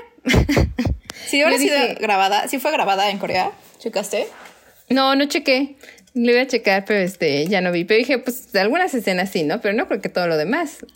Sí, 1.26 1.40
ahora 1.40 1.58
sido 1.58 1.76
grabada. 1.98 2.46
¿Sí 2.46 2.60
fue 2.60 2.70
grabada 2.70 3.10
en 3.10 3.18
Corea? 3.18 3.50
¿Checaste? 3.80 4.28
No, 4.90 5.16
no 5.16 5.24
chequé. 5.26 5.74
Le 6.14 6.32
voy 6.32 6.42
a 6.42 6.46
checar, 6.46 6.84
pero 6.84 7.00
este, 7.00 7.44
ya 7.48 7.60
no 7.60 7.72
vi. 7.72 7.84
Pero 7.84 7.98
dije, 7.98 8.18
pues 8.18 8.54
algunas 8.54 8.94
escenas 8.94 9.30
sí, 9.30 9.42
¿no? 9.42 9.60
Pero 9.60 9.74
no 9.74 9.88
creo 9.88 10.00
que 10.00 10.08
todo 10.08 10.28
lo 10.28 10.36
demás. 10.36 10.86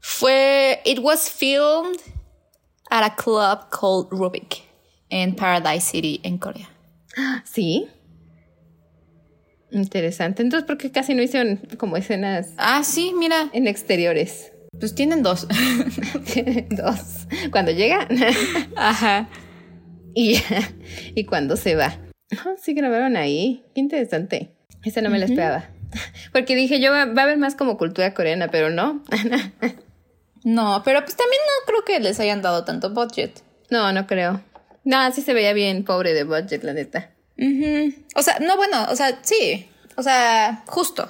Fue. 0.00 0.80
It 0.86 1.00
was 1.00 1.30
filmed 1.30 2.00
at 2.90 3.04
a 3.04 3.14
club 3.14 3.70
called 3.70 4.08
Rubik 4.10 4.62
en 5.08 5.34
Paradise 5.34 5.90
City, 5.90 6.20
en 6.22 6.38
Corea. 6.38 6.68
Sí. 7.44 7.88
Interesante. 9.70 10.42
Entonces, 10.42 10.66
¿por 10.66 10.78
qué 10.78 10.90
casi 10.90 11.14
no 11.14 11.22
hicieron 11.22 11.60
como 11.78 11.96
escenas? 11.96 12.52
Ah, 12.56 12.82
sí, 12.84 13.12
mira. 13.16 13.50
En 13.52 13.66
exteriores. 13.66 14.52
Pues 14.78 14.94
tienen 14.94 15.22
dos. 15.22 15.46
tienen 16.32 16.68
dos. 16.70 17.26
Cuando 17.50 17.72
llega. 17.72 18.06
Ajá. 18.76 19.28
Y, 20.14 20.40
y 21.14 21.24
cuando 21.24 21.56
se 21.56 21.74
va. 21.74 21.98
Oh, 22.44 22.54
sí 22.60 22.74
grabaron 22.74 23.16
ahí. 23.16 23.64
Qué 23.74 23.80
interesante. 23.80 24.56
Esa 24.84 25.00
no 25.00 25.10
me 25.10 25.18
la 25.18 25.26
esperaba. 25.26 25.70
Porque 26.32 26.54
dije 26.54 26.80
yo, 26.80 26.90
va, 26.90 27.06
va, 27.06 27.22
a 27.22 27.24
haber 27.24 27.38
más 27.38 27.54
como 27.54 27.78
cultura 27.78 28.14
coreana, 28.14 28.48
pero 28.48 28.70
no. 28.70 29.02
no, 30.44 30.82
pero 30.84 31.02
pues 31.02 31.16
también 31.16 31.40
no 31.44 31.66
creo 31.66 31.84
que 31.84 32.00
les 32.00 32.20
hayan 32.20 32.42
dado 32.42 32.64
tanto 32.64 32.90
budget. 32.90 33.42
No, 33.70 33.92
no 33.92 34.06
creo. 34.06 34.42
No, 34.84 35.10
sí 35.12 35.22
se 35.22 35.34
veía 35.34 35.52
bien 35.52 35.84
pobre 35.84 36.14
de 36.14 36.24
budget, 36.24 36.62
la 36.62 36.72
neta. 36.72 37.10
O 38.14 38.22
sea, 38.22 38.38
no, 38.40 38.56
bueno, 38.56 38.86
o 38.88 38.96
sea, 38.96 39.18
sí. 39.22 39.68
O 39.96 40.02
sea, 40.02 40.62
justo. 40.66 41.08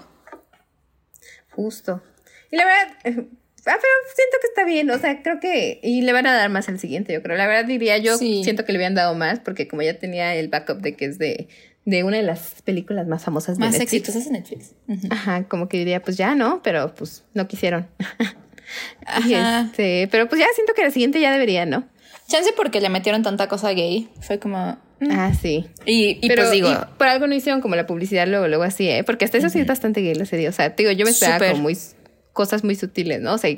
Justo. 1.51 2.03
Y 2.51 2.57
la 2.57 2.65
verdad, 2.65 2.97
eh, 3.05 3.15
ah, 3.19 3.79
pero 3.81 3.93
siento 4.15 4.37
que 4.41 4.47
está 4.49 4.65
bien, 4.65 4.91
o 4.91 4.99
sea, 4.99 5.23
creo 5.23 5.41
que, 5.41 5.81
y 5.83 6.03
le 6.03 6.13
van 6.13 6.27
a 6.27 6.35
dar 6.35 6.49
más 6.49 6.69
al 6.69 6.79
siguiente, 6.79 7.13
yo 7.13 7.23
creo. 7.23 7.37
La 7.37 7.47
verdad 7.47 7.65
diría, 7.67 7.99
yo 7.99 8.17
siento 8.19 8.65
que 8.65 8.73
le 8.73 8.79
habían 8.79 8.95
dado 8.95 9.15
más, 9.15 9.41
porque 9.41 9.69
como 9.69 9.83
ya 9.83 9.99
tenía 9.99 10.35
el 10.35 10.49
backup 10.49 10.81
de 10.81 10.97
que 10.97 11.07
es 11.07 11.19
de, 11.19 11.49
de 11.85 12.05
una 12.05 12.17
de 12.17 12.23
las 12.23 12.63
películas 12.63 13.07
más 13.07 13.25
famosas 13.25 13.57
de 13.57 13.65
más 13.65 13.73
Netflix. 13.73 13.93
Más 13.93 13.95
exitosas 13.95 14.25
de 14.25 14.31
Netflix. 14.31 15.11
Ajá, 15.11 15.45
como 15.45 15.69
que 15.69 15.79
diría, 15.79 16.03
pues 16.03 16.17
ya 16.17 16.35
no, 16.35 16.63
pero 16.63 16.95
pues 16.95 17.25
no 17.35 17.49
quisieron. 17.49 17.89
Ajá. 19.07 19.63
Este, 19.63 20.09
pero 20.11 20.29
pues 20.29 20.41
ya 20.41 20.47
siento 20.55 20.75
que 20.75 20.83
la 20.83 20.91
siguiente 20.91 21.21
ya 21.21 21.33
debería, 21.33 21.67
¿no? 21.67 21.89
Chance 22.29 22.53
porque 22.57 22.81
le 22.81 22.89
metieron 22.89 23.23
tanta 23.23 23.49
cosa 23.49 23.71
gay. 23.71 24.09
Fue 24.21 24.39
como. 24.39 24.79
Mm. 25.01 25.11
Ah, 25.11 25.33
sí. 25.35 25.67
Y, 25.85 26.19
y 26.21 26.29
pues 26.29 26.51
digo. 26.51 26.69
por 26.99 27.07
algo 27.07 27.27
no 27.27 27.35
hicieron 27.35 27.61
como 27.61 27.77
la 27.77 27.87
publicidad 27.87 28.27
luego, 28.27 28.49
luego 28.49 28.65
así, 28.65 28.89
¿eh? 28.89 29.05
Porque 29.05 29.25
hasta 29.25 29.39
eso 29.39 29.49
sí 29.49 29.61
es 29.61 29.67
bastante 29.67 30.01
gay 30.01 30.15
la 30.15 30.27
serie. 30.27 30.49
O 30.49 30.53
sea, 30.53 30.71
digo, 30.71 30.91
yo 30.91 31.05
me 31.05 31.11
esperaba 31.11 31.51
como 31.51 31.63
muy. 31.63 31.79
cosas 32.33 32.65
muy 32.65 32.75
sutiles, 32.75 33.21
¿no? 33.21 33.35
O 33.35 33.39
sea, 33.39 33.55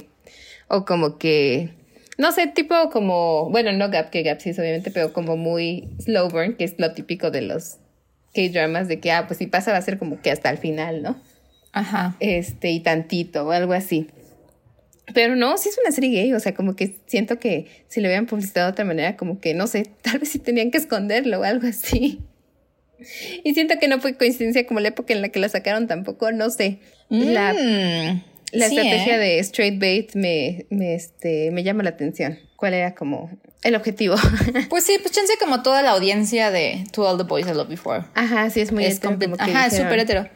o 0.68 0.84
como 0.84 1.18
que. 1.18 1.70
No 2.18 2.32
sé, 2.32 2.46
tipo 2.48 2.74
como. 2.90 3.48
Bueno, 3.50 3.72
no 3.72 3.90
Gap, 3.90 4.10
que 4.10 4.22
Gap 4.22 4.40
sí 4.40 4.50
es 4.50 4.58
obviamente, 4.58 4.90
pero 4.90 5.12
como 5.12 5.36
muy 5.36 5.88
slow 6.00 6.28
burn, 6.28 6.56
que 6.56 6.64
es 6.64 6.74
lo 6.78 6.92
típico 6.92 7.30
de 7.30 7.42
los 7.42 7.76
K-dramas, 8.34 8.88
de 8.88 9.00
que, 9.00 9.12
ah, 9.12 9.26
pues 9.26 9.38
si 9.38 9.46
pasa 9.46 9.72
va 9.72 9.78
a 9.78 9.82
ser 9.82 9.98
como 9.98 10.20
que 10.20 10.30
hasta 10.30 10.50
el 10.50 10.58
final, 10.58 11.02
¿no? 11.02 11.16
Ajá. 11.72 12.16
Este, 12.20 12.70
y 12.70 12.80
tantito, 12.80 13.46
o 13.46 13.52
algo 13.52 13.72
así. 13.72 14.08
Pero 15.14 15.36
no, 15.36 15.56
sí 15.56 15.68
es 15.68 15.78
una 15.78 15.92
serie 15.92 16.10
gay, 16.10 16.32
o 16.32 16.40
sea, 16.40 16.54
como 16.54 16.76
que 16.76 16.96
siento 17.06 17.38
que 17.38 17.66
si 17.88 18.00
lo 18.00 18.08
hubieran 18.08 18.26
publicitado 18.26 18.66
de 18.66 18.72
otra 18.72 18.84
manera, 18.84 19.16
como 19.16 19.40
que 19.40 19.54
no 19.54 19.66
sé, 19.66 19.84
tal 20.02 20.18
vez 20.18 20.28
sí 20.28 20.38
tenían 20.38 20.70
que 20.70 20.78
esconderlo 20.78 21.40
o 21.40 21.44
algo 21.44 21.66
así. 21.66 22.20
Y 23.44 23.54
siento 23.54 23.78
que 23.78 23.86
no 23.86 24.00
fue 24.00 24.16
coincidencia 24.16 24.66
como 24.66 24.80
la 24.80 24.88
época 24.88 25.14
en 25.14 25.22
la 25.22 25.28
que 25.28 25.38
la 25.38 25.48
sacaron 25.48 25.86
tampoco, 25.86 26.32
no 26.32 26.50
sé. 26.50 26.80
La, 27.08 27.52
mm, 27.54 28.22
la 28.52 28.66
estrategia 28.66 29.16
¿eh? 29.16 29.18
de 29.18 29.38
straight 29.38 29.78
bait 29.78 30.14
me, 30.14 30.66
me, 30.70 30.94
este, 30.94 31.50
me 31.52 31.62
llama 31.62 31.84
la 31.84 31.90
atención. 31.90 32.38
¿Cuál 32.56 32.74
era 32.74 32.94
como 32.96 33.30
el 33.62 33.76
objetivo? 33.76 34.16
Pues 34.68 34.84
sí, 34.84 34.98
pues 35.00 35.14
chance 35.14 35.32
como 35.38 35.62
toda 35.62 35.82
la 35.82 35.90
audiencia 35.90 36.50
de 36.50 36.84
To 36.92 37.08
All 37.08 37.18
the 37.18 37.24
Boys 37.24 37.46
I 37.46 37.54
Loved 37.54 37.70
Before. 37.70 38.04
Ajá, 38.14 38.50
sí, 38.50 38.60
es 38.60 38.72
muy 38.72 38.84
es 38.84 39.00
Ajá, 39.38 39.66
es 39.66 39.76
súper 39.76 40.00
hetero. 40.00 40.28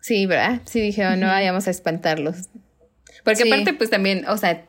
Sí, 0.00 0.24
¿verdad? 0.24 0.62
Sí 0.64 0.80
dijeron, 0.80 1.20
no 1.20 1.26
vayamos 1.26 1.66
a 1.66 1.70
espantarlos. 1.70 2.48
Porque 3.34 3.52
aparte, 3.52 3.74
pues 3.74 3.90
también, 3.90 4.24
o 4.28 4.36
sea, 4.36 4.64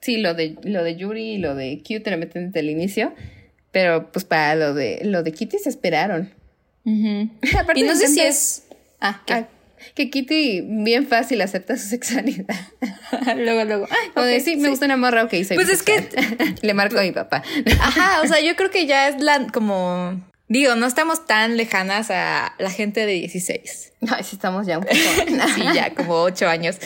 sí, 0.00 0.18
lo 0.18 0.34
de, 0.34 0.56
lo 0.62 0.84
de 0.84 0.96
Yuri 0.96 1.32
y 1.32 1.38
lo 1.38 1.54
de 1.54 1.82
Q 1.86 2.00
te 2.02 2.10
lo 2.10 2.18
meten 2.18 2.46
desde 2.46 2.60
el 2.60 2.70
inicio, 2.70 3.12
pero 3.72 4.12
pues 4.12 4.24
para 4.24 4.54
lo 4.54 4.74
de, 4.74 5.00
lo 5.04 5.22
de 5.22 5.32
Kitty 5.32 5.58
se 5.58 5.68
esperaron. 5.68 6.32
y 6.84 7.82
no 7.82 7.96
sé 7.96 8.08
si 8.08 8.20
es... 8.20 8.62
Ah, 9.00 9.22
ah, 9.28 9.46
que 9.94 10.10
Kitty 10.10 10.62
bien 10.62 11.06
fácil 11.06 11.40
acepta 11.42 11.76
su 11.76 11.88
sexualidad. 11.88 12.54
luego, 13.36 13.64
luego. 13.64 13.88
o 14.14 14.22
de, 14.22 14.40
sí, 14.40 14.56
me 14.56 14.68
gusta 14.68 14.86
una 14.86 14.96
morra, 14.96 15.24
ok, 15.24 15.30
soy 15.46 15.56
Pues 15.56 15.68
es 15.68 15.82
que... 15.82 16.08
Le 16.62 16.74
marco 16.74 16.98
a 16.98 17.02
mi 17.02 17.12
papá. 17.12 17.42
Ajá, 17.80 18.22
o 18.22 18.26
sea, 18.26 18.40
yo 18.44 18.56
creo 18.56 18.70
que 18.70 18.86
ya 18.86 19.08
es 19.08 19.20
la, 19.20 19.46
como... 19.48 20.22
Digo, 20.48 20.76
no 20.76 20.86
estamos 20.86 21.26
tan 21.26 21.56
lejanas 21.56 22.10
a 22.10 22.54
la 22.58 22.70
gente 22.70 23.04
de 23.04 23.14
16. 23.14 23.94
No, 24.00 24.16
sí 24.22 24.36
estamos 24.36 24.66
ya 24.66 24.78
un 24.78 24.84
poco. 24.84 24.94
sí, 25.54 25.62
ya 25.74 25.92
como 25.92 26.14
8 26.22 26.46
años. 26.46 26.78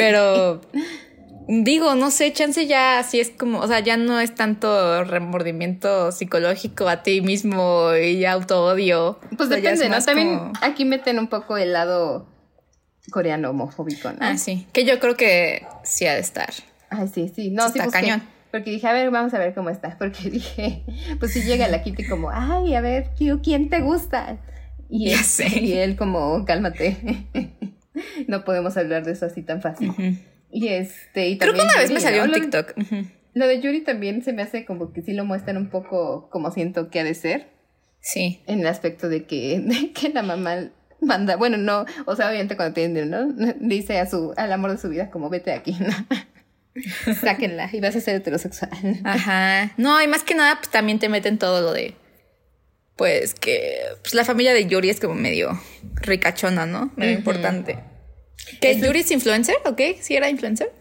Pero 0.00 0.60
digo, 1.48 1.94
no 1.94 2.10
sé, 2.10 2.32
chance 2.32 2.66
ya 2.66 2.98
así 2.98 3.20
es 3.20 3.30
como, 3.30 3.60
o 3.60 3.66
sea, 3.66 3.80
ya 3.80 3.96
no 3.96 4.20
es 4.20 4.34
tanto 4.34 5.04
remordimiento 5.04 6.12
psicológico 6.12 6.88
a 6.88 7.02
ti 7.02 7.20
mismo 7.20 7.94
y 7.94 8.24
auto 8.24 8.64
odio. 8.64 9.18
Pues 9.36 9.48
depende, 9.48 9.88
¿no? 9.88 10.00
También 10.02 10.52
aquí 10.60 10.84
meten 10.84 11.18
un 11.18 11.28
poco 11.28 11.56
el 11.56 11.72
lado 11.72 12.28
coreano 13.10 13.50
homofóbico, 13.50 14.10
¿no? 14.12 14.18
Ah, 14.20 14.36
sí. 14.36 14.66
Que 14.72 14.84
yo 14.84 15.00
creo 15.00 15.16
que 15.16 15.66
sí 15.82 16.06
ha 16.06 16.14
de 16.14 16.20
estar. 16.20 16.50
Ay, 16.88 17.08
sí, 17.08 17.30
sí. 17.34 17.50
No, 17.50 17.68
sí, 17.68 17.78
está 17.78 17.90
cañón. 17.90 18.22
Porque 18.50 18.70
dije, 18.70 18.86
a 18.86 18.92
ver, 18.92 19.10
vamos 19.10 19.32
a 19.34 19.38
ver 19.38 19.54
cómo 19.54 19.70
está. 19.70 19.96
Porque 19.98 20.30
dije, 20.30 20.84
pues 21.18 21.32
si 21.32 21.42
llega 21.42 21.68
la 21.68 21.82
Kitty 21.82 22.06
como, 22.06 22.30
ay, 22.30 22.74
a 22.74 22.80
ver, 22.80 23.10
¿quién 23.42 23.68
te 23.68 23.80
gusta? 23.80 24.38
Y, 24.88 25.12
él, 25.12 25.20
y 25.60 25.72
él 25.74 25.96
como, 25.96 26.44
cálmate. 26.44 27.26
no 28.28 28.44
podemos 28.44 28.76
hablar 28.76 29.04
de 29.04 29.12
eso 29.12 29.26
así 29.26 29.42
tan 29.42 29.62
fácil. 29.62 29.92
Y 30.50 30.68
este, 30.68 31.28
y 31.28 31.38
Creo 31.38 31.54
que 31.54 31.62
una 31.62 31.76
vez 31.76 31.90
me 31.90 32.00
salió 32.00 32.24
un 32.24 32.32
TikTok. 32.32 32.74
Lo 33.34 33.46
de 33.46 33.60
Yuri 33.60 33.82
también 33.82 34.22
se 34.22 34.32
me 34.32 34.42
hace 34.42 34.64
como 34.64 34.92
que 34.92 35.02
sí 35.02 35.12
lo 35.12 35.24
muestran 35.24 35.56
un 35.56 35.70
poco 35.70 36.28
como 36.30 36.50
siento 36.50 36.90
que 36.90 37.00
ha 37.00 37.04
de 37.04 37.14
ser. 37.14 37.48
Sí. 38.00 38.40
En 38.46 38.60
el 38.60 38.66
aspecto 38.66 39.08
de 39.08 39.24
que, 39.24 39.60
de 39.64 39.92
que 39.92 40.08
la 40.08 40.22
mamá 40.22 40.70
manda, 41.00 41.36
bueno, 41.36 41.56
no, 41.56 41.86
o 42.06 42.16
sea, 42.16 42.28
obviamente 42.28 42.56
cuando 42.56 42.74
tiene 42.74 43.06
¿no? 43.06 43.32
Dice 43.60 43.98
a 43.98 44.06
su, 44.06 44.34
al 44.36 44.52
amor 44.52 44.72
de 44.72 44.78
su 44.78 44.88
vida 44.88 45.10
como 45.10 45.30
vete 45.30 45.52
aquí, 45.52 45.76
¿no? 45.78 45.94
Sáquenla 47.20 47.68
y 47.72 47.80
vas 47.80 47.96
a 47.96 48.00
ser 48.00 48.16
heterosexual. 48.16 48.70
Ajá. 49.04 49.72
No, 49.76 50.00
y 50.02 50.06
más 50.06 50.22
que 50.22 50.34
nada, 50.34 50.56
pues 50.56 50.70
también 50.70 50.98
te 50.98 51.08
meten 51.08 51.38
todo 51.38 51.60
lo 51.60 51.72
de. 51.72 51.94
Pues 52.96 53.34
que 53.34 53.80
pues, 54.02 54.14
la 54.14 54.24
familia 54.24 54.52
de 54.52 54.66
Yuri 54.66 54.90
es 54.90 55.00
como 55.00 55.14
medio 55.14 55.58
ricachona, 55.94 56.66
¿no? 56.66 56.92
Medio 56.96 57.16
importante. 57.16 57.78
¿Que 58.60 58.78
Yuri 58.78 59.00
es 59.00 59.10
influencer? 59.10 59.56
¿Ok? 59.64 59.80
¿Sí 60.00 60.16
era 60.16 60.28
influencer? 60.28 60.72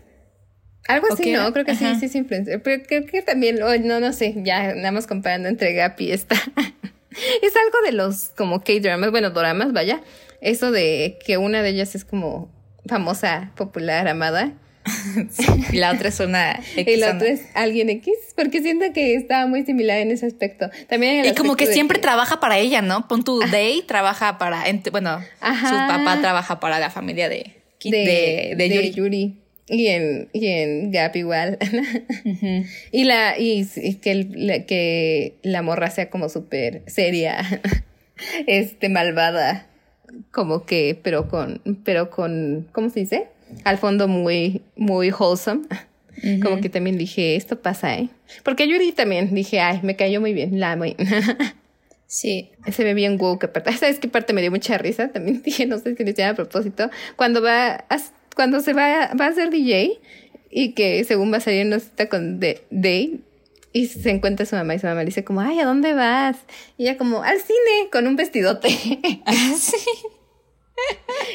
Algo 0.87 1.07
así, 1.11 1.31
¿no? 1.31 1.51
Creo 1.53 1.65
que 1.65 1.75
sí, 1.75 1.85
sí 1.99 2.05
es 2.05 2.15
influencer. 2.15 2.61
Pero 2.63 2.83
creo 2.85 3.05
que 3.05 3.21
también, 3.21 3.59
no, 3.59 3.99
no 3.99 4.13
sé, 4.13 4.33
ya 4.37 4.69
andamos 4.71 5.07
comparando 5.07 5.47
entre 5.47 5.73
Gap 5.73 5.99
y 6.01 6.11
esta. 6.11 6.35
es 7.41 7.55
algo 7.55 7.81
de 7.85 7.91
los 7.91 8.29
como 8.29 8.63
K-dramas, 8.63 9.11
bueno, 9.11 9.29
doramas, 9.29 9.71
vaya. 9.71 10.01
Eso 10.41 10.71
de 10.71 11.19
que 11.25 11.37
una 11.37 11.61
de 11.61 11.69
ellas 11.69 11.95
es 11.95 12.05
como 12.05 12.51
famosa, 12.87 13.51
popular, 13.55 14.07
amada 14.07 14.53
y 15.71 15.77
la 15.77 15.91
otra 15.91 16.09
es 16.09 16.19
una 16.19 16.59
X. 16.75 16.87
Y 16.87 16.97
la 16.97 17.13
otra 17.15 17.27
es 17.27 17.41
alguien 17.53 17.89
X, 17.89 18.13
porque 18.35 18.61
siento 18.61 18.85
que 18.93 19.15
estaba 19.15 19.47
muy 19.47 19.65
similar 19.65 19.99
en 19.99 20.11
ese 20.11 20.25
aspecto. 20.25 20.69
También 20.87 21.25
y 21.25 21.33
como 21.33 21.55
que 21.55 21.67
siempre 21.67 21.99
trabaja 21.99 22.39
para 22.39 22.57
ella, 22.57 22.81
¿no? 22.81 23.07
Pon 23.07 23.23
tu 23.23 23.39
Day 23.39 23.83
trabaja 23.85 24.37
para, 24.37 24.63
bueno, 24.91 25.19
su 25.19 25.75
papá 25.75 26.17
trabaja 26.21 26.59
para 26.59 26.79
la 26.79 26.89
familia 26.89 27.29
de, 27.29 27.53
de, 27.83 28.55
de, 28.57 28.91
Yuri. 28.91 29.35
Y 29.71 29.87
en, 29.87 30.29
y 30.33 30.47
en 30.47 30.91
Gap 30.91 31.15
igual. 31.15 31.57
Y 32.91 33.03
la, 33.03 33.37
y, 33.37 33.65
que, 34.01 34.65
que 34.67 35.35
la 35.43 35.61
morra 35.61 35.91
sea 35.91 36.09
como 36.09 36.27
súper 36.29 36.81
seria, 36.87 37.61
este, 38.47 38.89
malvada. 38.89 39.67
Como 40.31 40.65
que, 40.65 40.99
pero 41.03 41.27
con, 41.29 41.61
pero 41.83 42.09
con, 42.09 42.67
¿cómo 42.71 42.89
se 42.89 43.01
dice? 43.01 43.27
Al 43.63 43.77
fondo 43.77 44.07
muy, 44.07 44.61
muy 44.75 45.11
wholesome. 45.11 45.67
Como 46.43 46.59
que 46.59 46.67
también 46.67 46.97
dije, 46.97 47.37
esto 47.37 47.61
pasa, 47.61 47.95
¿eh? 47.97 48.09
Porque 48.43 48.67
Yuri 48.67 48.91
también 48.91 49.33
dije, 49.33 49.61
ay, 49.61 49.79
me 49.83 49.95
cayó 49.95 50.19
muy 50.19 50.33
bien, 50.33 50.59
la 50.59 50.75
muy. 50.75 50.97
sí. 52.07 52.51
Se 52.71 52.83
ve 52.83 52.93
bien 52.93 53.17
woke, 53.19 53.45
aparte. 53.45 53.71
¿Sabes 53.73 53.99
qué 53.99 54.09
parte 54.09 54.33
me 54.33 54.41
dio 54.41 54.51
mucha 54.51 54.77
risa? 54.77 55.09
También 55.09 55.41
dije, 55.45 55.65
no 55.65 55.77
sé 55.77 55.95
si 55.95 56.03
lo 56.03 56.09
hicieron 56.09 56.33
a 56.33 56.35
propósito. 56.35 56.89
Cuando 57.15 57.41
va, 57.41 57.85
cuando 58.35 58.59
se 58.59 58.73
va, 58.73 59.11
va 59.13 59.27
a 59.27 59.33
ser 59.33 59.49
DJ 59.49 59.99
y 60.51 60.73
que 60.73 61.03
según 61.05 61.31
va 61.31 61.37
a 61.37 61.41
salir 61.41 61.65
una 61.65 61.79
cita 61.79 62.09
con 62.09 62.39
Day 62.39 63.21
y 63.71 63.87
se 63.87 64.09
encuentra 64.09 64.45
su 64.45 64.55
mamá 64.55 64.75
y 64.75 64.79
su 64.79 64.87
mamá 64.87 65.01
le 65.01 65.07
dice 65.07 65.23
como, 65.23 65.41
ay, 65.41 65.59
¿a 65.59 65.65
dónde 65.65 65.93
vas? 65.93 66.37
Y 66.77 66.83
ella 66.83 66.97
como, 66.97 67.21
al 67.21 67.39
cine, 67.39 67.89
con 67.91 68.07
un 68.07 68.15
vestidote. 68.15 68.69
Ah, 69.25 69.53
sí. 69.57 69.77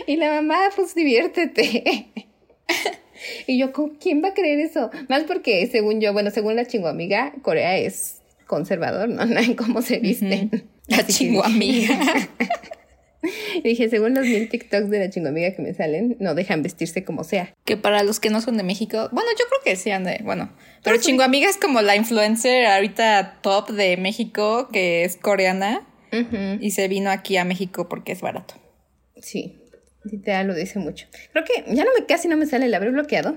y 0.06 0.16
la 0.16 0.34
mamá, 0.34 0.58
pues 0.74 0.94
diviértete. 0.94 2.06
y 3.46 3.58
yo, 3.58 3.72
¿quién 4.00 4.22
va 4.22 4.28
a 4.28 4.34
creer 4.34 4.60
eso? 4.60 4.90
Más 5.08 5.24
porque, 5.24 5.66
según 5.66 6.00
yo, 6.00 6.12
bueno, 6.12 6.30
según 6.30 6.56
la 6.56 6.66
amiga 6.88 7.32
Corea 7.42 7.76
es 7.78 8.20
conservador, 8.46 9.08
¿no? 9.08 9.22
En 9.40 9.54
cómo 9.54 9.82
se 9.82 9.98
visten. 9.98 10.50
La 10.86 11.06
chingoamiga. 11.06 11.98
Y 13.54 13.62
dije, 13.62 13.88
según 13.88 14.14
los 14.14 14.26
mil 14.26 14.48
TikToks 14.48 14.90
de 14.90 14.98
la 14.98 15.28
amiga 15.28 15.54
que 15.54 15.62
me 15.62 15.72
salen, 15.72 16.16
no 16.20 16.34
dejan 16.34 16.62
vestirse 16.62 17.04
como 17.04 17.24
sea. 17.24 17.54
Que 17.64 17.76
para 17.76 18.02
los 18.02 18.20
que 18.20 18.28
no 18.28 18.40
son 18.40 18.56
de 18.58 18.62
México, 18.62 19.08
bueno, 19.12 19.30
yo 19.38 19.46
creo 19.48 19.60
que 19.64 19.76
sí 19.76 19.90
han 19.90 20.04
de, 20.04 20.20
bueno, 20.22 20.52
pero 20.82 20.98
amiga 21.22 21.48
es 21.48 21.56
como 21.56 21.80
la 21.80 21.96
influencer 21.96 22.66
ahorita 22.66 23.38
top 23.40 23.70
de 23.70 23.96
México, 23.96 24.68
que 24.70 25.04
es 25.04 25.16
coreana, 25.16 25.86
y 26.60 26.70
se 26.70 26.86
vino 26.86 27.10
aquí 27.10 27.36
a 27.38 27.44
México 27.44 27.88
porque 27.88 28.12
es 28.12 28.20
barato. 28.20 28.54
Sí, 29.20 29.63
te 30.22 30.44
lo 30.44 30.54
dice 30.54 30.78
mucho. 30.78 31.06
Creo 31.32 31.44
que 31.44 31.64
ya 31.74 31.84
no 31.84 31.90
me 31.98 32.06
casi 32.06 32.28
no 32.28 32.36
me 32.36 32.46
sale, 32.46 32.68
¿la 32.68 32.76
habré 32.76 32.90
bloqueado? 32.90 33.36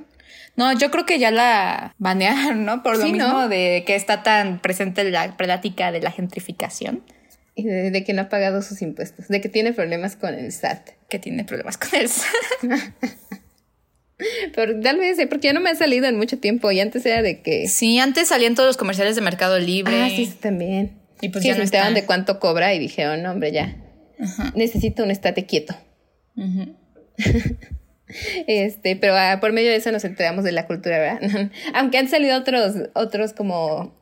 No, 0.55 0.77
yo 0.77 0.89
creo 0.89 1.05
que 1.05 1.19
ya 1.19 1.31
la 1.31 1.93
banearon, 1.99 2.65
¿no? 2.65 2.81
Por 2.83 2.97
lo 2.97 3.05
mismo 3.05 3.47
de 3.47 3.83
que 3.85 3.95
está 3.95 4.23
tan 4.23 4.59
presente 4.59 5.03
la 5.09 5.37
plática 5.37 5.91
de 5.91 6.01
la 6.01 6.11
gentrificación. 6.11 7.03
Y 7.55 7.63
de, 7.63 8.03
que 8.03 8.13
no 8.13 8.23
ha 8.23 8.29
pagado 8.29 8.61
sus 8.61 8.83
impuestos, 8.83 9.29
de 9.29 9.41
que 9.41 9.49
tiene 9.49 9.73
problemas 9.73 10.15
con 10.15 10.33
el 10.35 10.51
SAT. 10.51 10.89
Que 11.09 11.17
tiene 11.17 11.43
problemas 11.43 11.77
con 11.77 11.99
el 11.99 12.07
SAT. 12.07 12.27
Pero 14.55 14.79
tal 14.79 14.97
vez, 14.97 15.17
porque 15.29 15.47
ya 15.47 15.53
no 15.53 15.59
me 15.59 15.69
ha 15.69 15.75
salido 15.75 16.07
en 16.07 16.17
mucho 16.17 16.39
tiempo 16.39 16.71
y 16.71 16.79
antes 16.79 17.05
era 17.05 17.21
de 17.21 17.41
que... 17.41 17.67
Sí, 17.67 17.99
antes 17.99 18.27
salían 18.27 18.55
todos 18.55 18.67
los 18.67 18.77
comerciales 18.77 19.15
de 19.15 19.21
Mercado 19.21 19.59
Libre. 19.59 20.03
Ah, 20.03 20.09
sí, 20.09 20.31
también. 20.39 20.99
Y 21.21 21.29
pues 21.29 21.43
ya 21.43 21.55
no 21.55 21.63
estaban 21.63 21.93
de 21.93 22.05
cuánto 22.05 22.39
cobra 22.39 22.73
y 22.73 22.79
dije, 22.79 23.07
oh, 23.07 23.17
no, 23.17 23.31
hombre, 23.31 23.51
ya. 23.51 23.75
Necesito 24.55 25.03
un 25.03 25.11
estate 25.11 25.45
quieto. 25.45 25.75
este, 28.47 28.95
pero 28.95 29.15
ah, 29.15 29.39
por 29.41 29.53
medio 29.53 29.69
de 29.69 29.77
eso 29.77 29.91
nos 29.91 30.05
enteramos 30.05 30.43
de 30.43 30.51
la 30.51 30.67
cultura, 30.67 30.99
¿verdad? 30.99 31.51
Aunque 31.73 31.97
han 31.97 32.07
salido 32.07 32.37
otros, 32.37 32.75
otros 32.93 33.33
como 33.33 33.95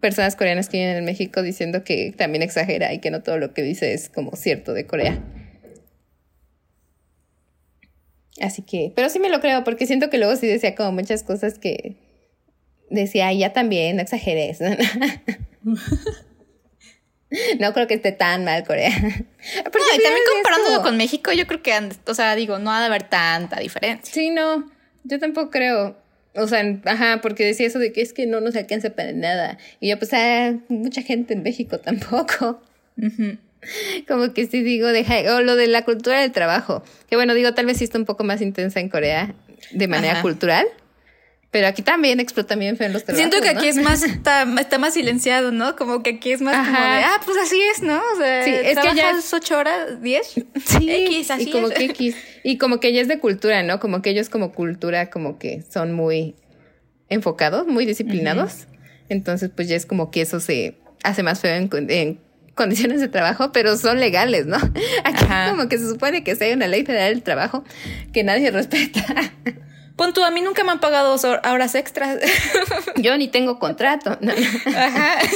personas 0.00 0.34
coreanas 0.36 0.68
que 0.68 0.78
viven 0.78 0.96
en 0.96 1.04
México 1.04 1.42
diciendo 1.42 1.84
que 1.84 2.12
también 2.16 2.42
exagera 2.42 2.92
y 2.92 2.98
que 2.98 3.10
no 3.10 3.22
todo 3.22 3.38
lo 3.38 3.54
que 3.54 3.62
dice 3.62 3.94
es 3.94 4.08
como 4.08 4.34
cierto 4.36 4.74
de 4.74 4.86
Corea. 4.86 5.22
Así 8.40 8.62
que, 8.62 8.92
pero 8.94 9.08
sí 9.08 9.18
me 9.18 9.30
lo 9.30 9.40
creo, 9.40 9.64
porque 9.64 9.86
siento 9.86 10.10
que 10.10 10.18
luego 10.18 10.36
sí 10.36 10.46
decía 10.46 10.74
como 10.74 10.92
muchas 10.92 11.22
cosas 11.22 11.58
que 11.58 11.96
decía, 12.90 13.32
ya 13.32 13.52
también, 13.52 13.96
no 13.96 14.02
exageres. 14.02 14.58
No 17.60 17.72
creo 17.72 17.86
que 17.86 17.94
esté 17.94 18.12
tan 18.12 18.44
mal 18.44 18.64
Corea. 18.64 18.90
Pero 19.00 19.84
no, 19.84 19.94
y 19.94 20.02
también 20.02 20.24
comparándolo 20.32 20.82
con 20.82 20.96
México, 20.96 21.32
yo 21.32 21.46
creo 21.46 21.62
que, 21.62 21.72
o 22.06 22.14
sea, 22.14 22.34
digo, 22.34 22.58
no 22.58 22.72
ha 22.72 22.80
de 22.80 22.86
haber 22.86 23.04
tanta 23.04 23.60
diferencia. 23.60 24.12
Sí, 24.12 24.30
no, 24.30 24.70
yo 25.04 25.18
tampoco 25.18 25.50
creo. 25.50 25.96
O 26.34 26.46
sea, 26.46 26.62
ajá, 26.84 27.20
porque 27.22 27.46
decía 27.46 27.66
eso 27.66 27.78
de 27.78 27.92
que 27.92 28.02
es 28.02 28.12
que 28.12 28.26
no 28.26 28.40
nos 28.40 28.56
alcanza 28.56 28.90
para 28.90 29.12
nada. 29.12 29.56
Y 29.80 29.88
yo, 29.88 29.98
pues, 29.98 30.12
ah, 30.12 30.54
mucha 30.68 31.02
gente 31.02 31.34
en 31.34 31.42
México 31.42 31.78
tampoco. 31.84 32.62
Como 34.06 34.32
que 34.32 34.46
sí 34.46 34.62
digo, 34.62 34.88
deja, 34.88 35.34
o 35.34 35.40
lo 35.40 35.56
de 35.56 35.66
la 35.66 35.84
cultura 35.84 36.20
del 36.20 36.32
trabajo. 36.32 36.82
Que 37.08 37.16
bueno, 37.16 37.34
digo, 37.34 37.54
tal 37.54 37.66
vez 37.66 37.78
sí 37.78 37.84
está 37.84 37.98
un 37.98 38.04
poco 38.04 38.22
más 38.22 38.42
intensa 38.42 38.80
en 38.80 38.88
Corea 38.88 39.34
de 39.72 39.88
manera 39.88 40.22
cultural. 40.22 40.66
Pero 41.56 41.68
aquí 41.68 41.80
también 41.80 42.20
explota 42.20 42.54
bien 42.54 42.76
feo 42.76 42.86
en 42.86 42.92
los 42.92 43.04
trabajos. 43.04 43.30
Siento 43.30 43.42
que 43.42 43.48
aquí 43.48 43.66
es 43.66 43.76
más, 43.76 44.02
está, 44.02 44.44
más 44.44 44.92
silenciado, 44.92 45.52
¿no? 45.52 45.74
Como 45.74 46.02
que 46.02 46.10
aquí 46.10 46.30
es 46.30 46.42
más 46.42 46.54
como 46.54 46.78
de, 46.78 47.02
ah, 47.02 47.18
pues 47.24 47.38
así 47.38 47.58
es, 47.74 47.82
¿no? 47.82 47.96
O 47.96 48.18
sea, 48.18 48.44
sí, 48.44 48.50
es 48.52 48.78
que 48.78 48.94
ya 48.94 49.12
es 49.12 49.32
ocho 49.32 49.56
horas, 49.56 50.02
diez. 50.02 50.34
Sí, 50.66 50.90
X, 50.90 51.30
así 51.30 51.48
y 51.48 51.52
como 51.52 51.70
que 51.70 51.86
X. 51.86 52.14
Y 52.44 52.58
como 52.58 52.78
que 52.78 52.92
ya 52.92 53.00
es 53.00 53.08
de 53.08 53.20
cultura, 53.20 53.62
¿no? 53.62 53.80
Como 53.80 54.02
que 54.02 54.10
ellos 54.10 54.28
como 54.28 54.52
cultura 54.52 55.08
como 55.08 55.38
que 55.38 55.62
son 55.62 55.94
muy 55.94 56.36
enfocados, 57.08 57.66
muy 57.66 57.86
disciplinados. 57.86 58.66
Entonces, 59.08 59.48
pues 59.56 59.66
ya 59.66 59.76
es 59.76 59.86
como 59.86 60.10
que 60.10 60.20
eso 60.20 60.40
se 60.40 60.76
hace 61.04 61.22
más 61.22 61.40
feo 61.40 61.54
en, 61.54 61.70
en 61.88 62.20
condiciones 62.54 63.00
de 63.00 63.08
trabajo, 63.08 63.50
pero 63.50 63.78
son 63.78 63.98
legales, 63.98 64.44
¿no? 64.44 64.58
Aquí 65.04 65.24
como 65.48 65.70
que 65.70 65.78
se 65.78 65.88
supone 65.88 66.22
que 66.22 66.36
sea 66.36 66.54
una 66.54 66.68
ley 66.68 66.84
federal 66.84 67.14
del 67.14 67.22
trabajo 67.22 67.64
que 68.12 68.24
nadie 68.24 68.50
respeta. 68.50 69.32
Pon 69.96 70.12
tú, 70.12 70.22
a 70.22 70.30
mí 70.30 70.42
nunca 70.42 70.62
me 70.62 70.72
han 70.72 70.80
pagado 70.80 71.16
horas 71.44 71.74
extras. 71.74 72.18
Yo 72.96 73.16
ni 73.16 73.28
tengo 73.28 73.58
contrato. 73.58 74.18
Ajá. 74.66 75.18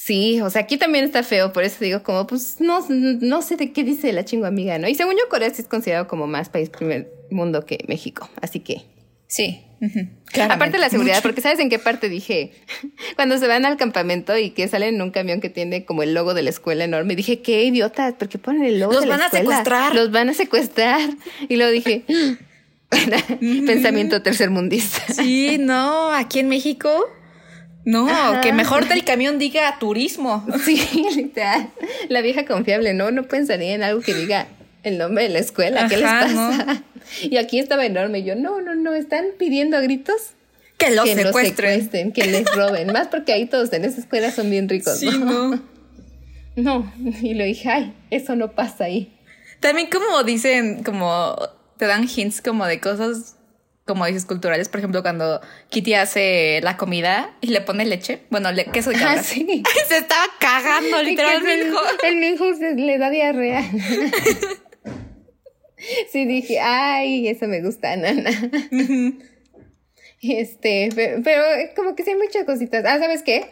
Sí, 0.00 0.40
o 0.40 0.48
sea, 0.48 0.62
aquí 0.62 0.78
también 0.78 1.04
está 1.04 1.24
feo, 1.24 1.52
por 1.52 1.64
eso 1.64 1.84
digo 1.84 2.04
como, 2.04 2.26
pues 2.26 2.60
no, 2.60 2.82
no 2.88 3.42
sé 3.42 3.56
de 3.56 3.72
qué 3.72 3.82
dice 3.82 4.12
la 4.12 4.24
chingo 4.24 4.46
amiga, 4.46 4.78
¿no? 4.78 4.86
Y 4.88 4.94
según 4.94 5.14
yo, 5.14 5.28
Corea 5.28 5.50
sí 5.50 5.60
es 5.60 5.68
considerado 5.68 6.06
como 6.06 6.28
más 6.28 6.48
país 6.48 6.70
primer 6.70 7.12
mundo 7.30 7.66
que 7.66 7.84
México, 7.88 8.30
así 8.40 8.60
que... 8.60 8.82
Sí. 9.26 9.64
Aparte 10.50 10.72
de 10.72 10.78
la 10.78 10.90
seguridad, 10.90 11.20
porque 11.22 11.40
¿sabes 11.40 11.58
en 11.58 11.70
qué 11.70 11.78
parte 11.78 12.08
dije? 12.08 12.52
Cuando 13.16 13.38
se 13.38 13.46
van 13.46 13.64
al 13.64 13.76
campamento 13.76 14.36
y 14.36 14.50
que 14.50 14.68
salen 14.68 14.96
en 14.96 15.02
un 15.02 15.10
camión 15.10 15.40
que 15.40 15.48
tiene 15.48 15.84
como 15.84 16.02
el 16.02 16.14
logo 16.14 16.34
de 16.34 16.42
la 16.42 16.50
escuela 16.50 16.84
enorme, 16.84 17.16
dije, 17.16 17.40
qué 17.40 17.64
idiotas, 17.64 18.14
porque 18.18 18.38
ponen 18.38 18.64
el 18.64 18.78
logo 18.80 18.92
Los 18.92 19.02
de 19.02 19.06
la 19.08 19.14
van 19.14 19.22
a 19.22 19.24
escuela? 19.26 19.44
secuestrar. 19.44 19.94
Los 19.94 20.10
van 20.10 20.28
a 20.28 20.34
secuestrar. 20.34 21.00
Y 21.48 21.56
luego 21.56 21.72
dije, 21.72 22.04
pensamiento 23.66 24.22
tercermundista. 24.22 25.02
Sí, 25.14 25.56
no, 25.58 26.10
aquí 26.12 26.38
en 26.40 26.48
México. 26.48 26.90
No, 27.84 28.08
Ajá. 28.08 28.40
que 28.42 28.52
mejor 28.52 28.86
del 28.86 29.02
camión 29.04 29.38
diga 29.38 29.78
turismo. 29.78 30.46
Sí, 30.64 30.82
literal. 31.16 31.70
La 32.08 32.20
vieja 32.20 32.44
confiable, 32.44 32.92
¿no? 32.92 33.10
No 33.10 33.22
pensaría 33.24 33.74
en 33.74 33.82
algo 33.82 34.02
que 34.02 34.12
diga 34.14 34.46
el 34.82 34.98
nombre 34.98 35.24
de 35.24 35.30
la 35.30 35.38
escuela. 35.40 35.88
¿Qué 35.88 35.96
les 35.96 36.06
Ajá, 36.06 36.26
pasa? 36.26 36.82
Y 37.22 37.36
aquí 37.38 37.58
estaba 37.58 37.86
enorme. 37.86 38.18
Y 38.18 38.24
yo, 38.24 38.34
no, 38.36 38.60
no, 38.60 38.74
no, 38.74 38.94
están 38.94 39.24
pidiendo 39.38 39.76
a 39.78 39.80
gritos 39.80 40.32
Que 40.76 40.90
los 40.90 41.04
que 41.06 41.14
los 41.14 41.24
secuestren. 41.26 41.70
secuestren, 41.82 42.12
que 42.12 42.24
les 42.26 42.54
roben. 42.54 42.92
Más 42.92 43.08
porque 43.08 43.32
ahí 43.32 43.46
todos 43.46 43.72
en 43.72 43.84
esa 43.86 44.00
escuela 44.00 44.30
son 44.30 44.50
bien 44.50 44.68
ricos, 44.68 44.98
Sí, 44.98 45.06
¿no? 45.06 45.48
no. 45.56 45.62
No, 46.56 46.92
y 47.22 47.34
lo 47.34 47.44
dije, 47.44 47.68
ay, 47.70 47.94
eso 48.10 48.34
no 48.34 48.50
pasa 48.50 48.84
ahí. 48.84 49.16
También 49.60 49.88
como 49.88 50.24
dicen, 50.24 50.82
como 50.82 51.36
te 51.76 51.86
dan 51.86 52.08
hints 52.12 52.42
como 52.42 52.66
de 52.66 52.80
cosas, 52.80 53.36
como 53.86 54.04
dices, 54.06 54.26
culturales. 54.26 54.68
Por 54.68 54.80
ejemplo, 54.80 55.02
cuando 55.02 55.40
Kitty 55.70 55.94
hace 55.94 56.58
la 56.64 56.76
comida 56.76 57.30
y 57.40 57.46
le 57.48 57.60
pone 57.60 57.86
leche. 57.86 58.22
Bueno, 58.30 58.50
le, 58.50 58.64
queso 58.64 58.90
de 58.90 58.96
cabra. 58.96 59.20
Ah, 59.20 59.22
sí. 59.22 59.62
Se 59.88 59.98
estaba 59.98 60.24
cagando, 60.40 61.00
Y 61.00 61.04
que 61.04 61.10
literalmente. 61.10 61.68
El, 62.02 62.08
el 62.08 62.16
minjo 62.16 62.52
se 62.56 62.74
le 62.74 62.98
da 62.98 63.08
diarrea. 63.10 63.64
Sí, 66.10 66.24
dije, 66.24 66.60
ay, 66.60 67.28
eso 67.28 67.46
me 67.46 67.62
gusta, 67.62 67.96
nana. 67.96 68.30
Este, 70.20 70.88
pero, 70.94 71.22
pero 71.22 71.42
como 71.76 71.94
que 71.94 72.02
sí 72.02 72.10
hay 72.10 72.16
muchas 72.16 72.44
cositas. 72.44 72.84
Ah, 72.84 72.98
¿sabes 72.98 73.22
qué? 73.22 73.46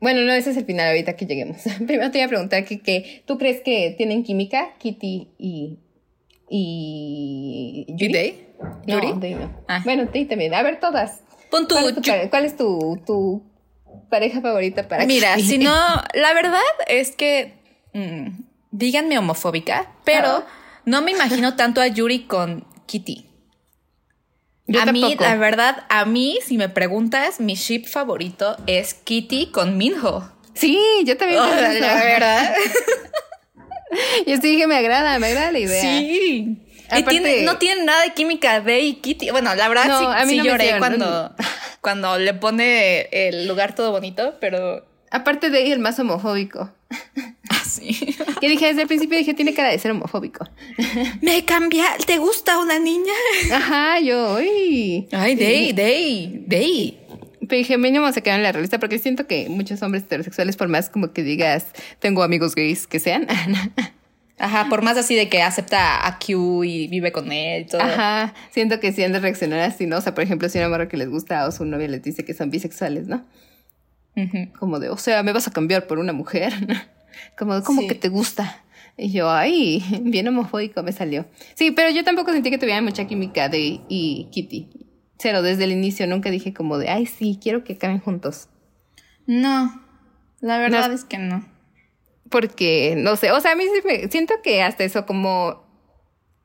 Bueno, 0.00 0.22
no, 0.22 0.32
ese 0.32 0.50
es 0.50 0.56
el 0.56 0.64
final 0.64 0.88
ahorita 0.88 1.16
que 1.16 1.26
lleguemos. 1.26 1.58
Primero 1.86 2.10
te 2.10 2.18
iba 2.18 2.26
a 2.26 2.28
preguntar 2.28 2.64
que, 2.64 2.80
que 2.80 3.22
¿tú 3.26 3.38
crees 3.38 3.60
que 3.62 3.94
tienen 3.96 4.22
química, 4.22 4.74
Kitty 4.78 5.28
y, 5.38 5.78
y 6.48 7.84
¿Y 7.88 7.96
Yuri? 7.96 8.12
Day? 8.12 8.48
No, 8.60 8.94
¿Yuri? 8.94 9.12
Day 9.20 9.34
no. 9.34 9.64
Ah. 9.68 9.82
Bueno, 9.84 10.06
Day 10.06 10.24
también. 10.26 10.54
A 10.54 10.62
ver, 10.62 10.78
todas. 10.80 11.20
Pon 11.50 11.66
tu. 11.66 11.74
¿Cuál 11.74 11.88
es 11.88 11.94
tu, 11.94 12.30
cuál 12.30 12.44
es 12.44 12.56
tu, 12.56 13.02
tu 13.06 13.42
pareja 14.08 14.40
favorita 14.40 14.86
para 14.88 15.06
Mira, 15.06 15.36
si 15.38 15.58
no, 15.58 15.74
la 16.14 16.34
verdad 16.34 16.60
es 16.86 17.14
que 17.16 17.54
mm, 17.92 18.28
díganme 18.70 19.18
homofóbica, 19.18 19.92
pero 20.04 20.28
Ah. 20.28 20.46
No 20.86 21.02
me 21.02 21.10
imagino 21.12 21.54
tanto 21.56 21.80
a 21.80 21.86
Yuri 21.86 22.20
con 22.24 22.66
Kitty. 22.86 23.26
Yo 24.66 24.80
a 24.80 24.86
mí, 24.86 25.14
la 25.20 25.36
verdad, 25.36 25.84
a 25.90 26.06
mí, 26.06 26.38
si 26.44 26.56
me 26.56 26.70
preguntas, 26.70 27.38
mi 27.38 27.54
ship 27.54 27.84
favorito 27.86 28.56
es 28.66 28.94
Kitty 28.94 29.48
con 29.50 29.76
Minho. 29.76 30.32
Sí, 30.54 30.78
yo 31.04 31.16
también. 31.18 31.40
Oh, 31.42 31.46
la 31.54 31.94
verdad. 32.04 32.54
Yo 34.26 34.36
sí 34.36 34.48
dije, 34.50 34.66
me 34.66 34.76
agrada, 34.76 35.18
me 35.18 35.28
agrada 35.28 35.52
la 35.52 35.58
idea. 35.58 35.80
Sí. 35.82 36.58
Y 36.96 37.02
tiene- 37.04 37.42
no 37.42 37.58
tienen 37.58 37.84
nada 37.86 38.02
de 38.02 38.12
química 38.12 38.60
de 38.60 38.80
y 38.80 38.94
Kitty. 38.94 39.30
Bueno, 39.30 39.54
la 39.54 39.68
verdad 39.68 39.86
No, 39.86 39.98
sí, 40.00 40.04
a 40.06 40.24
mí 40.24 40.30
sí 40.32 40.36
no 40.38 40.44
me 40.44 40.50
lloré 40.50 40.78
cuando, 40.78 41.34
cuando 41.80 42.18
le 42.18 42.34
pone 42.34 43.08
el 43.12 43.46
lugar 43.46 43.74
todo 43.74 43.90
bonito, 43.92 44.36
pero 44.40 44.84
Aparte 45.14 45.48
de 45.48 45.58
ahí, 45.58 45.70
el 45.70 45.78
más 45.78 45.96
homofóbico. 46.00 46.70
así. 47.48 48.16
Que 48.40 48.48
dije 48.48 48.66
desde 48.66 48.82
el 48.82 48.88
principio, 48.88 49.16
dije, 49.16 49.32
tiene 49.32 49.54
cara 49.54 49.70
de 49.70 49.78
ser 49.78 49.92
homofóbico. 49.92 50.46
Me 51.22 51.44
cambia, 51.46 51.86
¿te 52.04 52.18
gusta 52.18 52.58
una 52.58 52.78
niña? 52.78 53.12
Ajá, 53.52 54.00
yo, 54.00 54.34
uy. 54.34 55.08
Ay, 55.12 55.34
Day, 55.34 55.72
Day, 55.72 56.44
Day. 56.46 57.00
Pero 57.40 57.56
dije, 57.58 57.78
mínimo 57.78 58.10
se 58.12 58.22
quedan 58.22 58.40
en 58.40 58.42
la 58.42 58.52
revista 58.52 58.78
porque 58.78 58.98
siento 58.98 59.26
que 59.26 59.48
muchos 59.48 59.80
hombres 59.82 60.02
heterosexuales, 60.02 60.56
por 60.56 60.68
más 60.68 60.90
como 60.90 61.12
que 61.12 61.22
digas, 61.22 61.66
tengo 62.00 62.22
amigos 62.22 62.54
gays 62.54 62.86
que 62.86 62.98
sean. 62.98 63.26
Ajá, 64.38 64.66
por 64.68 64.82
más 64.82 64.98
así 64.98 65.14
de 65.14 65.28
que 65.28 65.40
acepta 65.40 66.06
a 66.06 66.18
Q 66.18 66.64
y 66.64 66.88
vive 66.88 67.12
con 67.12 67.30
él 67.32 67.62
y 67.62 67.66
todo. 67.66 67.80
Ajá, 67.80 68.34
siento 68.50 68.80
que 68.80 68.92
sí 68.92 69.04
han 69.04 69.12
de 69.12 69.20
reaccionar 69.20 69.60
así, 69.60 69.86
¿no? 69.86 69.98
O 69.98 70.00
sea, 70.00 70.12
por 70.14 70.24
ejemplo, 70.24 70.48
si 70.48 70.58
una 70.58 70.68
morra 70.68 70.88
que 70.88 70.96
les 70.96 71.08
gusta 71.08 71.46
o 71.46 71.52
su 71.52 71.64
novia 71.64 71.88
les 71.88 72.02
dice 72.02 72.24
que 72.24 72.34
son 72.34 72.50
bisexuales, 72.50 73.06
¿no? 73.06 73.24
Como 74.58 74.78
de, 74.78 74.90
o 74.90 74.96
sea, 74.96 75.22
me 75.22 75.32
vas 75.32 75.48
a 75.48 75.52
cambiar 75.52 75.86
por 75.86 75.98
una 75.98 76.12
mujer. 76.12 76.52
Como, 77.38 77.62
como 77.62 77.82
Sí. 77.82 77.86
que 77.88 77.94
te 77.94 78.08
gusta. 78.08 78.60
Y 78.96 79.12
yo, 79.12 79.30
ay, 79.30 79.82
bien 80.02 80.26
homofóbico 80.28 80.82
me 80.82 80.90
salió. 80.92 81.26
Sí, 81.54 81.70
pero 81.70 81.90
yo 81.90 82.02
tampoco 82.04 82.32
sentí 82.32 82.50
que 82.50 82.58
tuvieran 82.58 82.84
mucha 82.84 83.06
química 83.06 83.48
de 83.48 83.80
y 83.88 84.28
Kitty. 84.32 84.68
Cero, 85.18 85.42
desde 85.42 85.64
el 85.64 85.72
inicio 85.72 86.06
nunca 86.08 86.30
dije 86.30 86.52
como 86.52 86.76
de, 86.76 86.88
ay, 86.90 87.06
sí, 87.06 87.38
quiero 87.40 87.62
que 87.64 87.74
acaben 87.74 88.00
juntos. 88.00 88.48
No, 89.26 89.80
la 90.40 90.58
verdad 90.58 90.88
No. 90.88 90.94
es 90.94 91.04
que 91.04 91.18
no. 91.18 91.46
Porque, 92.30 92.94
no 92.98 93.14
sé, 93.16 93.30
o 93.30 93.40
sea, 93.40 93.52
a 93.52 93.56
mí 93.56 93.62
sí 93.64 93.80
me 93.86 94.08
siento 94.08 94.34
que 94.42 94.60
hasta 94.62 94.82
eso 94.82 95.06
como 95.06 95.62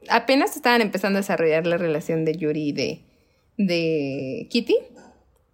apenas 0.07 0.55
estaban 0.55 0.81
empezando 0.81 1.17
a 1.17 1.21
desarrollar 1.21 1.65
la 1.65 1.77
relación 1.77 2.25
de 2.25 2.35
Yuri 2.37 2.69
y 2.69 2.71
de, 2.73 3.05
de 3.57 4.47
Kitty. 4.51 4.75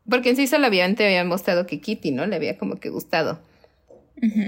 Porque 0.10 0.30
en 0.30 0.36
sí 0.36 0.48
solamente 0.48 1.06
habían 1.06 1.28
mostrado 1.28 1.66
que 1.66 1.80
Kitty, 1.82 2.12
¿no? 2.12 2.26
Le 2.26 2.36
había 2.36 2.58
como 2.58 2.76
que 2.80 2.90
gustado. 2.90 3.40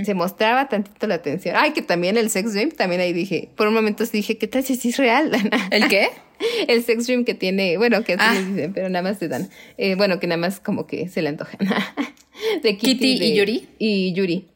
Se 0.05 0.13
mostraba 0.13 0.69
tantito 0.69 1.07
la 1.07 1.15
atención. 1.15 1.55
Ay, 1.57 1.71
que 1.71 1.81
también 1.81 2.15
el 2.17 2.29
sex 2.29 2.53
dream, 2.53 2.71
también 2.71 3.01
ahí 3.01 3.11
dije, 3.11 3.49
por 3.57 3.67
un 3.67 3.73
momento 3.73 4.05
sí 4.05 4.13
dije, 4.17 4.37
¿qué 4.37 4.47
tal 4.47 4.63
si 4.63 4.75
sí 4.75 4.89
es 4.89 4.97
real? 4.97 5.31
¿El 5.71 5.87
qué? 5.89 6.07
el 6.69 6.83
sex 6.83 7.05
dream 7.05 7.25
que 7.25 7.33
tiene, 7.33 7.77
bueno, 7.77 8.03
que 8.03 8.13
así 8.13 8.23
Ah. 8.25 8.33
les 8.33 8.47
dicen, 8.55 8.73
pero 8.73 8.87
nada 8.89 9.03
más 9.03 9.19
te 9.19 9.27
dan. 9.27 9.49
Eh, 9.77 9.95
bueno, 9.95 10.19
que 10.21 10.27
nada 10.27 10.39
más 10.39 10.59
como 10.61 10.87
que 10.87 11.09
se 11.09 11.21
le 11.21 11.29
antojan. 11.29 11.59
de 12.63 12.77
Kitty 12.77 13.13
y 13.15 13.19
de- 13.19 13.35
Yuri. 13.35 13.69
Y 13.77 14.13
Yuri. 14.13 14.47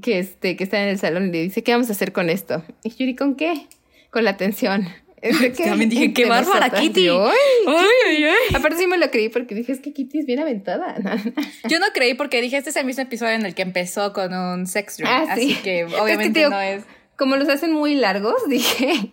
Que 0.00 0.18
este, 0.20 0.56
que 0.56 0.64
está 0.64 0.82
en 0.82 0.88
el 0.90 0.98
salón 0.98 1.28
y 1.28 1.32
le 1.32 1.42
dice, 1.42 1.62
¿qué 1.62 1.72
vamos 1.72 1.88
a 1.88 1.92
hacer 1.92 2.12
con 2.12 2.30
esto? 2.30 2.62
Y 2.84 2.90
Yuri, 2.90 3.16
¿con 3.16 3.34
qué? 3.36 3.66
Con 4.10 4.24
la 4.24 4.30
atención. 4.30 4.86
Es 5.24 5.40
de 5.40 5.52
que 5.56 5.64
También 5.64 5.88
dije, 5.88 6.12
qué 6.12 6.26
bárbara. 6.26 6.68
Kitty. 6.68 7.08
"Ay". 7.08 7.30
Ay, 7.66 8.24
ay. 8.24 8.54
Aparte 8.54 8.76
sí 8.76 8.86
me 8.86 8.98
lo 8.98 9.10
creí 9.10 9.30
porque 9.30 9.54
dije, 9.54 9.72
es 9.72 9.80
que 9.80 9.94
Kitty 9.94 10.18
es 10.20 10.26
bien 10.26 10.38
aventada. 10.38 10.96
Yo 11.68 11.78
no 11.78 11.86
creí 11.94 12.12
porque 12.12 12.42
dije, 12.42 12.58
este 12.58 12.68
es 12.70 12.76
el 12.76 12.84
mismo 12.84 13.02
episodio 13.02 13.32
en 13.32 13.46
el 13.46 13.54
que 13.54 13.62
empezó 13.62 14.12
con 14.12 14.34
un 14.34 14.66
sex 14.66 14.98
dream. 14.98 15.10
Ah, 15.10 15.34
sí. 15.34 15.52
Así 15.52 15.62
que 15.62 15.80
Es 15.80 15.92
que, 15.92 15.98
obviamente 16.00 16.48
no 16.48 16.60
es. 16.60 16.82
Como 17.16 17.36
los 17.36 17.48
hacen 17.48 17.72
muy 17.72 17.94
largos, 17.94 18.34
dije, 18.48 19.12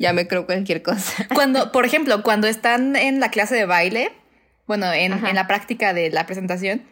ya 0.00 0.12
me 0.12 0.26
creo 0.26 0.44
cualquier 0.46 0.82
cosa. 0.82 1.28
Cuando, 1.32 1.70
por 1.72 1.86
ejemplo, 1.86 2.22
cuando 2.24 2.48
están 2.48 2.96
en 2.96 3.20
la 3.20 3.30
clase 3.30 3.54
de 3.54 3.66
baile, 3.66 4.10
bueno, 4.66 4.92
en, 4.92 5.12
en 5.12 5.34
la 5.36 5.46
práctica 5.46 5.94
de 5.94 6.10
la 6.10 6.26
presentación, 6.26 6.82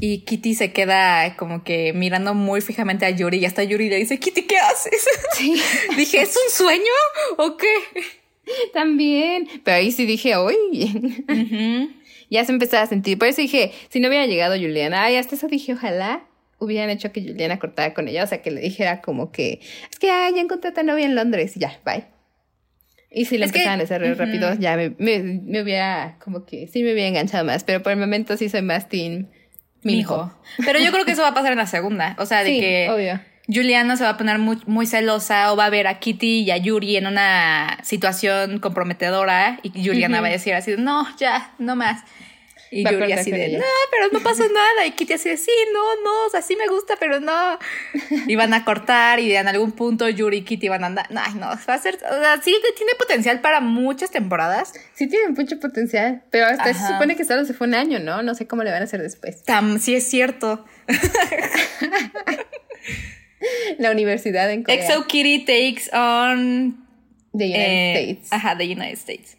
y 0.00 0.20
Kitty 0.20 0.54
se 0.54 0.72
queda 0.72 1.36
como 1.36 1.64
que 1.64 1.92
mirando 1.92 2.34
muy 2.34 2.60
fijamente 2.60 3.06
a 3.06 3.10
Yuri 3.10 3.38
y 3.38 3.44
hasta 3.44 3.62
Yuri 3.64 3.88
le 3.88 3.96
dice, 3.96 4.18
Kitty, 4.18 4.42
¿qué 4.42 4.58
haces? 4.58 5.06
Sí. 5.36 5.60
Dije, 5.96 6.22
¿es 6.22 6.36
un 6.36 6.50
sueño 6.52 6.82
o 7.36 7.56
qué? 7.56 7.66
También. 8.72 9.48
Pero 9.64 9.76
ahí 9.76 9.92
sí 9.92 10.06
dije, 10.06 10.36
uy. 10.38 10.56
ya 12.30 12.44
se 12.44 12.52
empezaba 12.52 12.82
a 12.82 12.86
sentir. 12.86 13.18
Por 13.18 13.28
eso 13.28 13.40
dije, 13.40 13.72
si 13.88 14.00
no 14.00 14.08
hubiera 14.08 14.26
llegado 14.26 14.54
Juliana, 14.56 15.04
ay, 15.04 15.16
hasta 15.16 15.34
eso 15.34 15.48
dije, 15.48 15.74
ojalá 15.74 16.24
hubieran 16.58 16.90
hecho 16.90 17.12
que 17.12 17.20
Juliana 17.22 17.58
cortara 17.58 17.94
con 17.94 18.08
ella. 18.08 18.24
O 18.24 18.26
sea, 18.26 18.42
que 18.42 18.50
le 18.50 18.60
dijera 18.60 19.00
como 19.00 19.30
que, 19.30 19.60
es 19.90 19.98
que, 19.98 20.10
ay, 20.10 20.34
ya 20.34 20.40
encontré 20.40 20.70
a 20.70 20.74
tu 20.74 20.82
novia 20.82 21.04
en 21.06 21.14
Londres. 21.14 21.56
Y 21.56 21.60
ya, 21.60 21.78
bye. 21.84 22.04
Y 23.10 23.24
si 23.26 23.38
le 23.38 23.46
Es 23.46 23.52
que- 23.52 23.58
empezaban 23.58 23.80
a 23.80 23.84
hacer 23.84 24.02
ujú. 24.02 24.14
rápido, 24.14 24.52
ya 24.58 24.76
me, 24.76 24.90
me, 24.98 25.20
me 25.22 25.62
hubiera, 25.62 26.18
como 26.22 26.44
que, 26.44 26.66
sí 26.68 26.82
me 26.82 26.92
hubiera 26.92 27.08
enganchado 27.08 27.44
más. 27.44 27.64
Pero 27.64 27.82
por 27.82 27.92
el 27.92 27.98
momento 27.98 28.36
sí 28.36 28.48
soy 28.48 28.62
más 28.62 28.88
team 28.88 29.28
Minho. 29.92 30.32
Pero 30.64 30.78
yo 30.78 30.92
creo 30.92 31.04
que 31.04 31.12
eso 31.12 31.22
va 31.22 31.28
a 31.28 31.34
pasar 31.34 31.52
en 31.52 31.58
la 31.58 31.66
segunda. 31.66 32.14
O 32.18 32.26
sea, 32.26 32.44
de 32.44 32.50
Sí, 32.50 32.60
que 32.60 32.88
obvio. 32.90 33.20
Juliana 33.50 33.96
se 33.96 34.04
va 34.04 34.10
a 34.10 34.16
poner 34.18 34.38
muy, 34.38 34.58
muy 34.66 34.86
celosa 34.86 35.52
o 35.52 35.56
va 35.56 35.66
a 35.66 35.70
ver 35.70 35.86
a 35.86 35.98
Kitty 35.98 36.42
y 36.42 36.50
a 36.50 36.58
Yuri 36.58 36.96
en 36.96 37.06
una 37.06 37.78
situación 37.82 38.58
comprometedora 38.58 39.58
y 39.62 39.70
Juliana 39.70 40.20
va 40.20 40.28
a 40.28 40.30
decir 40.30 40.52
así, 40.52 40.74
no, 40.76 41.06
ya, 41.16 41.52
no 41.58 41.74
más. 41.74 42.02
Y 42.70 42.84
Va 42.84 42.92
Yuri 42.92 43.12
así 43.12 43.30
de, 43.30 43.56
no, 43.56 43.64
pero 43.90 44.08
no 44.12 44.20
pasa 44.20 44.44
nada. 44.54 44.86
Y 44.86 44.92
Kitty 44.92 45.14
así 45.14 45.28
de, 45.28 45.36
sí, 45.36 45.50
no, 45.72 46.02
no, 46.02 46.26
o 46.26 46.30
sea, 46.30 46.42
sí 46.42 46.56
me 46.56 46.66
gusta, 46.66 46.96
pero 46.98 47.20
no. 47.20 47.58
Y 48.26 48.36
van 48.36 48.54
a 48.54 48.64
cortar 48.64 49.20
y 49.20 49.34
en 49.34 49.48
algún 49.48 49.72
punto 49.72 50.08
Yuri 50.08 50.38
y 50.38 50.42
Kitty 50.42 50.68
van 50.68 50.84
a 50.84 50.88
andar. 50.88 51.06
Ay, 51.14 51.34
no, 51.34 51.46
va 51.46 51.74
a 51.74 51.78
ser, 51.78 51.96
o 51.96 52.20
sea, 52.20 52.40
sí 52.42 52.54
tiene 52.76 52.92
potencial 52.98 53.40
para 53.40 53.60
muchas 53.60 54.10
temporadas. 54.10 54.72
Sí 54.94 55.08
tienen 55.08 55.34
mucho 55.34 55.58
potencial. 55.60 56.22
Pero 56.30 56.46
hasta 56.46 56.74
se 56.74 56.86
supone 56.86 57.16
que 57.16 57.24
solo 57.24 57.44
se 57.44 57.54
fue 57.54 57.66
un 57.66 57.74
año, 57.74 57.98
¿no? 57.98 58.22
No 58.22 58.34
sé 58.34 58.46
cómo 58.46 58.62
le 58.62 58.70
van 58.70 58.82
a 58.82 58.84
hacer 58.84 59.02
después. 59.02 59.42
Tam, 59.44 59.78
sí 59.78 59.94
es 59.94 60.08
cierto. 60.08 60.64
La 63.78 63.92
universidad 63.92 64.50
en 64.50 64.64
Corea. 64.64 64.84
Exo 64.84 65.06
Kitty 65.06 65.44
takes 65.44 65.88
on 65.96 66.84
de 67.32 67.44
United 67.44 67.60
eh, 67.60 67.92
States. 67.92 68.32
Ajá, 68.32 68.56
the 68.56 68.64
United 68.64 68.98
States. 68.98 69.36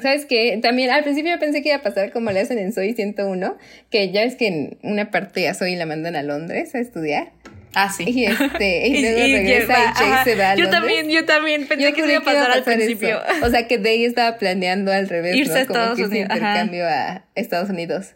¿Sabes 0.00 0.26
qué? 0.26 0.58
También 0.60 0.90
al 0.90 1.04
principio 1.04 1.38
pensé 1.38 1.62
que 1.62 1.68
iba 1.68 1.78
a 1.78 1.82
pasar 1.82 2.10
como 2.10 2.30
le 2.30 2.40
hacen 2.40 2.58
en 2.58 2.72
Soy 2.72 2.94
101, 2.94 3.56
que 3.90 4.10
ya 4.10 4.22
es 4.24 4.34
que 4.34 4.48
en 4.48 4.78
una 4.82 5.10
parte 5.10 5.48
a 5.48 5.54
Soy 5.54 5.76
la 5.76 5.86
mandan 5.86 6.16
a 6.16 6.22
Londres 6.22 6.74
a 6.74 6.80
estudiar. 6.80 7.32
Ah, 7.74 7.90
sí. 7.90 8.04
Y 8.06 8.24
este, 8.24 8.88
y 8.88 9.00
luego 9.02 9.20
regresa 9.20 9.72
y 9.72 9.98
Chase 9.98 10.30
se 10.30 10.36
va. 10.36 10.54
yo 10.54 10.70
también, 10.70 11.08
yo 11.08 11.24
también 11.24 11.66
pensé 11.66 11.92
que 11.92 12.02
se 12.02 12.08
iba 12.08 12.18
a 12.18 12.24
pasar, 12.24 12.50
al 12.50 12.62
principio. 12.62 13.20
O 13.42 13.50
sea 13.50 13.66
que 13.66 13.78
Day 13.78 14.04
estaba 14.04 14.36
planeando 14.38 14.92
al 14.92 15.08
revés, 15.08 15.36
Irse 15.36 15.52
¿no? 15.52 15.58
a 15.58 15.62
Estados 15.62 15.98
Unidos. 15.98 16.30
intercambio 16.30 16.86
a 16.86 17.24
Estados 17.34 17.70
Unidos. 17.70 18.14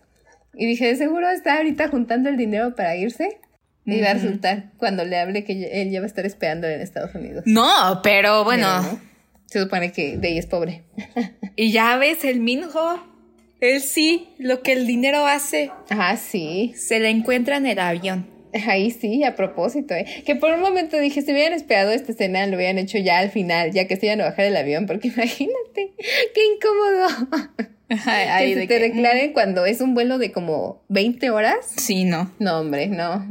Y 0.54 0.66
dije, 0.66 0.94
seguro 0.96 1.28
está 1.30 1.58
ahorita 1.58 1.88
juntando 1.88 2.28
el 2.28 2.36
dinero 2.36 2.74
para 2.74 2.96
irse. 2.96 3.38
Y 3.84 4.02
va 4.02 4.10
a 4.10 4.14
resultar 4.14 4.64
cuando 4.76 5.06
le 5.06 5.18
hable 5.18 5.44
que 5.44 5.80
él 5.80 5.90
ya 5.90 6.00
va 6.00 6.04
a 6.04 6.08
estar 6.08 6.26
esperando 6.26 6.66
en 6.66 6.82
Estados 6.82 7.14
Unidos. 7.14 7.44
No, 7.46 8.00
pero 8.02 8.44
bueno. 8.44 9.00
Se 9.50 9.60
supone 9.62 9.92
que 9.92 10.18
Day 10.18 10.38
es 10.38 10.46
pobre. 10.46 10.84
y 11.56 11.72
ya 11.72 11.96
ves, 11.96 12.24
el 12.24 12.40
Minho, 12.40 12.68
él 13.60 13.80
sí, 13.80 14.28
lo 14.38 14.62
que 14.62 14.72
el 14.72 14.86
dinero 14.86 15.26
hace. 15.26 15.70
Ah, 15.90 16.16
sí. 16.16 16.74
Se 16.76 17.00
le 17.00 17.08
encuentra 17.10 17.56
en 17.56 17.66
el 17.66 17.78
avión. 17.78 18.26
Ahí 18.66 18.90
sí, 18.90 19.24
a 19.24 19.34
propósito, 19.34 19.94
¿eh? 19.94 20.06
Que 20.24 20.36
por 20.36 20.52
un 20.52 20.60
momento 20.60 20.98
dije, 20.98 21.22
si 21.22 21.32
hubieran 21.32 21.52
esperado 21.52 21.90
esta 21.90 22.12
escena, 22.12 22.46
lo 22.46 22.56
hubieran 22.56 22.78
hecho 22.78 22.98
ya 22.98 23.18
al 23.18 23.30
final, 23.30 23.72
ya 23.72 23.86
que 23.86 23.96
se 23.96 24.06
iban 24.06 24.20
a 24.20 24.26
bajar 24.26 24.46
el 24.46 24.56
avión, 24.56 24.86
porque 24.86 25.08
imagínate, 25.14 25.92
qué 26.34 26.40
incómodo. 26.54 27.28
que 27.88 28.54
se 28.54 28.66
te 28.66 28.78
declaren 28.78 29.32
cuando 29.32 29.66
es 29.66 29.80
un 29.80 29.94
vuelo 29.94 30.18
de 30.18 30.30
como 30.30 30.82
20 30.88 31.30
horas. 31.30 31.56
Sí, 31.76 32.04
no. 32.04 32.32
No, 32.38 32.60
hombre, 32.60 32.86
no. 32.86 33.26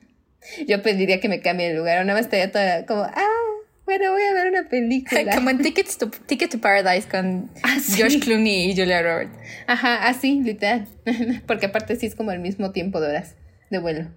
Yo 0.66 0.80
pediría 0.80 1.20
que 1.20 1.28
me 1.28 1.40
cambie 1.40 1.70
el 1.70 1.76
lugar, 1.76 2.02
una 2.02 2.14
vez 2.14 2.26
estaría 2.26 2.52
toda 2.52 2.86
como, 2.86 3.02
ah, 3.02 3.45
bueno, 3.86 4.10
voy 4.10 4.22
a 4.22 4.34
ver 4.34 4.48
una 4.48 4.68
película. 4.68 5.24
Como 5.34 5.48
en 5.48 5.58
Tickets 5.58 5.96
to, 5.96 6.10
Ticket 6.10 6.50
to 6.50 6.60
Paradise 6.60 7.08
con 7.08 7.50
ah, 7.62 7.78
George 7.94 8.18
Clooney 8.18 8.70
y 8.70 8.76
Julia 8.76 9.00
Roberts. 9.00 9.38
Ajá, 9.68 10.08
así, 10.08 10.42
literal. 10.42 10.88
Porque 11.46 11.66
aparte 11.66 11.94
sí 11.94 12.06
es 12.06 12.16
como 12.16 12.32
el 12.32 12.40
mismo 12.40 12.72
tiempo 12.72 13.00
de 13.00 13.08
horas 13.08 13.36
de 13.70 13.78
vuelo. 13.78 14.10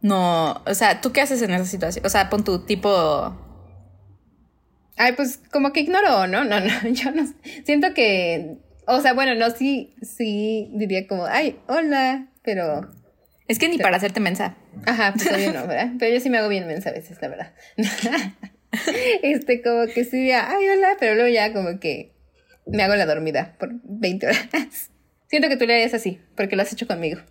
No, 0.00 0.62
o 0.64 0.74
sea, 0.74 1.00
¿tú 1.00 1.12
qué 1.12 1.20
haces 1.20 1.42
en 1.42 1.50
esa 1.50 1.64
situación? 1.64 2.06
O 2.06 2.08
sea, 2.08 2.30
pon 2.30 2.44
tu 2.44 2.64
tipo... 2.64 3.36
Ay, 4.96 5.12
pues 5.12 5.40
como 5.50 5.72
que 5.72 5.80
ignoro, 5.80 6.28
¿no? 6.28 6.44
No, 6.44 6.60
no, 6.60 6.88
yo 6.92 7.10
no 7.10 7.26
siento 7.64 7.92
que... 7.94 8.58
O 8.86 9.00
sea, 9.00 9.12
bueno, 9.12 9.34
no, 9.34 9.50
sí, 9.50 9.94
sí 10.00 10.70
diría 10.74 11.06
como, 11.08 11.26
ay, 11.26 11.58
hola, 11.66 12.28
pero... 12.42 12.88
Es 13.48 13.58
que 13.58 13.68
ni 13.68 13.78
para 13.78 13.96
hacerte 13.96 14.20
mensa. 14.20 14.56
Ajá, 14.86 15.12
pues 15.14 15.44
yo 15.44 15.52
no, 15.52 15.66
¿verdad? 15.66 15.92
Pero 15.98 16.14
yo 16.14 16.20
sí 16.20 16.30
me 16.30 16.38
hago 16.38 16.48
bien 16.48 16.66
mensa 16.66 16.90
a 16.90 16.92
veces, 16.92 17.18
la 17.20 17.28
verdad. 17.28 17.52
este, 19.22 19.62
como 19.62 19.86
que 19.86 20.04
sí 20.04 20.30
ay, 20.30 20.68
hola, 20.68 20.96
pero 20.98 21.14
luego 21.14 21.28
ya 21.28 21.52
como 21.52 21.80
que 21.80 22.12
me 22.66 22.82
hago 22.82 22.94
la 22.96 23.06
dormida 23.06 23.56
por 23.58 23.70
20 23.84 24.26
horas. 24.26 24.48
Siento 25.28 25.48
que 25.48 25.56
tú 25.56 25.66
le 25.66 25.74
harías 25.74 25.94
así, 25.94 26.20
porque 26.36 26.56
lo 26.56 26.62
has 26.62 26.72
hecho 26.72 26.86
conmigo. 26.86 27.20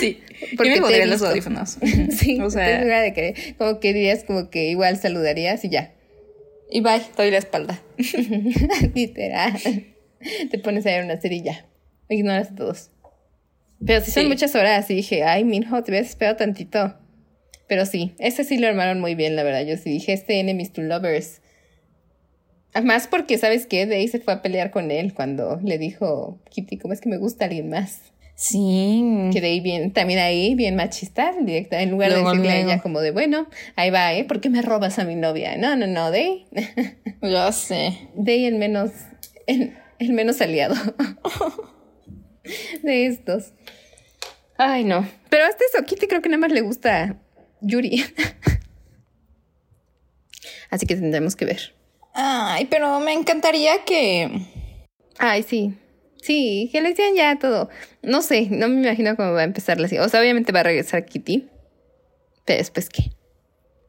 Sí, 0.00 0.20
porque 0.56 0.80
me 0.80 1.06
los 1.06 1.22
audífonos. 1.22 1.78
sí, 2.10 2.40
o 2.40 2.50
sea, 2.50 2.84
de 2.84 3.12
que 3.12 3.54
como 3.56 3.80
que 3.80 3.92
dirías 3.92 4.24
como 4.24 4.50
que 4.50 4.68
igual 4.68 4.96
saludarías 4.96 5.64
y 5.64 5.70
ya. 5.70 5.94
Y 6.70 6.80
bye, 6.80 7.02
doy 7.16 7.30
la 7.30 7.38
espalda. 7.38 7.80
Literal. 8.94 9.54
Te 10.50 10.58
pones 10.58 10.84
a 10.86 10.90
ver 10.90 11.04
una 11.04 11.20
cerilla. 11.20 11.66
Ignoras 12.08 12.50
a 12.50 12.54
todos. 12.54 12.90
Pero 13.84 14.04
si 14.04 14.10
son 14.10 14.28
muchas 14.28 14.54
horas 14.54 14.90
y 14.90 14.94
dije, 14.94 15.24
ay, 15.24 15.44
Minho, 15.44 15.82
te 15.82 15.90
hubieras 15.90 16.08
esperado 16.08 16.36
tantito. 16.36 16.94
Pero 17.68 17.84
sí, 17.84 18.14
ese 18.18 18.44
sí 18.44 18.58
lo 18.58 18.68
armaron 18.68 19.00
muy 19.00 19.14
bien, 19.14 19.36
la 19.36 19.42
verdad. 19.42 19.64
Yo 19.66 19.76
sí 19.76 19.90
dije, 19.90 20.12
este 20.12 20.40
Enemies 20.40 20.72
to 20.72 20.82
Lovers. 20.82 21.42
Además 22.72 23.08
porque, 23.10 23.38
¿sabes 23.38 23.66
qué? 23.66 23.86
De 23.86 23.96
ahí 23.96 24.08
se 24.08 24.20
fue 24.20 24.34
a 24.34 24.42
pelear 24.42 24.70
con 24.70 24.90
él 24.90 25.14
cuando 25.14 25.58
le 25.62 25.78
dijo, 25.78 26.38
Kitty, 26.50 26.78
¿cómo 26.78 26.94
es 26.94 27.00
que 27.00 27.08
me 27.08 27.16
gusta 27.16 27.46
alguien 27.46 27.70
más? 27.70 28.12
Sí. 28.36 29.30
Que 29.32 29.40
de 29.40 29.46
ahí 29.46 29.60
bien, 29.60 29.92
también 29.92 30.20
ahí 30.20 30.54
bien 30.54 30.76
machista, 30.76 31.32
directa, 31.40 31.80
en 31.80 31.90
lugar 31.90 32.12
de 32.12 32.22
decirle 32.22 32.50
a 32.50 32.60
ella 32.60 32.82
como 32.82 33.00
de, 33.00 33.10
bueno, 33.10 33.46
ahí 33.76 33.88
va, 33.88 34.12
¿eh? 34.12 34.24
¿Por 34.24 34.42
qué 34.42 34.50
me 34.50 34.60
robas 34.60 34.98
a 34.98 35.04
mi 35.04 35.14
novia? 35.14 35.56
No, 35.56 35.74
no, 35.74 35.86
no, 35.86 36.10
de 36.10 36.44
Yo 37.22 37.50
sé. 37.52 38.10
De 38.14 38.46
el 38.46 38.56
menos, 38.56 38.90
el, 39.46 39.72
menos 40.12 40.40
aliado. 40.42 40.74
de 42.82 43.06
estos. 43.06 43.52
Ay, 44.58 44.84
no. 44.84 45.06
Pero 45.28 45.44
hasta 45.44 45.64
eso, 45.64 45.84
Kitty 45.84 46.06
creo 46.06 46.22
que 46.22 46.28
nada 46.28 46.40
más 46.40 46.52
le 46.52 46.62
gusta 46.62 47.16
Yuri. 47.60 48.04
Así 50.70 50.86
que 50.86 50.96
tendremos 50.96 51.36
que 51.36 51.44
ver. 51.44 51.74
Ay, 52.14 52.66
pero 52.66 52.98
me 53.00 53.12
encantaría 53.12 53.84
que... 53.84 54.30
Ay, 55.18 55.42
sí. 55.42 55.74
Sí, 56.22 56.70
que 56.72 56.80
le 56.80 56.90
decían 56.90 57.14
ya 57.14 57.38
todo. 57.38 57.68
No 58.02 58.22
sé, 58.22 58.48
no 58.50 58.68
me 58.68 58.82
imagino 58.82 59.16
cómo 59.16 59.32
va 59.32 59.42
a 59.42 59.44
empezar 59.44 59.78
la 59.78 59.86
O 60.02 60.08
sea, 60.08 60.20
obviamente 60.20 60.52
va 60.52 60.60
a 60.60 60.64
regresar 60.64 61.04
Kitty. 61.04 61.48
Pero 62.44 62.58
después 62.58 62.88
qué. 62.88 63.12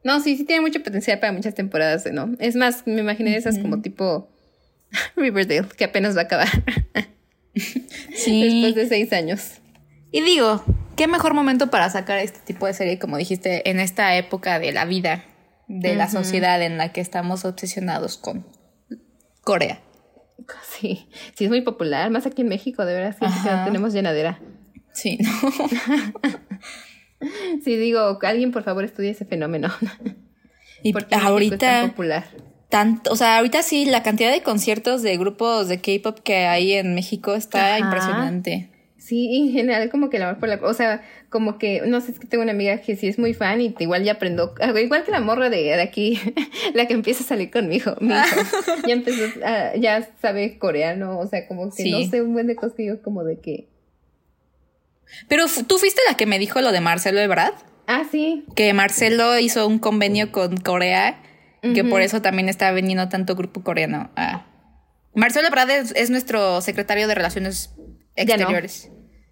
No, 0.04 0.20
sí, 0.20 0.36
sí 0.36 0.44
tiene 0.44 0.60
mucho 0.60 0.82
potencial 0.82 1.18
para 1.18 1.32
muchas 1.32 1.54
temporadas, 1.54 2.06
¿no? 2.12 2.36
Es 2.38 2.54
más, 2.54 2.86
me 2.86 3.00
imaginé 3.00 3.36
esas 3.36 3.58
como 3.58 3.80
tipo 3.80 4.28
Riverdale, 5.16 5.66
que 5.76 5.84
apenas 5.84 6.16
va 6.16 6.22
a 6.22 6.24
acabar. 6.24 6.48
sí. 8.14 8.42
Después 8.62 8.74
de 8.74 8.88
seis 8.88 9.12
años. 9.12 9.52
Y 10.10 10.22
digo, 10.22 10.64
qué 10.96 11.06
mejor 11.06 11.34
momento 11.34 11.70
para 11.70 11.90
sacar 11.90 12.18
este 12.18 12.40
tipo 12.40 12.66
de 12.66 12.74
serie, 12.74 12.98
como 12.98 13.16
dijiste, 13.16 13.68
en 13.68 13.78
esta 13.78 14.16
época 14.16 14.58
de 14.58 14.72
la 14.72 14.84
vida, 14.84 15.24
de 15.68 15.94
la 15.94 16.08
sociedad 16.08 16.60
en 16.62 16.78
la 16.78 16.92
que 16.92 17.00
estamos 17.00 17.44
obsesionados 17.44 18.16
con 18.16 18.46
Corea. 19.42 19.80
Sí, 20.62 21.08
sí 21.34 21.44
es 21.44 21.50
muy 21.50 21.60
popular, 21.60 22.10
más 22.10 22.24
aquí 22.24 22.42
en 22.42 22.48
México, 22.48 22.86
de 22.86 22.94
verdad, 22.94 23.16
que 23.18 23.64
tenemos 23.64 23.92
llenadera. 23.92 24.40
Sí, 24.92 25.18
no. 25.20 25.30
sí, 27.64 27.76
digo, 27.76 28.18
alguien 28.22 28.50
por 28.50 28.62
favor 28.62 28.84
estudie 28.84 29.10
ese 29.10 29.24
fenómeno. 29.24 29.68
y 30.82 30.92
Porque 30.92 31.14
ahorita 31.14 31.82
es 31.82 31.90
popular. 31.90 32.24
Tanto, 32.68 33.10
o 33.12 33.16
sea, 33.16 33.38
ahorita 33.38 33.62
sí, 33.62 33.86
la 33.86 34.02
cantidad 34.02 34.30
de 34.30 34.42
conciertos 34.42 35.02
de 35.02 35.16
grupos 35.16 35.68
de 35.68 35.80
K-pop 35.80 36.18
que 36.20 36.46
hay 36.46 36.74
en 36.74 36.94
México 36.94 37.34
está 37.34 37.78
impresionante. 37.78 38.68
Sí, 38.98 39.38
en 39.38 39.52
general 39.52 39.88
como 39.88 40.10
que 40.10 40.18
el 40.18 40.24
amor 40.24 40.38
por 40.38 40.50
la... 40.50 40.56
O 40.62 40.74
sea, 40.74 41.02
como 41.30 41.56
que, 41.56 41.80
no 41.86 42.00
sé, 42.02 42.12
es 42.12 42.18
que 42.18 42.26
tengo 42.26 42.42
una 42.42 42.52
amiga 42.52 42.78
que 42.82 42.94
sí 42.94 43.08
es 43.08 43.18
muy 43.18 43.32
fan 43.32 43.62
y 43.62 43.74
igual 43.78 44.04
ya 44.04 44.12
aprendo, 44.12 44.54
igual 44.82 45.02
que 45.02 45.10
la 45.10 45.20
morra 45.20 45.48
de, 45.48 45.62
de 45.62 45.80
aquí, 45.80 46.20
la 46.74 46.86
que 46.86 46.92
empieza 46.92 47.24
a 47.24 47.26
salir 47.26 47.50
con 47.50 47.68
mi 47.68 47.76
hijo, 47.76 47.94
mi 48.00 48.14
hijo 48.14 48.36
ya 48.86 48.92
empezó, 48.92 49.22
ya 49.78 50.06
sabe 50.20 50.58
coreano, 50.58 51.18
o 51.18 51.26
sea, 51.26 51.48
como 51.48 51.74
que 51.74 51.90
no 51.90 52.04
sé, 52.04 52.20
un 52.20 52.34
buen 52.34 52.48
de 52.48 52.56
cosas 52.56 52.74
que 52.76 52.84
yo 52.84 53.00
como 53.00 53.24
de 53.24 53.38
que... 53.38 53.68
Pero 55.26 55.46
tú 55.66 55.78
fuiste 55.78 56.02
la 56.06 56.18
que 56.18 56.26
me 56.26 56.38
dijo 56.38 56.60
lo 56.60 56.70
de 56.70 56.82
Marcelo 56.82 57.18
Ebrard. 57.18 57.54
Ah, 57.86 58.02
sí. 58.10 58.44
Que 58.54 58.74
Marcelo 58.74 59.38
hizo 59.38 59.66
un 59.66 59.78
convenio 59.78 60.32
con 60.32 60.58
Corea, 60.58 61.22
que 61.62 61.84
por 61.84 62.02
eso 62.02 62.22
también 62.22 62.48
está 62.48 62.70
veniendo 62.72 63.08
tanto 63.08 63.34
grupo 63.34 63.62
coreano. 63.62 64.10
Marcelo 65.14 65.48
Ebrard 65.48 65.70
es, 65.70 66.10
nuestro 66.10 66.60
secretario 66.60 67.08
de 67.08 67.14
Relaciones 67.14 67.70
Exteriores. 68.14 68.90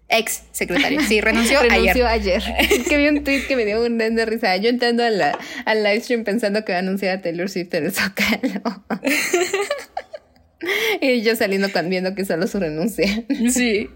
Ex 0.09 0.43
secretario. 0.51 1.01
Sí, 1.01 1.19
renunció, 1.19 1.61
renunció 1.69 2.07
ayer. 2.07 2.41
que 2.89 2.97
vi 2.97 3.07
un 3.07 3.23
tweet 3.23 3.45
que 3.47 3.55
me 3.55 3.65
dio 3.65 3.85
un 3.85 3.97
de 3.97 4.25
risa. 4.25 4.55
Yo 4.57 4.69
entrando 4.69 5.03
a 5.03 5.09
la, 5.09 5.37
al 5.65 5.83
live 5.83 6.01
stream 6.01 6.23
pensando 6.23 6.63
que 6.63 6.71
va 6.71 6.77
a 6.77 6.81
anunciar 6.81 7.17
a 7.17 7.21
Taylor 7.21 7.49
Swift 7.49 7.73
en 7.73 7.85
el 7.85 7.91
Zócalo. 7.91 8.85
y 11.01 11.21
yo 11.21 11.35
saliendo 11.35 11.67
viendo 11.85 12.15
que 12.15 12.25
solo 12.25 12.47
su 12.47 12.59
renuncia. 12.59 13.07
Sí. 13.49 13.89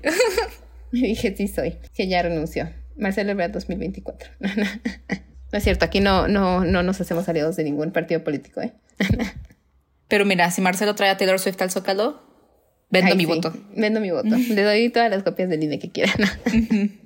y 0.92 1.02
dije, 1.02 1.36
sí 1.36 1.48
soy. 1.48 1.78
Que 1.94 2.08
ya 2.08 2.22
renunció. 2.22 2.70
Marcelo 2.98 3.32
Ebrard 3.32 3.52
2024. 3.52 4.30
No 5.52 5.58
es 5.58 5.64
cierto, 5.64 5.86
aquí 5.86 6.00
no, 6.00 6.28
no, 6.28 6.64
no 6.64 6.84
nos 6.84 7.02
hacemos 7.02 7.28
aliados 7.30 7.56
de 7.56 7.64
ningún 7.64 7.92
partido 7.92 8.24
político, 8.24 8.62
¿eh? 8.62 8.74
Pero 10.08 10.26
mira, 10.26 10.52
si 10.52 10.62
Marcelo 10.62 10.96
trae 10.96 11.10
a 11.10 11.18
Taylor 11.18 11.40
Swift 11.40 11.62
al 11.62 11.72
Zócalo, 11.72 12.32
Vendo 12.92 13.16
mi 13.16 13.26
voto. 13.26 13.54
Vendo 13.76 14.00
mi 14.02 14.12
voto. 14.12 14.36
Le 14.50 14.62
doy 14.62 14.90
todas 14.90 15.10
las 15.10 15.24
copias 15.24 15.50
del 15.50 15.64
INE 15.64 15.80
que 15.80 15.90
quieran. 15.90 16.18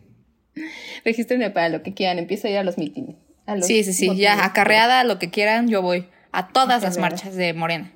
Regístrenme 1.06 1.52
para 1.52 1.70
lo 1.70 1.84
que 1.84 1.94
quieran. 1.94 2.18
Empiezo 2.18 2.48
a 2.48 2.52
ir 2.52 2.58
a 2.58 2.64
los 2.64 2.78
mítines. 2.78 3.16
sí, 3.62 3.84
sí, 3.84 3.94
sí. 3.94 4.16
Ya, 4.18 4.44
acarreada, 4.44 5.04
lo 5.04 5.20
que 5.20 5.30
quieran, 5.30 5.68
yo 5.68 5.82
voy. 5.82 6.08
A 6.32 6.50
todas 6.50 6.82
las 6.84 6.98
marchas 6.98 7.36
de 7.36 7.54
Morena. 7.54 7.94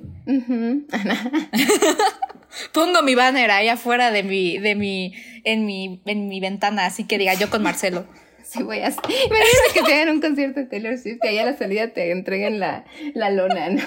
Pongo 2.72 3.02
mi 3.04 3.16
banner 3.16 3.52
ahí 3.52 3.68
afuera 3.68 4.12
de 4.12 4.24
mi, 4.24 4.58
de 4.60 4.76
mi, 4.76 5.14
en 5.44 5.66
mi, 5.66 6.02
en 6.06 6.30
mi 6.30 6.40
ventana, 6.40 6.86
así 6.86 7.04
que 7.04 7.18
diga 7.18 7.34
yo 7.34 7.50
con 7.50 7.62
Marcelo. 7.64 8.06
Sí, 8.50 8.64
voy 8.64 8.80
a 8.80 8.88
hacer. 8.88 9.04
Imagínate 9.06 9.74
que 9.74 9.82
te 9.84 9.94
hagan 9.94 10.10
un 10.10 10.22
concierto 10.22 10.60
de 10.60 10.66
Taylor 10.66 10.98
Swift 10.98 11.20
y 11.24 11.28
ahí 11.28 11.38
a 11.38 11.46
la 11.46 11.56
salida 11.56 11.94
te 11.94 12.12
entreguen 12.12 12.60
la, 12.60 12.84
la 13.14 13.30
lona, 13.30 13.70
¿no? 13.70 13.84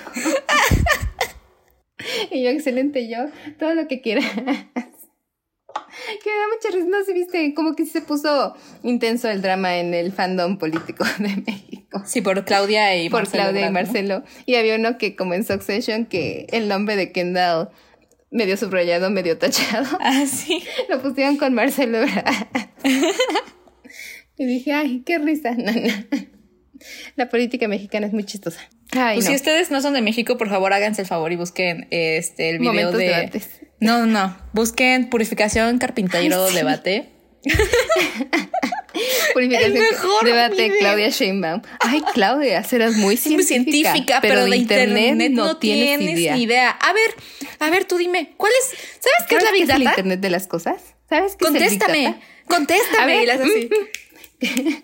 Y 2.30 2.42
yo, 2.42 2.50
excelente, 2.50 3.08
yo, 3.08 3.26
todo 3.58 3.74
lo 3.74 3.88
que 3.88 4.00
quieras. 4.00 4.24
que 4.34 4.42
me 4.44 4.54
da 4.54 6.48
mucha 6.54 6.70
risa, 6.72 6.86
no 6.88 7.04
sé, 7.04 7.12
viste, 7.12 7.54
como 7.54 7.74
que 7.74 7.86
se 7.86 8.02
puso 8.02 8.54
intenso 8.82 9.28
el 9.28 9.42
drama 9.42 9.78
en 9.78 9.94
el 9.94 10.12
fandom 10.12 10.58
político 10.58 11.04
de 11.18 11.42
México. 11.44 12.02
Sí, 12.04 12.20
por 12.20 12.44
Claudia 12.44 12.96
y 12.96 13.08
por 13.08 13.20
Marcelo. 13.20 13.42
Claudia 13.42 13.66
y 13.66 13.70
Marcelo. 13.70 14.22
Y 14.46 14.54
había 14.54 14.76
uno 14.76 14.98
que, 14.98 15.16
como 15.16 15.34
en 15.34 15.44
Succession, 15.44 16.06
que 16.06 16.46
el 16.50 16.68
nombre 16.68 16.96
de 16.96 17.12
Kendall 17.12 17.70
medio 18.30 18.56
subrayado, 18.56 19.10
medio 19.10 19.38
tachado. 19.38 19.98
Ah, 20.00 20.24
sí. 20.26 20.62
Lo 20.88 21.02
pusieron 21.02 21.36
con 21.36 21.54
Marcelo 21.54 21.98
Ebrard. 21.98 22.46
y 24.42 24.46
dije, 24.46 24.72
ay, 24.72 25.02
qué 25.06 25.18
risa. 25.18 25.52
No, 25.56 25.72
no. 25.72 25.88
La 27.14 27.28
política 27.28 27.68
mexicana 27.68 28.08
es 28.08 28.12
muy 28.12 28.24
chistosa. 28.24 28.58
Ay, 28.90 29.14
Pues 29.16 29.26
no. 29.26 29.30
si 29.30 29.36
ustedes 29.36 29.70
no 29.70 29.80
son 29.80 29.94
de 29.94 30.02
México, 30.02 30.36
por 30.36 30.48
favor 30.48 30.72
háganse 30.72 31.02
el 31.02 31.06
favor 31.06 31.30
y 31.30 31.36
busquen 31.36 31.86
este 31.92 32.50
el 32.50 32.58
video 32.58 32.72
Momentos 32.72 32.98
de. 32.98 33.04
debates. 33.06 33.48
No, 33.78 34.04
no. 34.06 34.36
Busquen 34.52 35.08
Purificación 35.08 35.78
Carpintero 35.78 36.44
Ay, 36.46 36.50
sí. 36.50 36.56
Debate. 36.56 37.08
Purificación 39.32 39.72
el 39.76 39.78
mejor 39.82 40.24
debate 40.24 40.64
video. 40.64 40.78
Claudia 40.80 41.08
Sheinbaum. 41.08 41.62
Ay, 41.80 42.02
Claudia, 42.12 42.62
serás 42.64 42.94
muy 42.96 43.16
científica, 43.16 43.92
científica, 43.92 44.18
pero, 44.20 44.44
de 44.44 44.56
internet, 44.56 45.30
no 45.30 45.56
tienes, 45.58 45.98
tienes 45.98 46.18
idea. 46.18 46.34
ni 46.34 46.42
idea. 46.42 46.70
A 46.70 46.92
ver, 46.92 47.14
a 47.60 47.70
ver, 47.70 47.84
tú 47.86 47.96
dime, 47.96 48.34
¿cuál 48.36 48.52
es? 48.60 48.68
¿Sabes 49.00 49.28
qué 49.28 49.36
es 49.36 49.42
¿Sabes 49.42 49.44
la 49.44 49.50
Big 49.52 49.66
qué 49.66 49.72
es 49.72 49.76
el 49.78 49.84
Data? 49.84 49.90
internet 50.00 50.20
de 50.20 50.30
las 50.30 50.46
cosas? 50.46 50.82
¿Sabes 51.08 51.36
qué 51.36 51.44
es 51.44 51.50
el 51.50 51.54
Big 51.54 51.62
Contéstame, 51.62 52.04
Data? 52.04 52.20
contéstame. 52.48 53.02
A 53.02 53.06
ver. 53.06 53.26
Y 53.26 53.30
haces 53.30 53.46
así. 53.46 53.68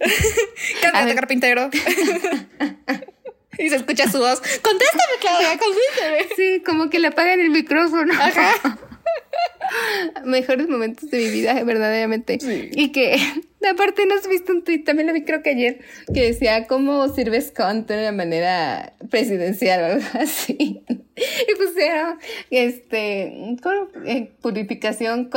Ver. 0.82 1.14
carpintero. 1.14 1.70
y 3.58 3.68
se 3.68 3.76
escucha 3.76 4.10
su 4.10 4.18
voz. 4.18 4.40
Contéstame, 4.62 5.14
Claudia, 5.20 5.58
contéstame. 5.58 6.26
Sí, 6.36 6.62
como 6.64 6.90
que 6.90 6.98
le 6.98 7.08
apagan 7.08 7.40
el 7.40 7.50
micrófono. 7.50 8.14
Ajá. 8.14 8.78
Mejores 10.24 10.68
momentos 10.68 11.10
de 11.10 11.18
mi 11.18 11.30
vida, 11.30 11.62
verdaderamente. 11.64 12.38
Y 12.72 12.90
que, 12.92 13.16
aparte, 13.70 14.06
¿no 14.06 14.14
has 14.14 14.28
visto 14.28 14.52
un 14.52 14.64
tweet? 14.64 14.84
También 14.84 15.06
lo 15.06 15.12
vi 15.12 15.24
creo 15.24 15.42
que 15.42 15.50
ayer, 15.50 15.80
que 16.12 16.22
decía, 16.22 16.66
¿cómo 16.66 17.08
sirves 17.08 17.52
con 17.54 17.86
de 17.86 17.98
una 17.98 18.12
manera 18.12 18.94
presidencial 19.10 19.80
o 19.82 19.84
algo 19.86 20.06
así? 20.14 20.84
Y 20.88 21.54
pusieron, 21.56 22.18
este, 22.50 23.56
¿cómo? 23.62 23.88
Eh, 24.06 24.30
purificación 24.40 25.30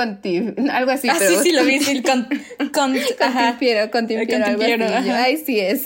algo 0.72 0.91
así. 0.91 1.09
Ah, 1.09 1.15
sí, 1.19 1.26
pero 1.28 1.41
sí, 1.41 1.51
lo 1.51 1.65
vi. 1.65 1.80
Sí, 1.80 2.01
con, 2.01 2.28
con, 2.72 2.72
Con 2.72 2.93
ajá. 3.19 3.51
timpiero, 3.51 3.91
con 3.91 4.07
timpiero, 4.07 4.32
Con 4.34 4.43
algo 4.43 4.95
así. 4.95 5.07
yo. 5.07 5.15
Ay, 5.15 5.38
sí 5.38 5.59
es. 5.59 5.86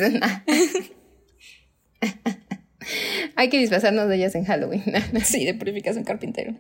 Hay 3.36 3.50
que 3.50 3.58
disfrazarnos 3.58 4.08
de 4.10 4.16
ellas 4.16 4.36
en 4.36 4.46
Halloween. 4.46 4.84
Sí, 5.24 5.46
de 5.46 5.54
Purificación 5.56 6.04
Carpintero. 6.04 6.56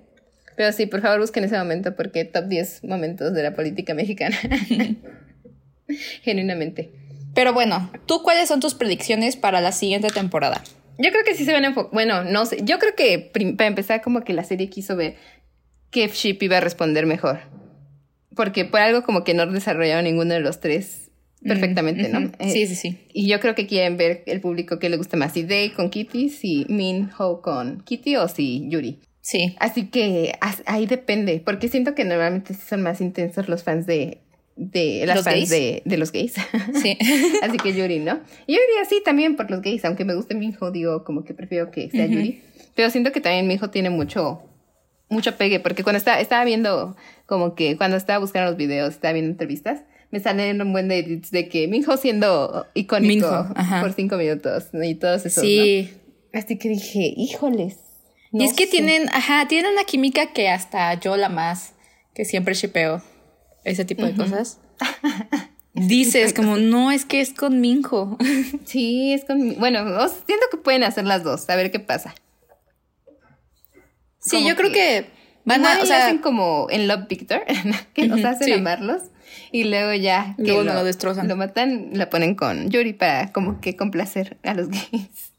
Pero 0.55 0.71
sí, 0.71 0.85
por 0.85 1.01
favor 1.01 1.19
busquen 1.19 1.43
ese 1.43 1.57
momento 1.57 1.95
porque 1.95 2.25
top 2.25 2.45
10 2.45 2.83
momentos 2.83 3.33
de 3.33 3.43
la 3.43 3.53
política 3.53 3.93
mexicana. 3.93 4.37
Genuinamente. 6.23 6.91
Pero 7.33 7.53
bueno, 7.53 7.91
¿tú 8.05 8.23
cuáles 8.23 8.47
son 8.47 8.61
tus 8.61 8.73
predicciones 8.73 9.35
para 9.35 9.61
la 9.61 9.71
siguiente 9.71 10.07
temporada? 10.07 10.63
Yo 10.97 11.11
creo 11.11 11.23
que 11.25 11.35
sí 11.35 11.43
se 11.43 11.51
van 11.51 11.65
a 11.65 11.67
enfocar. 11.67 11.91
Bueno, 11.91 12.23
no 12.23 12.45
sé. 12.45 12.59
Yo 12.63 12.79
creo 12.79 12.95
que 12.95 13.31
para 13.57 13.67
empezar, 13.67 14.01
como 14.01 14.23
que 14.23 14.33
la 14.33 14.45
serie 14.45 14.69
quiso 14.69 14.95
ver 14.95 15.15
qué 15.91 16.07
ship 16.07 16.37
iba 16.41 16.57
a 16.57 16.61
responder 16.61 17.05
mejor. 17.05 17.39
Porque 18.33 18.65
por 18.65 18.79
algo 18.79 19.03
como 19.03 19.23
que 19.23 19.33
no 19.33 19.45
desarrollaron 19.45 20.05
ninguno 20.05 20.33
de 20.33 20.39
los 20.39 20.59
tres 20.59 21.11
perfectamente, 21.43 22.09
¿no? 22.09 22.31
Eh, 22.39 22.49
Sí, 22.49 22.67
sí, 22.67 22.75
sí. 22.75 22.97
Y 23.13 23.27
yo 23.27 23.39
creo 23.39 23.55
que 23.55 23.67
quieren 23.67 23.97
ver 23.97 24.23
el 24.25 24.41
público 24.41 24.79
que 24.79 24.89
le 24.89 24.97
gusta 24.97 25.15
más. 25.17 25.33
Si 25.33 25.43
Day 25.43 25.69
con 25.69 25.89
Kitty, 25.89 26.29
si 26.29 26.65
Min 26.69 27.09
Ho 27.17 27.41
con 27.41 27.81
Kitty 27.81 28.15
o 28.15 28.27
si 28.27 28.67
Yuri. 28.69 28.99
Sí. 29.25 29.55
Así 29.59 29.87
que 29.87 30.37
ahí 30.67 30.85
depende, 30.85 31.41
porque 31.43 31.67
siento 31.67 31.95
que 31.95 32.05
normalmente 32.05 32.53
son 32.53 32.83
más 32.83 33.01
intensos 33.01 33.49
los 33.49 33.63
fans 33.63 33.87
de, 33.87 34.19
de 34.55 35.03
las 35.07 35.15
¿Los 35.15 35.25
fans 35.25 35.35
gays? 35.37 35.49
de, 35.49 35.81
de 35.83 35.97
los 35.97 36.11
gays. 36.11 36.35
Sí. 36.79 36.95
Así 37.41 37.57
que 37.57 37.73
Yuri, 37.73 37.97
¿no? 37.97 38.19
Y 38.45 38.53
yo 38.53 38.59
diría 38.67 38.85
sí 38.87 39.01
también 39.03 39.35
por 39.35 39.49
los 39.49 39.63
gays, 39.63 39.83
aunque 39.83 40.05
me 40.05 40.13
guste 40.13 40.35
Minho, 40.35 40.69
digo 40.69 41.03
como 41.03 41.23
que 41.23 41.33
prefiero 41.33 41.71
que 41.71 41.89
sea. 41.89 42.05
Yuri. 42.05 42.43
Pero 42.75 42.91
siento 42.91 43.11
que 43.11 43.19
también 43.19 43.47
Minho 43.47 43.71
tiene 43.71 43.89
mucho, 43.89 44.43
mucho 45.09 45.35
pegue, 45.37 45.59
porque 45.59 45.81
cuando 45.81 45.97
estaba, 45.97 46.19
estaba 46.19 46.45
viendo, 46.45 46.95
como 47.25 47.55
que 47.55 47.77
cuando 47.77 47.97
estaba 47.97 48.19
buscando 48.19 48.51
los 48.51 48.57
videos, 48.59 48.93
estaba 48.93 49.13
viendo 49.13 49.31
entrevistas, 49.31 49.85
me 50.11 50.19
salen 50.19 50.61
un 50.61 50.71
buen 50.71 50.87
de 50.87 50.99
edits 50.99 51.31
de 51.31 51.49
que 51.49 51.67
Minho 51.67 51.97
siendo 51.97 52.67
icónico 52.75 53.27
Minho, 53.55 53.81
por 53.81 53.91
cinco 53.93 54.17
minutos 54.17 54.65
y 54.71 54.93
todos 54.93 55.25
esos, 55.25 55.43
sí. 55.43 55.89
¿no? 56.31 56.39
Así 56.39 56.59
que 56.59 56.69
dije, 56.69 57.11
híjoles. 57.17 57.84
Y 58.39 58.45
es 58.45 58.53
que 58.53 58.65
sé. 58.65 58.71
tienen, 58.71 59.09
ajá, 59.09 59.47
tienen 59.47 59.71
una 59.71 59.83
química 59.83 60.33
que 60.33 60.49
hasta 60.49 60.93
yo 60.95 61.17
la 61.17 61.29
más, 61.29 61.73
que 62.13 62.25
siempre 62.25 62.53
shipeo 62.53 63.01
ese 63.63 63.85
tipo 63.85 64.05
de 64.05 64.15
cosas. 64.15 64.59
Dices 65.73 66.33
como, 66.33 66.55
no, 66.55 66.91
es 66.91 67.03
que 67.05 67.19
es 67.19 67.33
con 67.33 67.59
Minjo. 67.59 68.17
Sí, 68.65 69.13
es 69.13 69.25
con... 69.25 69.55
Bueno, 69.59 69.83
siento 70.25 70.45
que 70.49 70.57
pueden 70.57 70.83
hacer 70.83 71.05
las 71.05 71.23
dos, 71.23 71.49
a 71.49 71.55
ver 71.55 71.69
qué 71.71 71.79
pasa. 71.79 72.15
Sí, 74.19 74.37
Como 74.37 74.49
yo 74.49 74.55
creo 74.55 74.71
que- 74.71 75.09
van 75.43 75.65
a, 75.65 75.79
o 75.81 75.85
sea, 75.85 76.05
hacen 76.05 76.17
como 76.19 76.67
en 76.71 76.87
Love 76.87 77.07
Victor, 77.07 77.43
que 77.93 78.07
nos 78.07 78.23
hacen 78.23 78.47
sí. 78.47 78.53
amarlos 78.53 79.03
y 79.51 79.65
luego 79.65 79.93
ya 79.93 80.33
que 80.37 80.43
Luego 80.43 80.63
lo 80.63 80.83
destrozan. 80.83 81.27
Lo 81.27 81.35
matan, 81.35 81.89
la 81.93 82.09
ponen 82.09 82.35
con 82.35 82.69
Yuri 82.69 82.93
para 82.93 83.31
como 83.31 83.61
que 83.61 83.75
complacer 83.75 84.37
a 84.43 84.53
los 84.53 84.69
gays. 84.69 85.33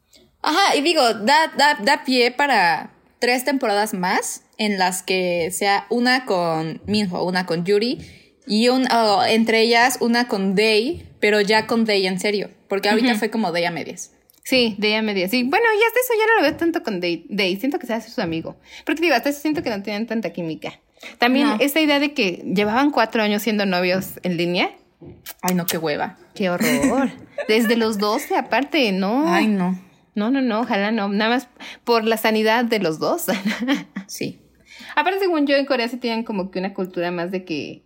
Ajá, 0.47 0.77
y 0.77 0.81
digo, 0.83 1.03
da, 1.03 1.53
da, 1.57 1.75
da 1.83 2.05
pie 2.05 2.31
para 2.31 2.91
tres 3.19 3.45
temporadas 3.45 3.95
más 3.95 4.43
en 4.59 4.79
las 4.79 5.03
que 5.03 5.51
sea 5.51 5.87
una 5.91 6.25
con 6.25 6.81
Minho, 6.87 7.25
una 7.25 7.47
con 7.47 7.65
Yuri 7.65 7.99
y 8.47 8.69
un, 8.69 8.87
oh, 8.93 9.25
entre 9.25 9.61
ellas 9.63 9.99
una 10.01 10.29
con 10.29 10.55
Day, 10.55 11.09
pero 11.21 11.41
ya 11.41 11.67
con 11.67 11.85
Day 11.85 12.07
en 12.07 12.21
serio, 12.21 12.51
porque 12.69 12.89
ahorita 12.89 13.17
fue 13.17 13.31
como 13.31 13.51
Day 13.51 13.65
a 13.65 13.71
medias. 13.71 14.13
Sí, 14.45 14.77
de 14.79 14.89
ella 14.91 15.03
media. 15.03 15.29
Sí, 15.29 15.43
bueno, 15.43 15.67
y 15.75 15.83
hasta 15.85 15.99
eso 15.99 16.13
ya 16.17 16.27
no 16.29 16.37
lo 16.37 16.43
veo 16.43 16.57
tanto 16.57 16.85
con 16.85 17.01
Day. 17.01 17.27
Day. 17.29 17.57
Siento 17.57 17.81
que 17.81 17.89
se 17.89 17.95
hace 17.95 18.11
su 18.11 18.21
amigo. 18.21 18.55
Porque 18.85 19.03
digo, 19.03 19.17
hasta 19.17 19.31
eso 19.31 19.41
siento 19.41 19.61
que 19.65 19.71
no 19.71 19.83
tienen 19.83 20.07
tanta 20.07 20.31
química. 20.31 20.79
También 21.19 21.49
No. 21.49 21.57
esta 21.59 21.81
idea 21.81 21.99
de 21.99 22.15
que 22.15 22.45
llevaban 22.55 22.93
cuatro 22.93 23.25
años 23.25 23.43
siendo 23.43 23.67
novios 23.67 24.21
en 24.23 24.37
línea. 24.37 24.71
Ay, 25.43 25.57
no, 25.57 25.67
qué 25.67 25.79
hueva. 25.79 26.17
Qué 26.37 26.49
horror. 26.49 27.11
Desde 27.49 27.75
los 27.75 27.99
12 27.99 28.37
aparte, 28.37 28.93
¿no? 28.93 29.25
Ay, 29.27 29.49
no. 29.49 29.77
No, 30.17 30.31
no, 30.31 30.41
no, 30.41 30.61
ojalá 30.61 30.91
no. 30.91 31.09
Nada 31.11 31.31
más 31.31 31.49
por 31.85 32.05
la 32.05 32.17
sanidad 32.17 32.65
de 32.65 32.81
los 32.81 32.99
dos. 32.99 33.27
Sí. 34.09 34.41
Aparte, 34.95 35.19
según 35.19 35.49
yo, 35.49 35.57
en 35.57 35.67
Corea 35.67 35.89
sí 35.89 35.97
tienen 35.97 36.23
como 36.23 36.53
que 36.53 36.61
una 36.61 36.73
cultura 36.75 37.11
más 37.11 37.33
de 37.33 37.45
que 37.45 37.85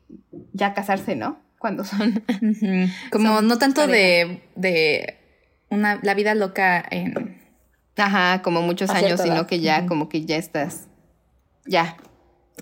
ya 0.52 0.74
casarse, 0.74 1.16
¿no? 1.16 1.40
Cuando 1.58 1.82
son. 1.82 2.22
Como 3.10 3.36
Son 3.36 3.48
no 3.48 3.56
tanto 3.56 3.86
de, 3.86 4.42
de 4.54 5.18
una, 5.70 5.98
la 6.02 6.12
vida 6.14 6.34
loca 6.34 6.84
en... 6.90 7.40
Ajá, 7.96 8.42
como 8.42 8.60
muchos 8.62 8.90
años, 8.90 9.20
sino 9.20 9.46
que 9.46 9.60
ya, 9.60 9.86
como 9.86 10.08
que 10.08 10.24
ya 10.24 10.36
estás. 10.36 10.88
Ya. 11.66 11.96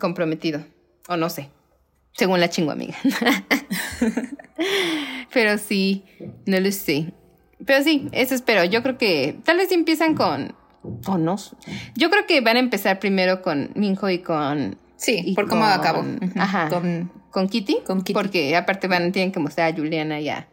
Comprometido. 0.00 0.64
O 1.08 1.16
no 1.16 1.28
sé. 1.30 1.50
Según 2.12 2.40
la 2.40 2.48
chingo 2.48 2.70
amiga. 2.70 2.96
Pero 5.32 5.58
sí, 5.58 6.04
no 6.46 6.58
lo 6.60 6.70
sé. 6.70 7.12
Pero 7.64 7.82
sí, 7.84 8.08
eso 8.12 8.34
espero. 8.34 8.64
Yo 8.64 8.82
creo 8.82 8.98
que 8.98 9.36
tal 9.44 9.56
vez 9.56 9.70
empiezan 9.72 10.14
con. 10.14 10.54
O 11.06 11.18
no. 11.18 11.36
Yo 11.96 12.08
creo 12.10 12.26
que 12.26 12.40
van 12.40 12.56
a 12.56 12.60
empezar 12.60 12.98
primero 13.00 13.42
con 13.42 13.70
Minho 13.74 14.08
y 14.10 14.18
con. 14.20 14.76
Sí, 14.96 15.20
y 15.24 15.34
por 15.34 15.48
cómo 15.48 15.62
con- 15.62 15.70
acabo. 15.72 16.00
Ujú. 16.00 16.30
Ajá. 16.40 16.68
Con- 16.68 17.10
con 17.30 17.48
Kitty. 17.48 17.78
Con 17.86 17.98
Kitty. 17.98 18.12
Porque 18.14 18.56
aparte 18.56 18.88
van, 18.88 19.12
tienen 19.12 19.32
que 19.32 19.40
mostrar 19.40 19.72
a 19.72 19.76
Juliana 19.76 20.20
y 20.20 20.28
a, 20.28 20.48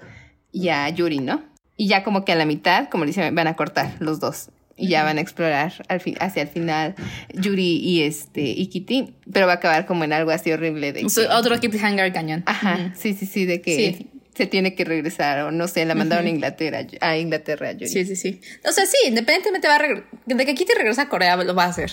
y 0.51 0.69
a 0.69 0.89
Yuri, 0.89 1.19
¿no? 1.19 1.43
Y 1.77 1.87
ya 1.87 2.03
como 2.03 2.25
que 2.25 2.31
a 2.31 2.35
la 2.35 2.45
mitad, 2.45 2.89
como 2.89 3.05
le 3.05 3.09
dicen, 3.09 3.33
van 3.35 3.47
a 3.47 3.55
cortar 3.55 3.95
los 3.99 4.19
dos. 4.19 4.49
Y 4.77 4.89
ya 4.89 5.03
van 5.05 5.17
a 5.17 5.21
explorar 5.21 5.71
al 5.87 6.01
fin, 6.01 6.15
hacia 6.19 6.41
el 6.41 6.49
final 6.49 6.95
Yuri 7.33 7.77
y 7.77 8.01
este 8.03 8.41
y 8.41 8.67
Kitty. 8.67 9.15
Pero 9.31 9.45
va 9.47 9.53
a 9.53 9.55
acabar 9.55 9.85
como 9.85 10.03
en 10.03 10.11
algo 10.11 10.31
así 10.31 10.51
horrible 10.51 10.91
de 10.91 11.07
So, 11.09 11.21
otro 11.33 11.57
cliffhanger 11.59 12.11
cañón. 12.11 12.43
Ajá, 12.45 12.91
sí, 12.93 13.13
sí, 13.13 13.25
sí, 13.25 13.45
de 13.45 13.61
que 13.61 13.75
Sí. 13.75 14.09
Se 14.35 14.45
tiene 14.47 14.75
que 14.75 14.83
regresar 14.85 15.39
o 15.41 15.51
no 15.51 15.67
sé, 15.67 15.85
la 15.85 15.95
mandaron 15.95 16.25
a 16.25 16.29
Inglaterra, 16.29 16.85
a 17.01 17.17
Inglaterra 17.17 17.71
Yuri. 17.71 17.87
Sí, 17.87 18.05
sí, 18.05 18.15
sí. 18.15 18.41
O 18.67 18.71
sea, 18.71 18.85
sí, 18.85 18.97
independientemente 19.07 19.67
va 19.67 19.75
a 19.75 19.79
de 20.25 20.45
que 20.45 20.55
Kitty 20.55 20.73
regresa 20.77 21.03
a 21.03 21.09
Corea, 21.09 21.35
lo 21.37 21.55
va 21.55 21.63
a 21.65 21.67
hacer. 21.69 21.91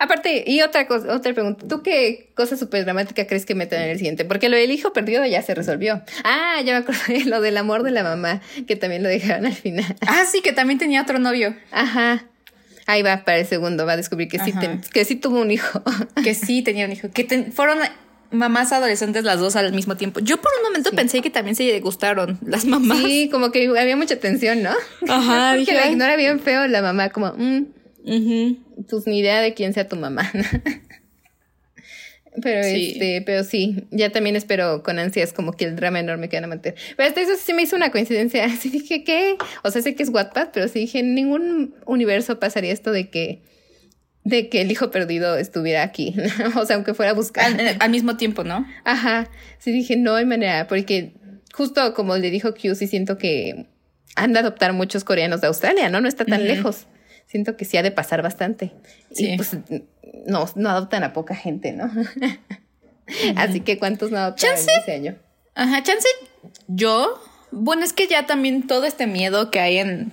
Aparte, 0.00 0.42
y 0.46 0.62
otra 0.62 0.88
cosa, 0.88 1.14
otra 1.14 1.32
pregunta, 1.32 1.64
¿tú 1.68 1.80
qué 1.82 2.30
cosa 2.34 2.56
súper 2.56 2.84
dramática 2.84 3.26
crees 3.28 3.46
que 3.46 3.54
metan 3.54 3.82
en 3.82 3.90
el 3.90 3.98
siguiente? 3.98 4.24
Porque 4.24 4.48
lo 4.48 4.56
del 4.56 4.72
hijo 4.72 4.92
perdido 4.92 5.24
ya 5.26 5.40
se 5.42 5.54
resolvió. 5.54 6.02
Ah, 6.24 6.56
ya 6.64 6.72
me 6.72 6.78
acordé, 6.78 7.24
lo 7.26 7.40
del 7.40 7.56
amor 7.56 7.84
de 7.84 7.92
la 7.92 8.02
mamá, 8.02 8.40
que 8.66 8.74
también 8.74 9.04
lo 9.04 9.08
dejaron 9.08 9.46
al 9.46 9.54
final. 9.54 9.96
Ah, 10.06 10.24
sí, 10.30 10.40
que 10.42 10.52
también 10.52 10.78
tenía 10.80 11.02
otro 11.02 11.20
novio. 11.20 11.54
Ajá. 11.70 12.24
Ahí 12.86 13.02
va 13.02 13.24
para 13.24 13.38
el 13.38 13.46
segundo, 13.46 13.86
va 13.86 13.92
a 13.92 13.96
descubrir 13.96 14.28
que 14.28 14.38
sí, 14.40 14.50
Ajá. 14.50 14.60
te- 14.80 14.90
que 14.90 15.04
sí 15.04 15.16
tuvo 15.16 15.40
un 15.40 15.50
hijo. 15.52 15.82
Que 16.22 16.34
sí 16.34 16.62
tenía 16.62 16.84
un 16.86 16.92
hijo. 16.92 17.08
Que 17.10 17.24
ten- 17.24 17.52
fueron 17.52 17.78
mamás 18.30 18.72
adolescentes 18.72 19.24
las 19.24 19.38
dos 19.40 19.56
al 19.56 19.72
mismo 19.72 19.96
tiempo. 19.96 20.20
Yo 20.20 20.36
por 20.40 20.50
un 20.58 20.64
momento 20.64 20.90
pensé 20.92 21.20
que 21.22 21.30
también 21.30 21.54
se 21.56 21.78
gustaron 21.80 22.38
las 22.46 22.64
mamás. 22.64 22.98
Sí, 22.98 23.28
como 23.30 23.50
que 23.52 23.66
había 23.78 23.96
mucha 23.96 24.16
tensión, 24.18 24.62
¿no? 24.62 24.70
Ajá, 25.08 25.50
Porque 25.56 25.60
dije, 25.72 25.74
la 25.74 25.90
ignora 25.90 26.16
bien 26.16 26.40
feo 26.40 26.66
la 26.66 26.82
mamá, 26.82 27.10
como, 27.10 27.32
mm, 27.36 27.66
Ujú. 28.04 28.56
pues 28.88 29.06
ni 29.06 29.18
idea 29.20 29.40
de 29.40 29.54
quién 29.54 29.72
sea 29.74 29.88
tu 29.88 29.96
mamá. 29.96 30.30
Pero 32.42 32.62
Sí. 32.64 32.92
este, 32.92 33.22
pero 33.24 33.44
sí, 33.44 33.84
ya 33.90 34.12
también 34.12 34.36
espero 34.36 34.82
con 34.82 34.98
ansias 34.98 35.32
como 35.32 35.52
que 35.52 35.64
el 35.64 35.74
drama 35.74 36.00
enorme 36.00 36.28
que 36.28 36.36
van 36.36 36.44
a 36.44 36.48
mantener. 36.48 36.78
Pero 36.94 37.08
hasta 37.08 37.22
eso 37.22 37.32
sí 37.42 37.54
me 37.54 37.62
hizo 37.62 37.76
una 37.76 37.90
coincidencia. 37.90 38.44
Así 38.44 38.68
dije, 38.68 39.04
¿qué? 39.04 39.38
O 39.64 39.70
sea, 39.70 39.80
sé 39.80 39.94
que 39.94 40.02
es 40.02 40.10
Wattpad, 40.10 40.48
pero 40.52 40.68
sí 40.68 40.80
dije, 40.80 40.98
en 40.98 41.14
ningún 41.14 41.74
universo 41.86 42.38
pasaría 42.38 42.72
esto 42.74 42.92
de 42.92 43.08
que 43.08 43.40
de 44.26 44.48
que 44.48 44.60
el 44.60 44.72
hijo 44.72 44.90
perdido 44.90 45.36
estuviera 45.36 45.84
aquí. 45.84 46.14
o 46.56 46.66
sea, 46.66 46.74
aunque 46.74 46.94
fuera 46.94 47.12
a 47.12 47.14
buscar. 47.14 47.44
Al, 47.46 47.76
al, 47.78 47.90
mismo 47.90 48.16
tiempo, 48.16 48.42
¿no? 48.42 48.66
Ajá. 48.84 49.30
Sí, 49.58 49.70
dije, 49.70 49.96
no 49.96 50.16
hay 50.16 50.26
manera, 50.26 50.66
porque 50.66 51.12
justo 51.54 51.94
como 51.94 52.16
le 52.16 52.30
dijo 52.30 52.52
Q, 52.52 52.74
sí 52.74 52.88
siento 52.88 53.18
que 53.18 53.66
han 54.16 54.32
de 54.32 54.40
adoptar 54.40 54.72
muchos 54.72 55.04
coreanos 55.04 55.40
de 55.42 55.46
Australia, 55.46 55.88
¿no? 55.90 56.00
No 56.00 56.08
está 56.08 56.24
tan 56.24 56.44
lejos. 56.44 56.86
Siento 57.26 57.56
que 57.56 57.64
sí 57.64 57.76
ha 57.76 57.84
de 57.84 57.92
pasar 57.92 58.20
bastante. 58.22 58.72
Sí. 59.12 59.32
Y 59.32 59.36
pues 59.36 59.56
no, 60.26 60.46
no 60.56 60.70
adoptan 60.70 61.04
a 61.04 61.12
poca 61.12 61.36
gente, 61.36 61.72
¿no? 61.72 61.88
Así 63.36 63.60
que 63.60 63.78
¿cuántos 63.78 64.10
no 64.10 64.18
adoptan 64.18 64.54
ese 64.54 64.92
año? 64.92 65.16
Ajá, 65.54 65.84
chance 65.84 66.08
yo. 66.66 67.22
Bueno, 67.52 67.84
es 67.84 67.92
que 67.92 68.08
ya 68.08 68.26
también 68.26 68.66
todo 68.66 68.86
este 68.86 69.06
miedo 69.06 69.52
que 69.52 69.60
hay 69.60 69.78
en 69.78 70.12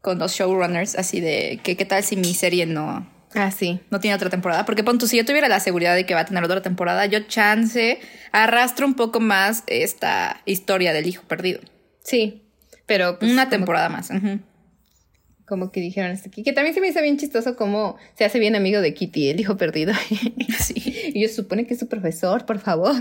con 0.00 0.18
los 0.18 0.32
showrunners, 0.34 0.94
así 0.96 1.20
de 1.20 1.58
que 1.62 1.76
qué 1.76 1.84
tal 1.84 2.04
si 2.04 2.16
mi 2.16 2.32
serie 2.34 2.64
no, 2.64 3.08
Ah, 3.34 3.50
sí. 3.50 3.80
No 3.90 4.00
tiene 4.00 4.14
otra 4.14 4.30
temporada. 4.30 4.64
Porque 4.64 4.84
pon 4.84 4.98
tú, 4.98 5.06
si 5.06 5.16
yo 5.16 5.24
tuviera 5.24 5.48
la 5.48 5.60
seguridad 5.60 5.94
de 5.94 6.06
que 6.06 6.14
va 6.14 6.20
a 6.20 6.24
tener 6.24 6.42
otra 6.44 6.62
temporada, 6.62 7.06
yo 7.06 7.20
chance 7.20 7.98
arrastro 8.32 8.86
un 8.86 8.94
poco 8.94 9.20
más 9.20 9.64
esta 9.66 10.40
historia 10.46 10.92
del 10.92 11.06
hijo 11.06 11.22
perdido. 11.24 11.60
Sí. 12.02 12.42
Pero. 12.86 13.18
Pues, 13.18 13.30
Una 13.30 13.48
temporada 13.48 13.88
más. 13.88 14.10
Uh-huh. 14.10 14.40
Como 15.46 15.70
que 15.70 15.80
dijeron 15.80 16.10
hasta 16.10 16.28
aquí. 16.28 16.42
Que 16.42 16.52
también 16.52 16.74
se 16.74 16.80
me 16.80 16.88
hizo 16.88 17.00
bien 17.02 17.18
chistoso 17.18 17.56
cómo 17.56 17.96
se 18.16 18.24
hace 18.24 18.38
bien 18.38 18.56
amigo 18.56 18.80
de 18.80 18.94
Kitty, 18.94 19.30
el 19.30 19.40
hijo 19.40 19.56
perdido. 19.56 19.92
sí. 20.58 21.12
Y 21.14 21.22
yo 21.22 21.28
supone 21.28 21.66
que 21.66 21.74
es 21.74 21.80
su 21.80 21.88
profesor, 21.88 22.46
por 22.46 22.58
favor. 22.58 22.96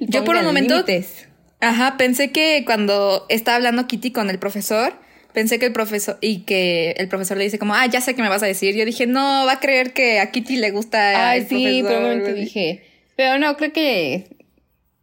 yo 0.00 0.24
por 0.24 0.36
un 0.36 0.44
momento. 0.44 0.74
Límites. 0.74 1.28
Ajá, 1.60 1.96
pensé 1.96 2.30
que 2.30 2.62
cuando 2.64 3.26
estaba 3.28 3.56
hablando 3.56 3.86
Kitty 3.86 4.12
con 4.12 4.30
el 4.30 4.38
profesor 4.38 4.94
pensé 5.32 5.58
que 5.58 5.66
el 5.66 5.72
profesor 5.72 6.18
y 6.20 6.40
que 6.40 6.92
el 6.92 7.08
profesor 7.08 7.36
le 7.36 7.44
dice 7.44 7.58
como, 7.58 7.74
ah, 7.74 7.86
ya 7.86 8.00
sé 8.00 8.14
qué 8.14 8.22
me 8.22 8.28
vas 8.28 8.42
a 8.42 8.46
decir. 8.46 8.74
Yo 8.74 8.84
dije, 8.84 9.06
no, 9.06 9.44
va 9.46 9.52
a 9.52 9.60
creer 9.60 9.92
que 9.92 10.20
a 10.20 10.30
Kitty 10.30 10.56
le 10.56 10.70
gusta. 10.70 11.30
Ay, 11.30 11.46
sí, 11.48 11.82
probablemente 11.82 12.34
dije. 12.34 12.84
Pero 13.16 13.38
no, 13.38 13.56
creo 13.56 13.72
que 13.72 14.36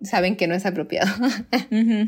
saben 0.01 0.35
que 0.35 0.47
no 0.47 0.55
es 0.55 0.65
apropiado. 0.65 1.13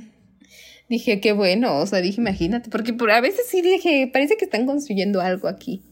Dije, 0.89 1.22
qué 1.22 1.34
bueno, 1.34 1.78
o 1.78 1.86
sea, 1.86 2.01
dije, 2.01 2.20
imagínate, 2.20 2.72
porque 2.72 2.93
por, 2.93 3.11
a 3.11 3.22
veces 3.22 3.45
sí 3.47 3.61
dije, 3.61 4.09
parece 4.11 4.38
que 4.38 4.45
están 4.45 4.65
construyendo 4.65 5.22
algo 5.22 5.47
aquí. 5.47 5.84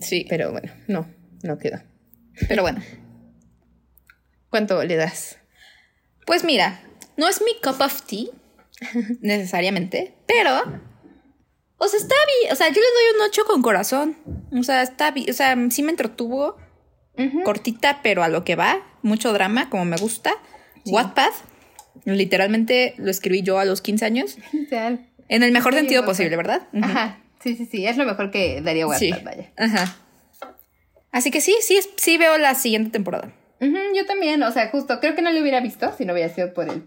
Sí. 0.00 0.26
Pero 0.28 0.50
bueno, 0.50 0.72
no, 0.88 1.06
no 1.44 1.56
quedó. 1.56 1.80
Pero 2.48 2.62
bueno. 2.62 2.82
¿Cuánto 4.50 4.82
le 4.82 4.96
das? 4.96 5.38
Pues 6.26 6.42
mira, 6.42 6.80
no 7.16 7.28
es 7.28 7.40
mi 7.42 7.52
cup 7.62 7.80
of 7.80 8.02
tea, 8.02 8.26
necesariamente, 9.20 10.14
pero 10.26 10.80
o 11.78 11.88
sea, 11.88 11.98
está 11.98 12.14
bien. 12.40 12.52
O 12.52 12.56
sea, 12.56 12.68
yo 12.68 12.74
le 12.74 12.80
doy 12.80 13.16
un 13.16 13.28
8 13.28 13.42
con 13.46 13.62
corazón. 13.62 14.16
O 14.58 14.62
sea, 14.62 14.82
está 14.82 15.10
bien. 15.10 15.30
O 15.30 15.32
sea, 15.32 15.56
sí 15.70 15.82
me 15.82 15.90
entretuvo. 15.90 16.56
Cortita, 17.44 18.00
pero 18.02 18.22
a 18.22 18.28
lo 18.28 18.44
que 18.44 18.56
va. 18.56 18.82
Mucho 19.02 19.32
drama, 19.32 19.70
como 19.70 19.84
me 19.84 19.96
gusta. 19.96 20.32
Sí. 20.84 20.92
Wattpad. 20.92 21.30
Literalmente 22.04 22.94
lo 22.98 23.10
escribí 23.10 23.42
yo 23.42 23.58
a 23.58 23.64
los 23.64 23.80
15 23.80 24.04
años. 24.04 24.36
En 25.28 25.42
el 25.42 25.50
mejor 25.50 25.74
sentido 25.74 26.04
posible, 26.04 26.36
¿verdad? 26.36 26.68
Ajá. 26.80 27.18
Sí, 27.42 27.56
sí, 27.56 27.66
sí. 27.66 27.84
Es 27.84 27.96
lo 27.96 28.04
mejor 28.04 28.30
que 28.30 28.60
daría 28.60 28.86
Wattpad, 28.86 29.00
sí. 29.00 29.24
vaya. 29.24 29.50
Ajá. 29.56 29.96
Así 31.10 31.32
que 31.32 31.40
sí, 31.40 31.56
sí, 31.62 31.80
sí 31.96 32.16
veo 32.16 32.38
la 32.38 32.54
siguiente 32.54 32.90
temporada. 32.90 33.32
yo 33.60 34.06
también. 34.06 34.40
O 34.44 34.52
sea, 34.52 34.70
justo, 34.70 35.00
creo 35.00 35.16
que 35.16 35.22
no 35.22 35.32
lo 35.32 35.40
hubiera 35.40 35.58
visto 35.60 35.92
si 35.98 36.04
no 36.04 36.12
hubiera 36.12 36.32
sido 36.32 36.54
por 36.54 36.68
el 36.68 36.84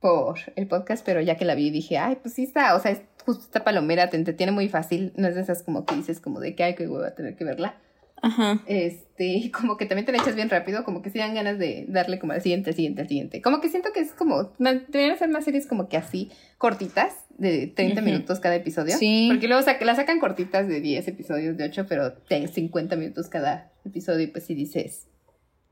por 0.00 0.38
el 0.56 0.66
podcast, 0.66 1.04
pero 1.04 1.20
ya 1.20 1.36
que 1.36 1.44
la 1.44 1.54
vi 1.54 1.70
dije, 1.70 1.98
ay, 1.98 2.16
pues 2.16 2.34
sí 2.34 2.44
está, 2.44 2.74
o 2.74 2.80
sea, 2.80 2.92
es 2.92 3.00
justo 3.24 3.44
esta 3.44 3.64
palomera 3.64 4.10
te 4.10 4.16
entretiene 4.16 4.52
muy 4.52 4.68
fácil, 4.68 5.12
no 5.16 5.28
es 5.28 5.34
de 5.34 5.42
esas 5.42 5.62
como 5.62 5.84
que 5.84 5.94
dices 5.94 6.20
como 6.20 6.40
de 6.40 6.54
que 6.54 6.64
ay, 6.64 6.74
que 6.74 6.86
voy 6.86 7.04
a 7.04 7.14
tener 7.14 7.36
que 7.36 7.44
verla. 7.44 7.76
Ajá. 8.22 8.62
Este, 8.66 9.50
como 9.50 9.76
que 9.76 9.86
también 9.86 10.04
te 10.04 10.12
la 10.12 10.18
echas 10.18 10.34
bien 10.34 10.50
rápido, 10.50 10.84
como 10.84 11.02
que 11.02 11.10
sí 11.10 11.18
dan 11.18 11.34
ganas 11.34 11.58
de 11.58 11.86
darle 11.88 12.18
como 12.18 12.32
al 12.32 12.42
siguiente, 12.42 12.70
al 12.70 12.76
siguiente, 12.76 13.02
al 13.02 13.08
siguiente. 13.08 13.42
Como 13.42 13.60
que 13.60 13.68
siento 13.68 13.92
que 13.92 14.00
es 14.00 14.12
como, 14.12 14.52
deberían 14.58 15.12
hacer 15.12 15.28
más 15.30 15.44
series 15.44 15.66
como 15.66 15.88
que 15.88 15.96
así, 15.96 16.30
cortitas, 16.58 17.24
de 17.38 17.68
30 17.68 17.94
uh 17.94 18.02
-huh. 18.02 18.04
minutos 18.04 18.38
cada 18.38 18.54
episodio. 18.54 18.96
Sí. 18.98 19.28
Porque 19.30 19.48
luego 19.48 19.64
la 19.80 19.94
sacan 19.94 20.20
cortitas 20.20 20.68
de 20.68 20.80
10 20.80 21.08
episodios, 21.08 21.56
de 21.56 21.64
8, 21.64 21.86
pero 21.88 22.10
de 22.28 22.48
50 22.48 22.96
minutos 22.96 23.28
cada 23.28 23.72
episodio, 23.86 24.20
y 24.20 24.26
pues 24.26 24.44
si 24.44 24.54
dices, 24.54 25.08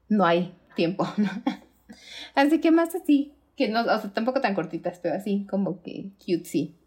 no 0.08 0.24
hay 0.24 0.54
tiempo, 0.74 1.06
¿no? 1.18 1.30
Así 2.34 2.60
que 2.60 2.70
más 2.70 2.94
así, 2.94 3.34
que 3.56 3.68
no, 3.68 3.80
o 3.80 4.00
sea, 4.00 4.10
tampoco 4.14 4.40
tan 4.40 4.54
cortitas, 4.54 4.98
pero 5.00 5.14
así 5.14 5.46
como 5.50 5.82
que 5.82 6.10
cutesy. 6.24 6.77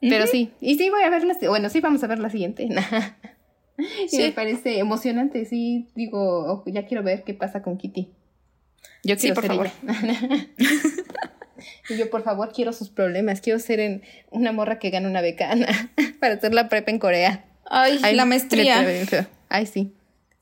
Pero 0.00 0.24
uh 0.24 0.26
-huh. 0.26 0.30
sí, 0.30 0.52
y 0.60 0.76
sí 0.76 0.90
voy 0.90 1.02
a 1.02 1.10
ver 1.10 1.24
la, 1.24 1.36
bueno, 1.48 1.68
sí 1.68 1.80
vamos 1.80 2.02
a 2.04 2.06
ver 2.06 2.18
la 2.18 2.30
siguiente. 2.30 2.68
sí. 4.08 4.18
me 4.18 4.32
parece 4.32 4.78
emocionante, 4.78 5.44
sí, 5.44 5.88
digo, 5.94 6.62
ya 6.66 6.86
quiero 6.86 7.02
ver 7.02 7.24
qué 7.24 7.34
pasa 7.34 7.62
con 7.62 7.78
Kitty. 7.78 8.08
Yo 9.04 9.16
quiero 9.16 9.20
sí, 9.20 9.32
por 9.32 9.42
ser 9.42 9.50
favor. 9.50 9.70
y 11.88 11.96
yo, 11.96 12.10
por 12.10 12.22
favor, 12.22 12.52
quiero 12.52 12.72
sus 12.72 12.90
problemas. 12.90 13.40
Quiero 13.40 13.58
ser 13.58 13.80
en 13.80 14.02
una 14.30 14.52
morra 14.52 14.78
que 14.78 14.90
gane 14.90 15.08
una 15.08 15.20
beca 15.20 15.50
para 16.20 16.34
hacer 16.34 16.54
la 16.54 16.68
prepa 16.68 16.90
en 16.90 16.98
Corea. 16.98 17.44
Ay, 17.64 17.98
Ay 18.02 18.14
la 18.14 18.24
maestría. 18.24 18.86
Ay, 19.48 19.66
sí. 19.66 19.92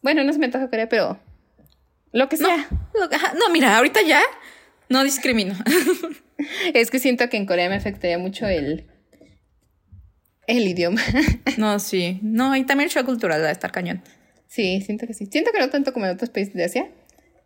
Bueno, 0.03 0.25
no 0.25 0.33
se 0.33 0.39
me 0.39 0.47
antoja 0.47 0.69
Corea, 0.69 0.89
pero 0.89 1.19
lo 2.13 2.29
que 2.29 2.37
sea. 2.37 2.69
No, 2.71 3.09
no 3.39 3.53
mira, 3.53 3.77
ahorita 3.77 4.03
ya 4.03 4.23
no 4.89 5.05
discrimino. 5.05 5.55
es 6.75 6.91
que 6.91 6.99
siento 6.99 7.29
que 7.29 7.37
en 7.37 7.47
Corea 7.47 7.69
me 7.69 7.77
afectaría 7.77 8.19
mucho 8.19 8.47
el 8.47 8.87
el 10.47 10.67
idioma. 10.69 11.01
no, 11.57 11.79
sí. 11.79 12.19
No, 12.23 12.55
y 12.57 12.65
también 12.65 12.89
el 12.89 12.93
show 12.95 13.05
cultural 13.05 13.43
va 13.43 13.49
a 13.49 13.53
estar 13.53 13.73
cañón. 13.73 14.03
Sí, 14.49 14.81
siento 14.81 15.07
que 15.07 15.15
sí. 15.15 15.27
Siento 15.27 15.51
que 15.53 15.59
no 15.59 15.71
tanto 15.71 15.93
como 15.93 16.07
en 16.07 16.13
otros 16.13 16.31
países 16.31 16.55
de 16.55 16.65
Asia, 16.65 16.89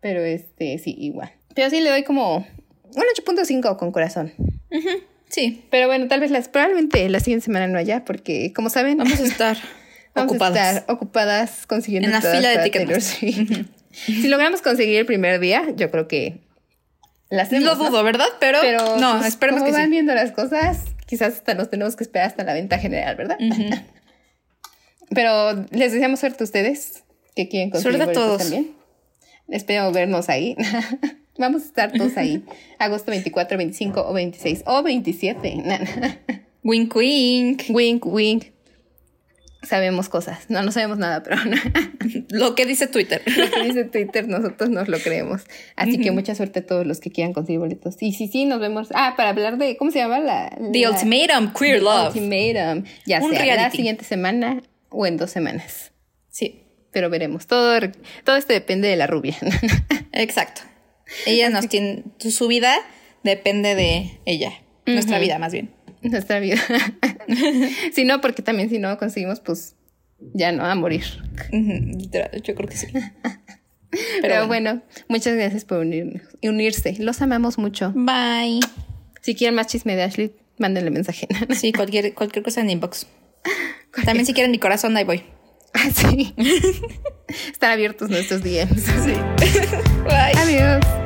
pero 0.00 0.20
este, 0.24 0.78
sí, 0.78 0.94
igual. 0.98 1.32
Pero 1.54 1.70
sí 1.70 1.80
le 1.80 1.90
doy 1.90 2.04
como 2.04 2.36
un 2.36 3.04
8.5 3.26 3.76
con 3.76 3.92
corazón. 3.92 4.32
Uh 4.38 4.76
-huh, 4.76 5.02
sí. 5.28 5.64
Pero 5.70 5.86
bueno, 5.86 6.08
tal 6.08 6.20
vez 6.20 6.30
las, 6.30 6.48
probablemente 6.48 7.08
la 7.08 7.20
siguiente 7.20 7.44
semana 7.46 7.66
no 7.66 7.78
haya, 7.78 8.04
porque 8.04 8.52
como 8.52 8.70
saben, 8.70 8.98
vamos 8.98 9.20
a 9.20 9.24
estar 9.24 9.56
vamos 10.14 10.32
ocupadas. 10.32 10.58
A 10.58 10.78
estar 10.78 10.94
ocupadas 10.94 11.66
consiguiendo 11.66 12.08
en 12.08 12.12
la 12.12 12.20
fila 12.20 12.50
de 12.50 12.70
tickets. 12.70 13.18
Uh 13.22 13.26
-huh. 13.26 13.66
si 13.90 14.28
logramos 14.28 14.62
conseguir 14.62 14.98
el 14.98 15.06
primer 15.06 15.40
día, 15.40 15.64
yo 15.76 15.90
creo 15.90 16.06
que 16.06 16.40
las 17.30 17.52
Lo 17.52 17.76
dudo, 17.76 17.90
¿no? 17.90 18.02
¿verdad? 18.02 18.26
Pero, 18.40 18.58
Pero 18.60 18.96
no, 18.98 19.18
pues, 19.18 19.28
esperemos 19.28 19.62
que 19.62 19.70
van 19.70 19.84
sí. 19.84 19.90
viendo 19.90 20.14
las 20.14 20.32
cosas, 20.32 20.84
quizás 21.10 21.34
hasta 21.34 21.54
nos 21.54 21.68
tenemos 21.68 21.96
que 21.96 22.04
esperar 22.04 22.28
hasta 22.28 22.44
la 22.44 22.54
venta 22.54 22.78
general, 22.78 23.16
¿verdad? 23.16 23.36
Uh 23.40 23.44
-huh. 23.52 23.82
Pero 25.10 25.66
les 25.72 25.92
deseamos 25.92 26.20
suerte 26.20 26.44
a 26.44 26.46
ustedes 26.46 27.02
que 27.34 27.48
quieren 27.48 27.70
conseguir 27.70 27.96
suerte 27.96 28.12
a 28.12 28.14
todos. 28.14 28.38
también. 28.38 28.70
Esperamos 29.48 29.92
vernos 29.92 30.28
ahí. 30.28 30.56
Vamos 31.38 31.62
a 31.62 31.66
estar 31.66 31.90
todos 31.90 32.16
ahí. 32.16 32.44
Agosto 32.78 33.10
24, 33.10 33.58
25 33.58 34.00
o 34.08 34.12
26 34.12 34.62
o 34.66 34.82
27. 34.84 35.64
wink, 36.62 36.94
wink. 36.94 37.62
Wink, 37.70 38.06
wink. 38.06 38.44
Sabemos 39.62 40.08
cosas. 40.08 40.48
No, 40.48 40.62
no 40.62 40.72
sabemos 40.72 40.96
nada, 40.98 41.22
pero 41.22 41.36
lo 42.30 42.54
que 42.54 42.64
dice 42.64 42.86
Twitter. 42.86 43.22
Lo 43.26 43.50
que 43.50 43.62
dice 43.64 43.84
Twitter, 43.84 44.26
nosotros 44.26 44.70
nos 44.70 44.88
lo 44.88 44.98
creemos. 44.98 45.42
Así 45.76 45.92
uh 45.92 45.94
-huh. 45.96 46.02
que 46.02 46.10
mucha 46.12 46.34
suerte 46.34 46.60
a 46.60 46.66
todos 46.66 46.86
los 46.86 47.00
que 47.00 47.10
quieran 47.10 47.34
conseguir 47.34 47.60
boletos. 47.60 47.96
Y 48.00 48.12
sí, 48.12 48.26
sí, 48.28 48.46
nos 48.46 48.58
vemos. 48.60 48.88
Ah, 48.94 49.14
para 49.16 49.30
hablar 49.30 49.58
de, 49.58 49.76
¿cómo 49.76 49.90
se 49.90 49.98
llama? 49.98 50.18
La, 50.18 50.50
The 50.72 50.80
la, 50.80 50.90
Ultimatum, 50.90 51.52
Queer 51.52 51.78
The 51.78 51.84
Love. 51.84 52.06
Ultimatum. 52.16 52.84
Ya 53.04 53.20
Un 53.20 53.30
sea 53.30 53.42
reality. 53.42 53.62
la 53.64 53.70
siguiente 53.70 54.04
semana 54.04 54.62
o 54.88 55.06
en 55.06 55.18
dos 55.18 55.30
semanas. 55.30 55.92
Sí. 56.30 56.62
Pero 56.90 57.10
veremos. 57.10 57.46
Todo, 57.46 57.78
todo 58.24 58.36
esto 58.36 58.52
depende 58.52 58.88
de 58.88 58.96
la 58.96 59.06
rubia. 59.06 59.36
Exacto. 60.12 60.62
Ella 61.26 61.50
nos 61.50 61.68
tiene, 61.68 62.04
su 62.18 62.48
vida 62.48 62.74
depende 63.22 63.74
de 63.74 64.18
ella. 64.24 64.48
Uh 64.50 64.90
-huh. 64.90 64.94
Nuestra 64.94 65.18
vida, 65.18 65.38
más 65.38 65.52
bien. 65.52 65.70
Nuestra 66.02 66.40
vida. 66.40 66.56
si 67.92 68.04
no, 68.04 68.20
porque 68.20 68.42
también 68.42 68.70
si 68.70 68.78
no 68.78 68.96
conseguimos, 68.98 69.40
pues 69.40 69.76
ya 70.34 70.52
no, 70.52 70.64
a 70.64 70.74
morir. 70.74 71.04
-huh. 71.50 72.42
Yo 72.42 72.54
creo 72.54 72.68
que 72.68 72.76
sí. 72.76 72.86
Pero, 73.90 74.02
Pero 74.22 74.46
bueno. 74.46 74.70
bueno, 74.70 74.82
muchas 75.08 75.34
gracias 75.34 75.64
por 75.64 75.78
unir, 75.78 76.22
unirse. 76.42 76.94
Los 77.00 77.20
amamos 77.22 77.58
mucho. 77.58 77.92
Bye. 77.94 78.60
Si 79.20 79.34
quieren 79.34 79.56
más 79.56 79.66
chisme 79.66 79.96
de 79.96 80.04
Ashley, 80.04 80.32
mándenle 80.58 80.90
mensaje. 80.90 81.26
Sí, 81.54 81.72
cualquier, 81.72 82.14
cualquier 82.14 82.44
cosa 82.44 82.60
en 82.60 82.70
inbox. 82.70 83.06
Cualquier... 83.42 84.06
También 84.06 84.26
si 84.26 84.32
quieren 84.32 84.52
mi 84.52 84.58
corazón, 84.58 84.96
ahí 84.96 85.04
voy. 85.04 85.24
Ah, 85.74 85.90
sí. 85.92 86.34
Están 87.52 87.72
abiertos 87.72 88.10
nuestros 88.10 88.42
DMs. 88.42 88.82
Sí. 88.82 89.12
Bye. 90.04 90.36
Adiós. 90.36 90.99